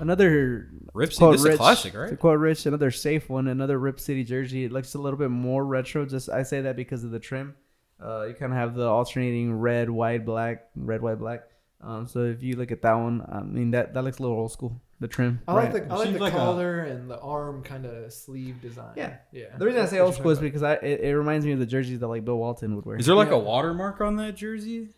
[0.04, 3.47] Another Rip City, quote this is a Rich, classic, To quote Rich, another safe one,
[3.47, 4.66] another Rip City jersey.
[4.66, 6.06] It looks a little bit more retro.
[6.06, 7.56] Just I say that because of the trim.
[8.04, 11.43] Uh, you kind of have the alternating red, white, black, red, white, black.
[11.82, 14.38] Um, so if you look at that one, I mean that that looks a little
[14.38, 14.80] old school.
[14.99, 15.41] The trim.
[15.47, 15.88] I like Right.
[15.89, 18.93] the I like the like a- collar and the arm kind of sleeve design.
[18.95, 19.18] Yeah.
[19.34, 19.58] yeah.
[19.58, 21.66] The reason I say old school is because I it, it reminds me of the
[21.66, 22.95] jerseys that like Bill Walton would wear.
[22.97, 23.36] Is there like Yeah.
[23.36, 24.89] a watermark on that jersey?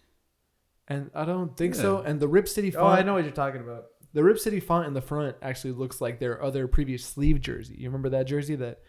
[0.87, 1.81] and I don't think Yeah.
[1.81, 1.97] so.
[2.01, 3.85] And the Rip City oh, I know what you're talking about.
[4.15, 7.75] The Rip City font in the front actually looks like their other previous sleeve jersey.
[7.77, 8.81] You remember that jersey that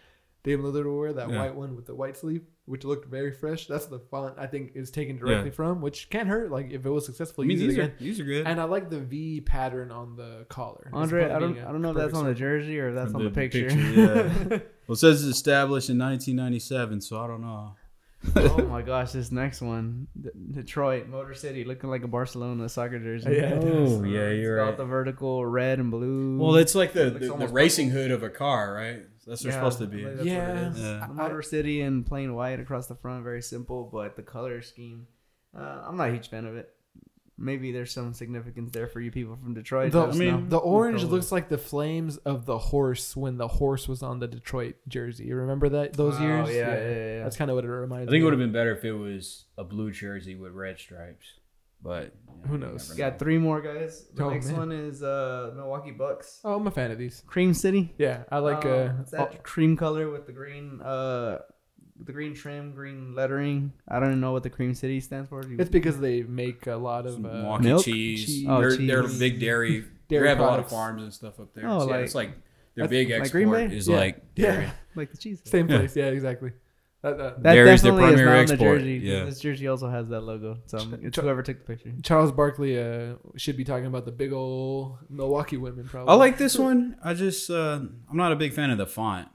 [0.45, 1.37] Dame Lillard wore, that Yeah.
[1.37, 3.67] white one with the white sleeve, which looked very fresh.
[3.67, 6.53] That's the font I think is taken directly from, which can't hurt.
[6.53, 8.47] Like if it was successful, I mean, use it these are these are good.
[8.47, 10.89] And I like the V pattern on the collar.
[10.93, 12.95] Andre, I don't be I a don't know if that's on the jersey or if
[12.95, 13.69] that's From on the, picture.
[13.69, 14.49] yeah.
[14.87, 17.75] well, it says it's established in 1997, so I don't know.
[18.37, 20.09] Oh my gosh, this next one,
[20.53, 23.31] Detroit Motor City, looking like a Barcelona soccer jersey.
[23.33, 23.93] Yeah, it does.
[24.01, 24.77] Oh, yeah, you're got right.
[24.77, 26.39] the vertical red and blue.
[26.39, 29.03] Well, it's like the, Looks the, the almost racing hood of a car, right?
[29.27, 30.03] That's what Yeah, they're supposed to be.
[30.03, 31.01] believe that's what it Yeah.
[31.01, 31.07] Yeah.
[31.13, 35.07] Motor City in plain white across the front, very simple, but the color scheme,
[35.57, 36.71] uh, I'm not a huge fan of it.
[37.39, 39.93] Maybe there's some significance there for you people from Detroit.
[39.93, 40.49] The, I mean, know.
[40.49, 41.17] the orange Probably.
[41.19, 45.25] looks like the flames of the horse when the horse was on the Detroit jersey.
[45.27, 46.49] You remember that those Oh, years?
[46.49, 47.23] yeah, yeah, yeah, yeah.
[47.25, 48.09] That's kind of what it reminds me of.
[48.09, 50.79] I think it would have been better if it was a blue jersey with red
[50.79, 51.27] stripes,
[51.83, 52.89] but you know, Who knows?
[52.89, 53.19] never Got know.
[53.19, 54.07] three more guys.
[54.15, 54.57] The Oh, next man.
[54.57, 56.41] one is uh, Milwaukee Bucks.
[56.43, 57.23] Oh, I'm a fan of these.
[57.27, 57.95] Cream City.
[57.99, 58.65] Yeah, I like.
[58.65, 61.56] Um, uh, it's that cream color with the green, uh, with
[62.05, 63.73] the green trim, green lettering.
[63.89, 65.43] I don't know what the Cream City stands for.
[65.59, 67.85] It's because they make a lot of uh, milk?
[67.85, 68.25] cheese.
[68.27, 68.47] Cheese.
[68.49, 69.19] Oh, they're, they're cheese.
[69.19, 69.81] big dairy.
[69.81, 69.87] they
[70.17, 71.69] Dairy have a lot of farms and stuff up there.
[71.69, 72.31] Oh, So, yeah, it's like
[72.75, 73.77] their that's big like export Green Bay?
[73.77, 73.97] is Yeah.
[73.97, 74.65] like dairy.
[74.65, 75.41] yeah, like the cheese.
[75.45, 75.79] same Yeah.
[75.79, 75.97] place.
[75.97, 76.53] Yeah, exactly.
[77.03, 79.07] That, that, That Dairy's their definitely is primary not export, the jersey.
[79.07, 79.25] yeah.
[79.25, 80.59] This jersey also has that logo.
[80.67, 81.93] So it's ch- whoever took the picture.
[82.03, 85.87] Charles Barkley uh, should be talking about the big old Milwaukee women.
[85.87, 86.11] Probably.
[86.13, 86.97] I like this one.
[87.05, 87.81] I just uh,
[88.11, 89.29] I'm not a big fan of the font.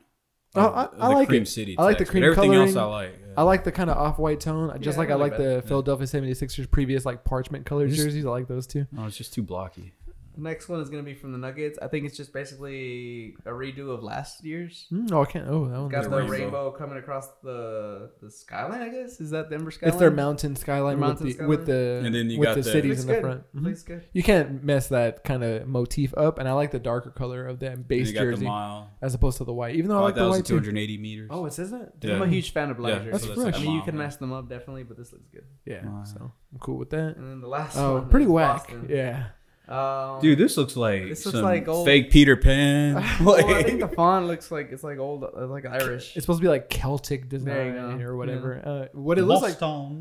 [0.56, 1.48] Oh, of I- the I like cream it.
[1.48, 1.76] City.
[1.78, 3.20] I like the text, but cream Everything else I like.
[3.22, 3.28] yeah.
[3.38, 5.62] I like the kind of off-white tone, just Yeah, like I I like like that.
[5.62, 8.26] the Philadelphia 76ers previous like parchment colored Just- jerseys.
[8.26, 8.86] I like those too.
[8.92, 9.94] No, it's just too blocky.
[10.42, 11.78] The next one is gonna be from the Nuggets.
[11.82, 14.88] I think it's just basically a redo of last year's.
[14.92, 15.48] Mm, oh, I can't.
[15.48, 15.90] Oh, that one.
[15.90, 16.32] Got The the rainbow.
[16.34, 16.72] rainbow.
[16.72, 18.82] coming across the the skyline.
[18.82, 19.94] I guess is that the Ember skyline?
[19.94, 22.56] It's their mountain skyline, Their mountain with, the, with the And then you with got
[22.56, 23.22] the, the- cities in the good.
[23.22, 23.44] front.
[23.56, 23.64] Mhm.
[23.66, 24.04] Looks good.
[24.14, 27.60] You can't mess that kind of motif up, and I like the darker color of
[27.60, 28.90] that base you got the jersey mile.
[29.02, 29.76] as opposed to the white.
[29.76, 30.56] Even though I like the white too.
[30.56, 31.28] 5,280 meters.
[31.32, 31.94] Oh, it says that.
[32.02, 32.16] Yeah.
[32.16, 33.12] I'm a huge fan of black Yeah, jerseys.
[33.12, 33.46] That's so fresh.
[33.46, 35.46] like I a mean, you can mess them up definitely, but this looks good.
[35.68, 36.04] Yeah, Wow.
[36.04, 37.18] so I'm cool with that.
[37.18, 38.58] And then the last Oh, one, pretty whack.
[38.70, 38.88] Boston.
[38.90, 39.28] Yeah.
[39.72, 42.96] Um, Dude, this looks like This looks some like old- fake Peter Pan.
[43.24, 46.16] well, I think the font looks like it's like old, uh, like Irish.
[46.16, 48.62] It's supposed to be like Celtic There design or whatever.
[48.94, 49.60] Uh, what it looks like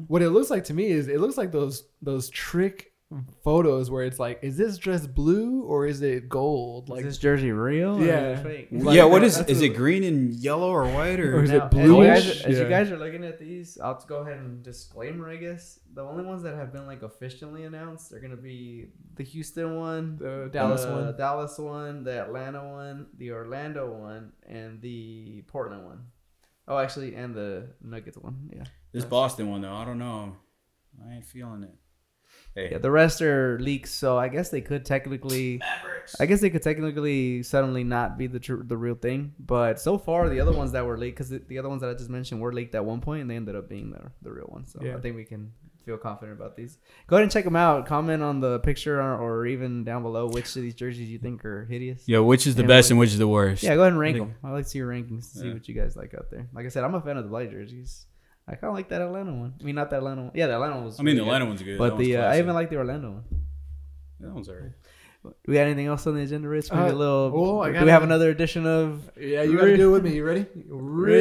[0.08, 2.89] What it looks like to me is it looks like those those trick
[3.42, 6.88] photos where it's like, is this dress blue or is it gold?
[6.88, 8.00] Like, is this jersey real?
[8.00, 8.30] Yeah.
[8.34, 8.68] is it fake?
[8.70, 11.58] Like- yeah, what is is it green and yellow or white or, Or is it
[11.58, 12.62] Now, as you guys- As, Yeah.
[12.64, 15.28] you guys are looking at these, I'll just go ahead and disclaimer.
[15.28, 19.24] I guess the only ones that have been like officially announced are gonna be the
[19.24, 21.16] Houston one, the Dallas the one.
[21.16, 26.04] Dallas one, the Atlanta one, the Orlando one, and the Portland one.
[26.68, 28.50] Oh, actually, and the Nuggets one.
[28.54, 28.64] Yeah.
[28.92, 29.74] this Boston one though?
[29.74, 30.36] I don't know.
[31.04, 31.74] I ain't feeling it.
[32.54, 35.58] Hey, Yeah, the rest are leaks, so I guess they could technically.
[35.58, 36.16] Mavericks.
[36.20, 39.96] I guess they could technically suddenly not be the tr- the real thing, but so
[39.98, 42.10] far the other ones that were leaked, because the, the other ones that I just
[42.10, 44.72] mentioned were leaked at one point, and they ended up being the the real ones.
[44.72, 44.96] So Yeah.
[44.96, 45.52] I think we can
[45.86, 46.76] feel confident about these.
[47.06, 47.86] Go ahead and check them out.
[47.86, 51.42] Comment on the picture or, or even down below which of these jerseys you think
[51.44, 52.02] are hideous.
[52.06, 53.62] Yeah, which is the Yeah, best what- and which is the worst?
[53.62, 54.36] Yeah, go ahead and rank think- them.
[54.44, 55.54] I like to see your rankings, to see Yeah.
[55.54, 56.48] what you guys like out there.
[56.52, 58.06] Like I said, I'm a fan of the black jerseys.
[58.50, 59.54] I kind of like that Atlanta one.
[59.60, 60.30] I mean, not that Atlanta one.
[60.34, 60.98] Yeah, the Atlanta one was.
[60.98, 61.34] I mean, the really good.
[61.34, 61.78] Atlanta one's good.
[61.78, 63.24] But That one's the uh, I even like the Orlando one.
[64.20, 64.72] that one's alright.
[65.46, 66.72] We got anything else on the agenda, Rich?
[66.72, 67.32] Maybe Uh, a little.
[67.34, 69.10] oh, I gotta- we have another edition of?
[69.20, 70.14] Yeah, you gotta do it with me.
[70.16, 70.46] You ready?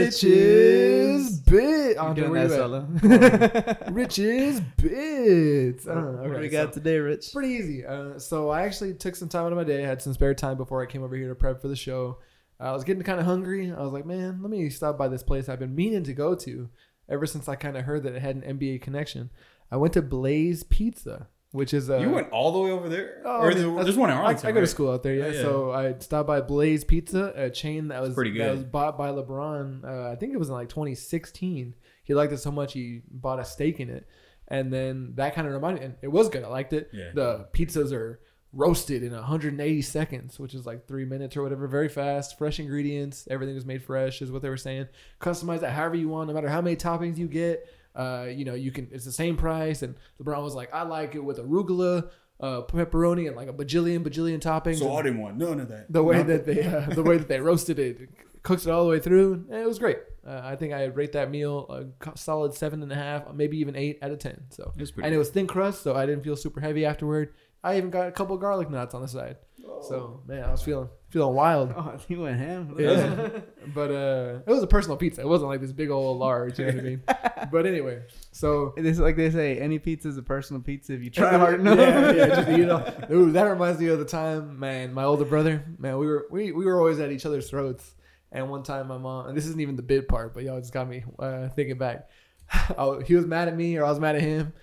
[0.09, 1.95] Riches bit.
[1.95, 3.77] You're Andre, doing where that you at?
[3.79, 3.91] solo.
[3.93, 5.87] Riches bits.
[5.87, 7.31] Uh, what do okay, we got so- today, Rich?
[7.33, 7.85] pretty easy.
[7.85, 9.83] Uh, so I actually took some time out of my day.
[9.83, 12.19] I had some spare time before I came over here to prep for the show.
[12.59, 13.71] I was getting kind of hungry.
[13.71, 16.35] I was like, man, let me stop by this place I've been meaning to go
[16.35, 16.69] to
[17.09, 19.29] ever since I kind of heard that it had an NBA connection.
[19.71, 23.21] I went to Blaze Pizza, which is a you went all the way over there,
[23.25, 24.69] Oh, or I mean, the, that's- there's one in I, I go to right?
[24.69, 25.25] school out there, yeah.
[25.25, 25.41] Oh, yeah.
[25.41, 28.41] So I stopped by Blaze Pizza, a chain that was pretty good.
[28.47, 29.83] that was bought by LeBron.
[29.83, 31.75] Uh, I think it was in like 2016.
[32.03, 34.07] He liked it so much he bought a stake in it,
[34.47, 35.83] and then that kind of reminded.
[35.83, 36.43] And it was good.
[36.43, 36.89] I liked it.
[36.93, 37.11] Yeah.
[37.13, 38.19] The pizzas are
[38.51, 41.67] roasted in 180 seconds, which is like three minutes or whatever.
[41.67, 43.27] Very fast, fresh ingredients.
[43.29, 44.87] Everything was made fresh, is what they were saying.
[45.21, 47.67] Customize that however you want, no matter how many toppings you get.
[47.95, 48.87] Uh, you know, you can.
[48.91, 49.81] It's the same price.
[49.81, 54.03] And LeBron was like, I like it with arugula, uh, pepperoni, and like a bajillion,
[54.03, 54.79] bajillion toppings.
[54.79, 55.91] So I didn't want none of that.
[55.91, 58.09] the way that they, uh, the way that they roasted it,
[58.43, 59.45] cooked it all the way through.
[59.49, 59.97] and It was great.
[60.25, 61.65] Uh, I think I rate that meal
[62.03, 64.43] a solid seven and a half, maybe even eight out of ten.
[64.49, 64.73] So,
[65.03, 67.33] and it was thin crust, so I didn't feel super heavy afterward.
[67.63, 69.37] I even got a couple garlic knots on the side.
[69.81, 71.73] So man, I was feeling feeling wild.
[71.75, 72.75] Oh, he went ham.
[72.77, 73.29] Yeah.
[73.73, 75.21] but uh, it was a personal pizza.
[75.21, 76.59] It wasn't like this big old large.
[76.59, 77.03] You know what I mean?
[77.51, 78.01] But anyway,
[78.33, 81.37] so It is like they say, any pizza is a personal pizza if you try
[81.37, 81.77] hard enough.
[81.79, 82.85] Yeah, yeah, just you know.
[83.11, 84.93] Ooh, that reminds me of the time, man.
[84.93, 87.95] My older brother, man, we were we, we were always at each other's throats.
[88.31, 90.73] And one time, my mom, and this isn't even the bid part, but y'all just
[90.73, 92.09] got me uh, thinking back.
[93.05, 94.53] He was mad at me, or I was mad at him,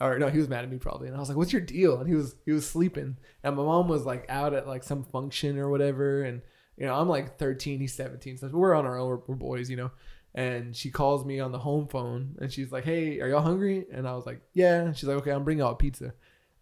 [0.00, 1.08] or no, he was mad at me probably.
[1.08, 3.62] And I was like, "What's your deal?" And he was he was sleeping, and my
[3.62, 6.42] mom was like out at like some function or whatever, and
[6.76, 9.70] you know I'm like 13, he's 17, so we're on our own, we're, we're boys,
[9.70, 9.90] you know.
[10.34, 13.86] And she calls me on the home phone, and she's like, "Hey, are y'all hungry?"
[13.90, 16.12] And I was like, "Yeah." And she's like, "Okay, I'm bringing y'all pizza."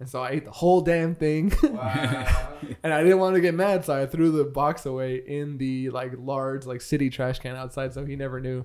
[0.00, 1.52] And so I ate the whole damn thing.
[1.62, 5.90] and I didn't want to get mad, so I threw the box away in the
[5.90, 8.64] like large like city trash can outside, so he never knew.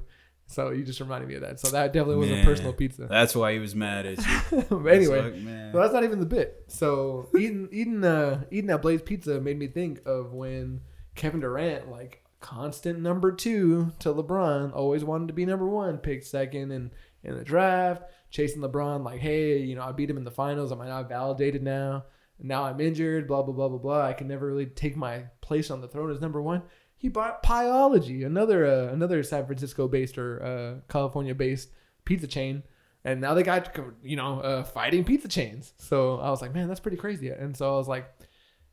[0.50, 1.60] So you just reminded me of that.
[1.60, 3.06] So that definitely was a personal pizza.
[3.08, 4.66] That's why he was mad at you.
[4.70, 5.72] but anyway, It's like, man.
[5.72, 6.64] so that's not even the bit.
[6.68, 10.82] So eating eating uh eating that Blaze pizza made me think of when
[11.14, 16.26] Kevin Durant, like constant number two to LeBron, always wanted to be number one, picked
[16.26, 16.92] second in
[17.24, 20.72] in the draft, chasing LeBron like, hey, you know, I beat him in the finals.
[20.72, 22.06] Am I not validated now?
[22.42, 23.28] Now I'm injured.
[23.28, 24.02] Blah blah blah blah blah.
[24.02, 26.64] I can never really take my place on the throne as number one.
[27.00, 31.70] He bought Pieology, another uh, another San Francisco based or uh, California based
[32.06, 32.62] pizza chain
[33.04, 35.74] and now they got you know uh, fighting pizza chains.
[35.78, 37.30] So I was like, man, that's pretty crazy.
[37.30, 38.10] And so I was like,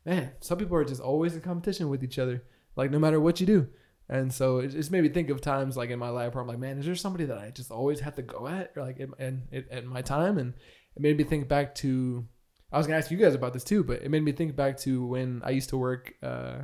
[0.05, 2.43] man, some people are just always in competition with each other,
[2.75, 3.67] like no matter what you do.
[4.09, 6.47] And so it just made me think of times like in my life where I'm
[6.47, 9.01] like, man, is there somebody that I just always have to go at, or like,
[9.19, 10.37] and at my time?
[10.37, 10.53] And
[10.95, 12.25] it made me think back to.
[12.69, 14.77] I was gonna ask you guys about this too, but it made me think back
[14.79, 16.63] to when I used to work uh,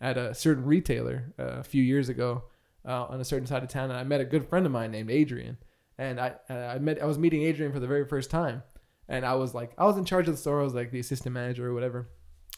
[0.00, 2.44] at a certain retailer uh, a few years ago
[2.86, 4.90] uh, on a certain side of town, and I met a good friend of mine
[4.90, 5.58] named Adrian
[6.00, 8.62] and I uh, I met I was meeting Adrian for the very first time,
[9.06, 10.60] and I was like I was in charge of the store.
[10.60, 12.08] I was like the assistant manager or whatever,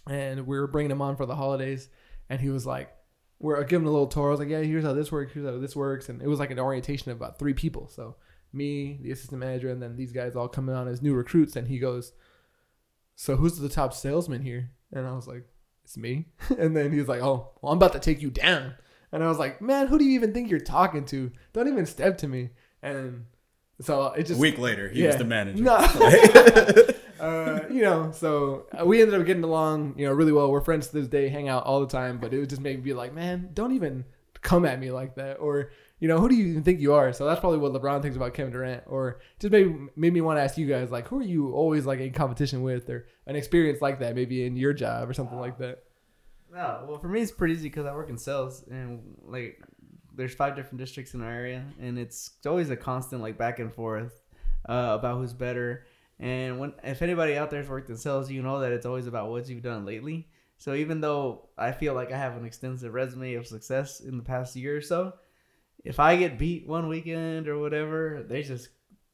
[0.09, 1.89] and we were bringing him on for the holidays,
[2.31, 2.95] and he was like,
[3.41, 5.33] "We're giving him a little tour." I was like, "Yeah, here's how this works.
[5.33, 7.89] Here's how this works," and it was like an orientation of about three people.
[7.89, 8.15] So
[8.53, 11.67] me, the assistant manager, and then these guys all coming on as new recruits, and
[11.67, 12.13] he goes,
[13.17, 15.49] "So who's the top salesman here?" And I was like,
[15.85, 16.27] "It's me."
[16.59, 18.75] And then he was like, "Oh, well, I'm about to take you down."
[19.11, 21.31] And I was like, "Man, who do you even think you're talking to?
[21.53, 22.51] Don't even step to me."
[22.83, 23.27] And
[23.81, 24.31] so it just.
[24.31, 25.09] A just week later, he yeah.
[25.09, 25.63] was the manager.
[25.63, 25.77] no.
[27.21, 30.51] uh, you know, so uh, we ended up getting along, you know, really well.
[30.51, 32.19] We're friends to this day, hang out all the time.
[32.19, 34.05] But it would just make me be like, man, don't even
[34.41, 35.73] come at me like that, or
[36.03, 37.13] you know, who do you even think you are?
[37.13, 40.37] So that's probably what LeBron thinks about Kevin Durant, or just maybe made me want
[40.37, 43.37] to ask you guys, like, who are you always like in competition with, or an
[43.37, 45.85] experience like that, maybe in your job or something like that.
[46.53, 49.63] No, well, for me, it's pretty easy because I work in sales, and like,
[50.13, 53.73] there's five different districts in our area, and it's always a constant like back and
[53.73, 54.25] forth
[54.69, 55.87] uh, about who's better.
[56.19, 59.31] And when if anybody out there's worked in sales, you know that it's always about
[59.31, 60.29] what you've done lately.
[60.59, 64.25] So even though I feel like I have an extensive resume of success in the
[64.25, 65.13] past year or so,
[65.85, 68.69] if I get beat one weekend or whatever, they just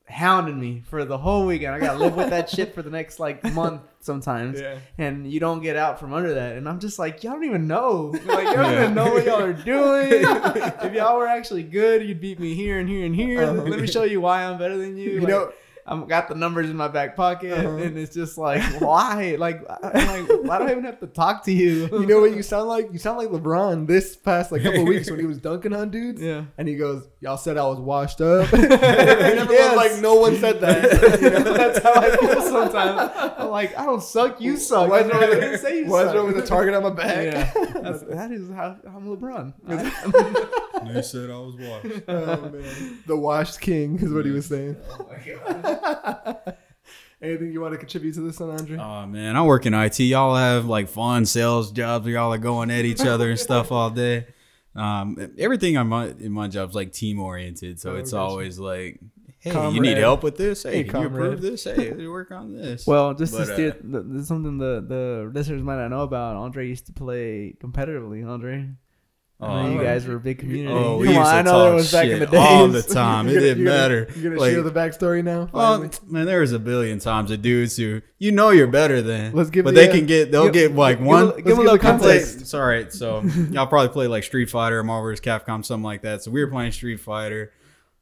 [0.07, 1.75] hounding me for the whole weekend.
[1.75, 4.79] I gotta live with that shit for the next like month sometimes Yeah.
[4.97, 6.57] and you don't get out from under that.
[6.57, 8.15] And I'm just like, y'all don't even know.
[8.27, 8.83] Like, y'all don't Yeah.
[8.85, 10.09] even know what y'all are doing.
[10.13, 13.43] if y'all were actually good, you'd beat me here and here and here.
[13.43, 13.63] Uh-huh.
[13.63, 15.11] Let me show you why I'm better than you.
[15.11, 15.53] You Like, know,
[15.91, 17.77] I've got the numbers in my back pocket, Uh-huh.
[17.77, 19.37] and it's just like, why?
[19.39, 21.89] Like, I'm like, why do I even have to talk to you?
[21.93, 22.93] you know what you sound like?
[22.93, 26.21] You sound like LeBron this past like couple weeks when he was dunking on dudes.
[26.21, 26.45] Yeah.
[26.59, 29.77] And he goes, "Y'all said I was washed up." and everyone's Yes.
[29.77, 33.11] like, "No one said that." You know, that's how I feel sometimes.
[33.39, 34.91] I'm like, I don't suck, you suck.
[34.91, 36.83] Why is You know, I with didn't say you Why is with a target on
[36.83, 37.25] my back?
[37.33, 37.53] Yeah,
[37.83, 39.55] that's, that is how I'm LeBron.
[39.69, 42.03] I- They said I was washed.
[42.09, 44.77] oh man, the washed king is what he was saying.
[44.91, 46.57] Oh my god.
[47.21, 48.79] Anything you want to contribute to this one, Andre?
[48.79, 49.99] Oh man, I work in IT.
[50.01, 53.73] Y'all have like fun sales jobs where y'all are going at each other and stuff
[53.73, 54.27] all day.
[54.77, 58.21] Um, everything on my in my job's like team oriented, so Oh, it's gotcha.
[58.23, 59.01] always like,
[59.41, 60.63] hey, you need help with this?
[60.63, 61.27] Hey, Hey, can you comrade.
[61.33, 61.65] approve this?
[61.65, 62.87] Hey, you work on this.
[62.87, 65.89] Well, just But, to steer, uh, th- this is something the the listeners might not
[65.89, 66.37] know about.
[66.37, 68.25] Andre used to play competitively.
[68.25, 68.69] Andre,
[69.41, 70.75] Oh, I know you Oh, guys were a big community.
[70.75, 72.31] Oh, we Come used on, to I know talk there was back in the shit
[72.33, 72.41] days.
[72.41, 73.29] all the time.
[73.29, 74.09] It gonna- didn't you're gonna- matter.
[74.17, 75.49] You're gonna Like, share the backstory now.
[75.53, 79.33] Well, man, there was a billion times of dudes who you know you're better than,
[79.33, 81.23] Let's give but the, they can get they'll give- get like give one.
[81.23, 82.09] a- let's give a give little the I context.
[82.09, 82.41] context.
[82.41, 82.93] It's all right.
[82.93, 85.25] So y'all probably play like Street Fighter, Marvel vs.
[85.25, 86.25] Capcom, something like that.
[86.25, 87.53] So we were playing Street Fighter.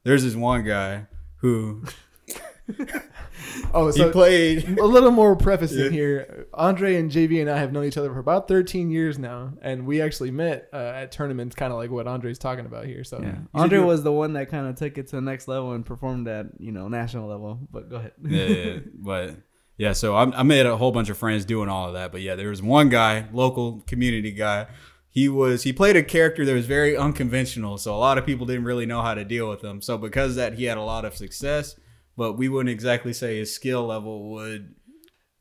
[0.03, 1.05] There's this one guy
[1.41, 1.83] who
[3.73, 4.77] oh, he so played.
[4.79, 5.89] a little more preface in Yeah.
[5.89, 6.47] here.
[6.53, 9.85] Andre and JV and I have known each other for about 13 years now, and
[9.85, 13.03] we actually met uh, at tournaments, kind of like what Andre's talking about here.
[13.03, 13.35] So Yeah.
[13.53, 16.27] Andre was the one that kind of took it to the next level and performed
[16.27, 17.59] at you know national level.
[17.71, 18.13] But go ahead.
[18.23, 19.35] yeah, yeah, but
[19.77, 19.93] yeah.
[19.93, 22.11] So I, I made a whole bunch of friends doing all of that.
[22.11, 24.67] But yeah, there was one guy, local community guy.
[25.09, 28.45] He was he played a character that was very unconventional, so a lot of people
[28.45, 29.81] didn't really know how to deal with him.
[29.81, 31.75] So because of that, he had a lot of success,
[32.17, 34.75] but we wouldn't exactly say his skill level would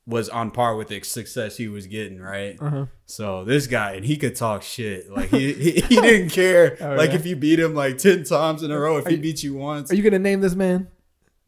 [0.07, 2.57] was on par with the success he was getting, right?
[2.61, 2.87] Uh-huh.
[3.07, 5.11] So this guy, and he could talk shit.
[5.11, 6.77] Like he he, he didn't care.
[6.81, 7.17] Oh, like yeah?
[7.17, 9.43] if you beat him like ten times in a row, if Are he you- beat
[9.43, 10.89] you once, Are you gonna name this man?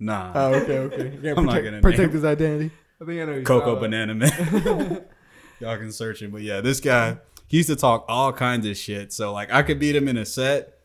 [0.01, 0.33] nah.
[0.35, 1.19] Oh, okay, okay.
[1.23, 2.71] Yeah, I'm not gonna protect name his identity.
[3.01, 3.43] I think I know.
[3.43, 4.33] Coco Banana Man.
[5.61, 6.31] Y'all can search him.
[6.33, 9.13] But yeah, this guy, he used to talk all kinds of shit.
[9.13, 10.78] So like I could beat him in a set.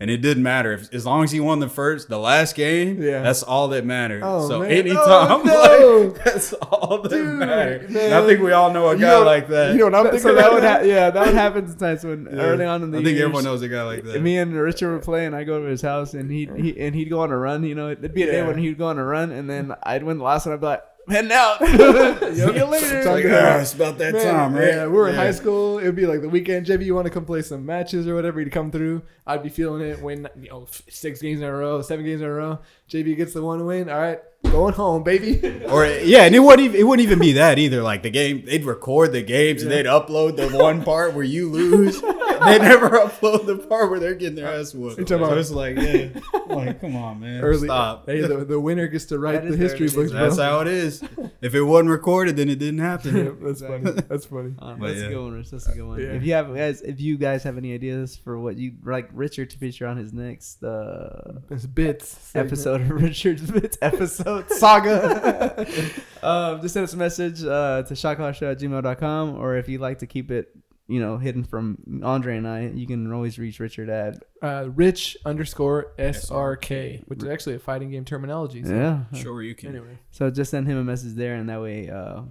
[0.00, 3.02] And it didn't matter if, as long as he won the first, the last game.
[3.02, 3.20] Yeah.
[3.22, 4.22] that's all that mattered.
[4.24, 4.70] Oh, so man.
[4.70, 6.08] anytime, Oh, no.
[6.14, 7.90] like, that's all that Dude, mattered.
[7.90, 8.12] Man.
[8.12, 9.72] I think we all know a You guy know- like that.
[9.72, 10.20] You know what I'm thinking?
[10.20, 12.38] So that would, ha- yeah, that would happen sometimes when Yeah.
[12.42, 14.22] early on in the I think years, everyone knows a guy like that.
[14.22, 15.34] Me and Richard were playing.
[15.34, 17.64] I go to his house and he he and he'd go on a run.
[17.64, 20.04] You know, it'd be a day when he'd go on a run, and then I'd
[20.04, 20.54] win the last one.
[20.54, 21.58] I'd be like, heading out.
[21.58, 21.72] See
[22.42, 23.04] you later.
[23.04, 24.68] Like, about- ah, it's about that Man, time, right?
[24.68, 25.78] Yeah, we were in high school.
[25.78, 26.66] It would be like the weekend.
[26.66, 28.40] JV, you want to come play some matches or whatever?
[28.40, 29.02] He'd come through.
[29.26, 30.00] I'd be feeling it.
[30.02, 32.58] Win, you know, six games in a row, seven games in a row.
[32.90, 33.88] JV gets the one win.
[33.88, 35.40] All right, going home, baby.
[35.68, 37.82] Or yeah, and it wouldn't even, it wouldn't even be that either.
[37.82, 41.50] Like the game, they'd record the games and they'd upload the one part where you
[41.50, 42.00] lose.
[42.00, 44.96] they never upload the part where they're getting their ass whooped.
[44.98, 46.08] You talking So about- it's like, yeah,
[46.46, 47.66] like come on, man, Early.
[47.66, 48.06] stop.
[48.06, 49.94] Hey, the, the winner gets to write That the history early.
[49.96, 50.20] books, bro.
[50.22, 51.02] That's how it is.
[51.42, 53.14] If it wasn't recorded, then it didn't happen.
[53.16, 53.90] Yeah, that's funny.
[54.08, 54.54] That's funny.
[54.58, 55.04] Um, that's yeah.
[55.04, 55.50] a good one, Rich.
[55.50, 56.00] That's a good one.
[56.00, 56.06] Yeah.
[56.14, 59.10] If you have guys, if you guys have any ideas for what you would like
[59.12, 61.40] Richard to feature on his next uh,
[61.74, 65.66] bits episode of Richard's Bits episode saga,
[66.22, 69.98] um, just send us a message uh, to shotcallersshow at gmail.com or if you'd like
[70.00, 70.54] to keep it,
[70.86, 75.16] you know, hidden from Andre and I, you can always reach Richard at Uh, Rich
[75.26, 78.64] underscore SRK, which is actually a fighting game terminology.
[78.64, 78.74] So.
[78.74, 79.04] yeah.
[79.14, 79.70] Sure, you can.
[79.70, 82.22] Anyway, So just send him a message there, and that way, uh,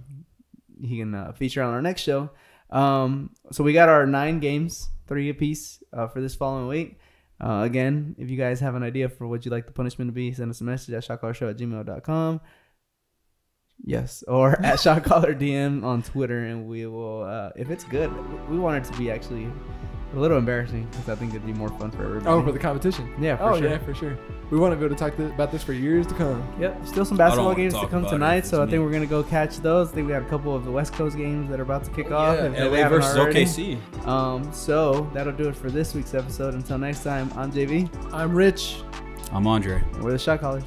[0.80, 2.30] he can uh, feature on our next show.
[2.70, 6.98] Um, so we got our nine games, three apiece uh, for this following week.
[7.40, 10.12] Uh, again, if you guys have an idea for what you'd like the punishment to
[10.12, 12.40] be, send us a message at shotcaller.show at gmail.com.
[13.84, 17.22] Yes, or at shotcaller DM on Twitter, and we will.
[17.22, 18.10] Uh, if it's good,
[18.48, 19.50] we want it to be actually
[20.14, 22.26] a little embarrassing because I think it'd be more fun for everybody.
[22.28, 23.12] Oh, for the competition.
[23.20, 23.68] yeah, for oh sure.
[23.68, 24.18] yeah, for sure.
[24.50, 26.42] We want to be able to talk th- about this for years to come.
[26.58, 28.78] Yep, still some basketball wanna games to come tonight, if so I think me.
[28.80, 29.90] we're gonna go catch those.
[29.90, 31.90] I think we got a couple of the West Coast games that are about to
[31.90, 32.36] kick Oh, off.
[32.38, 32.46] yeah.
[32.46, 33.44] if- if LA haven't versus already.
[33.44, 34.06] OKC.
[34.06, 36.54] Um, so that'll do it for this week's episode.
[36.54, 38.82] Until next time, I'm JV, I'm Rich.
[39.30, 39.82] I'm Andre.
[39.92, 40.64] and we're the Shot Callers.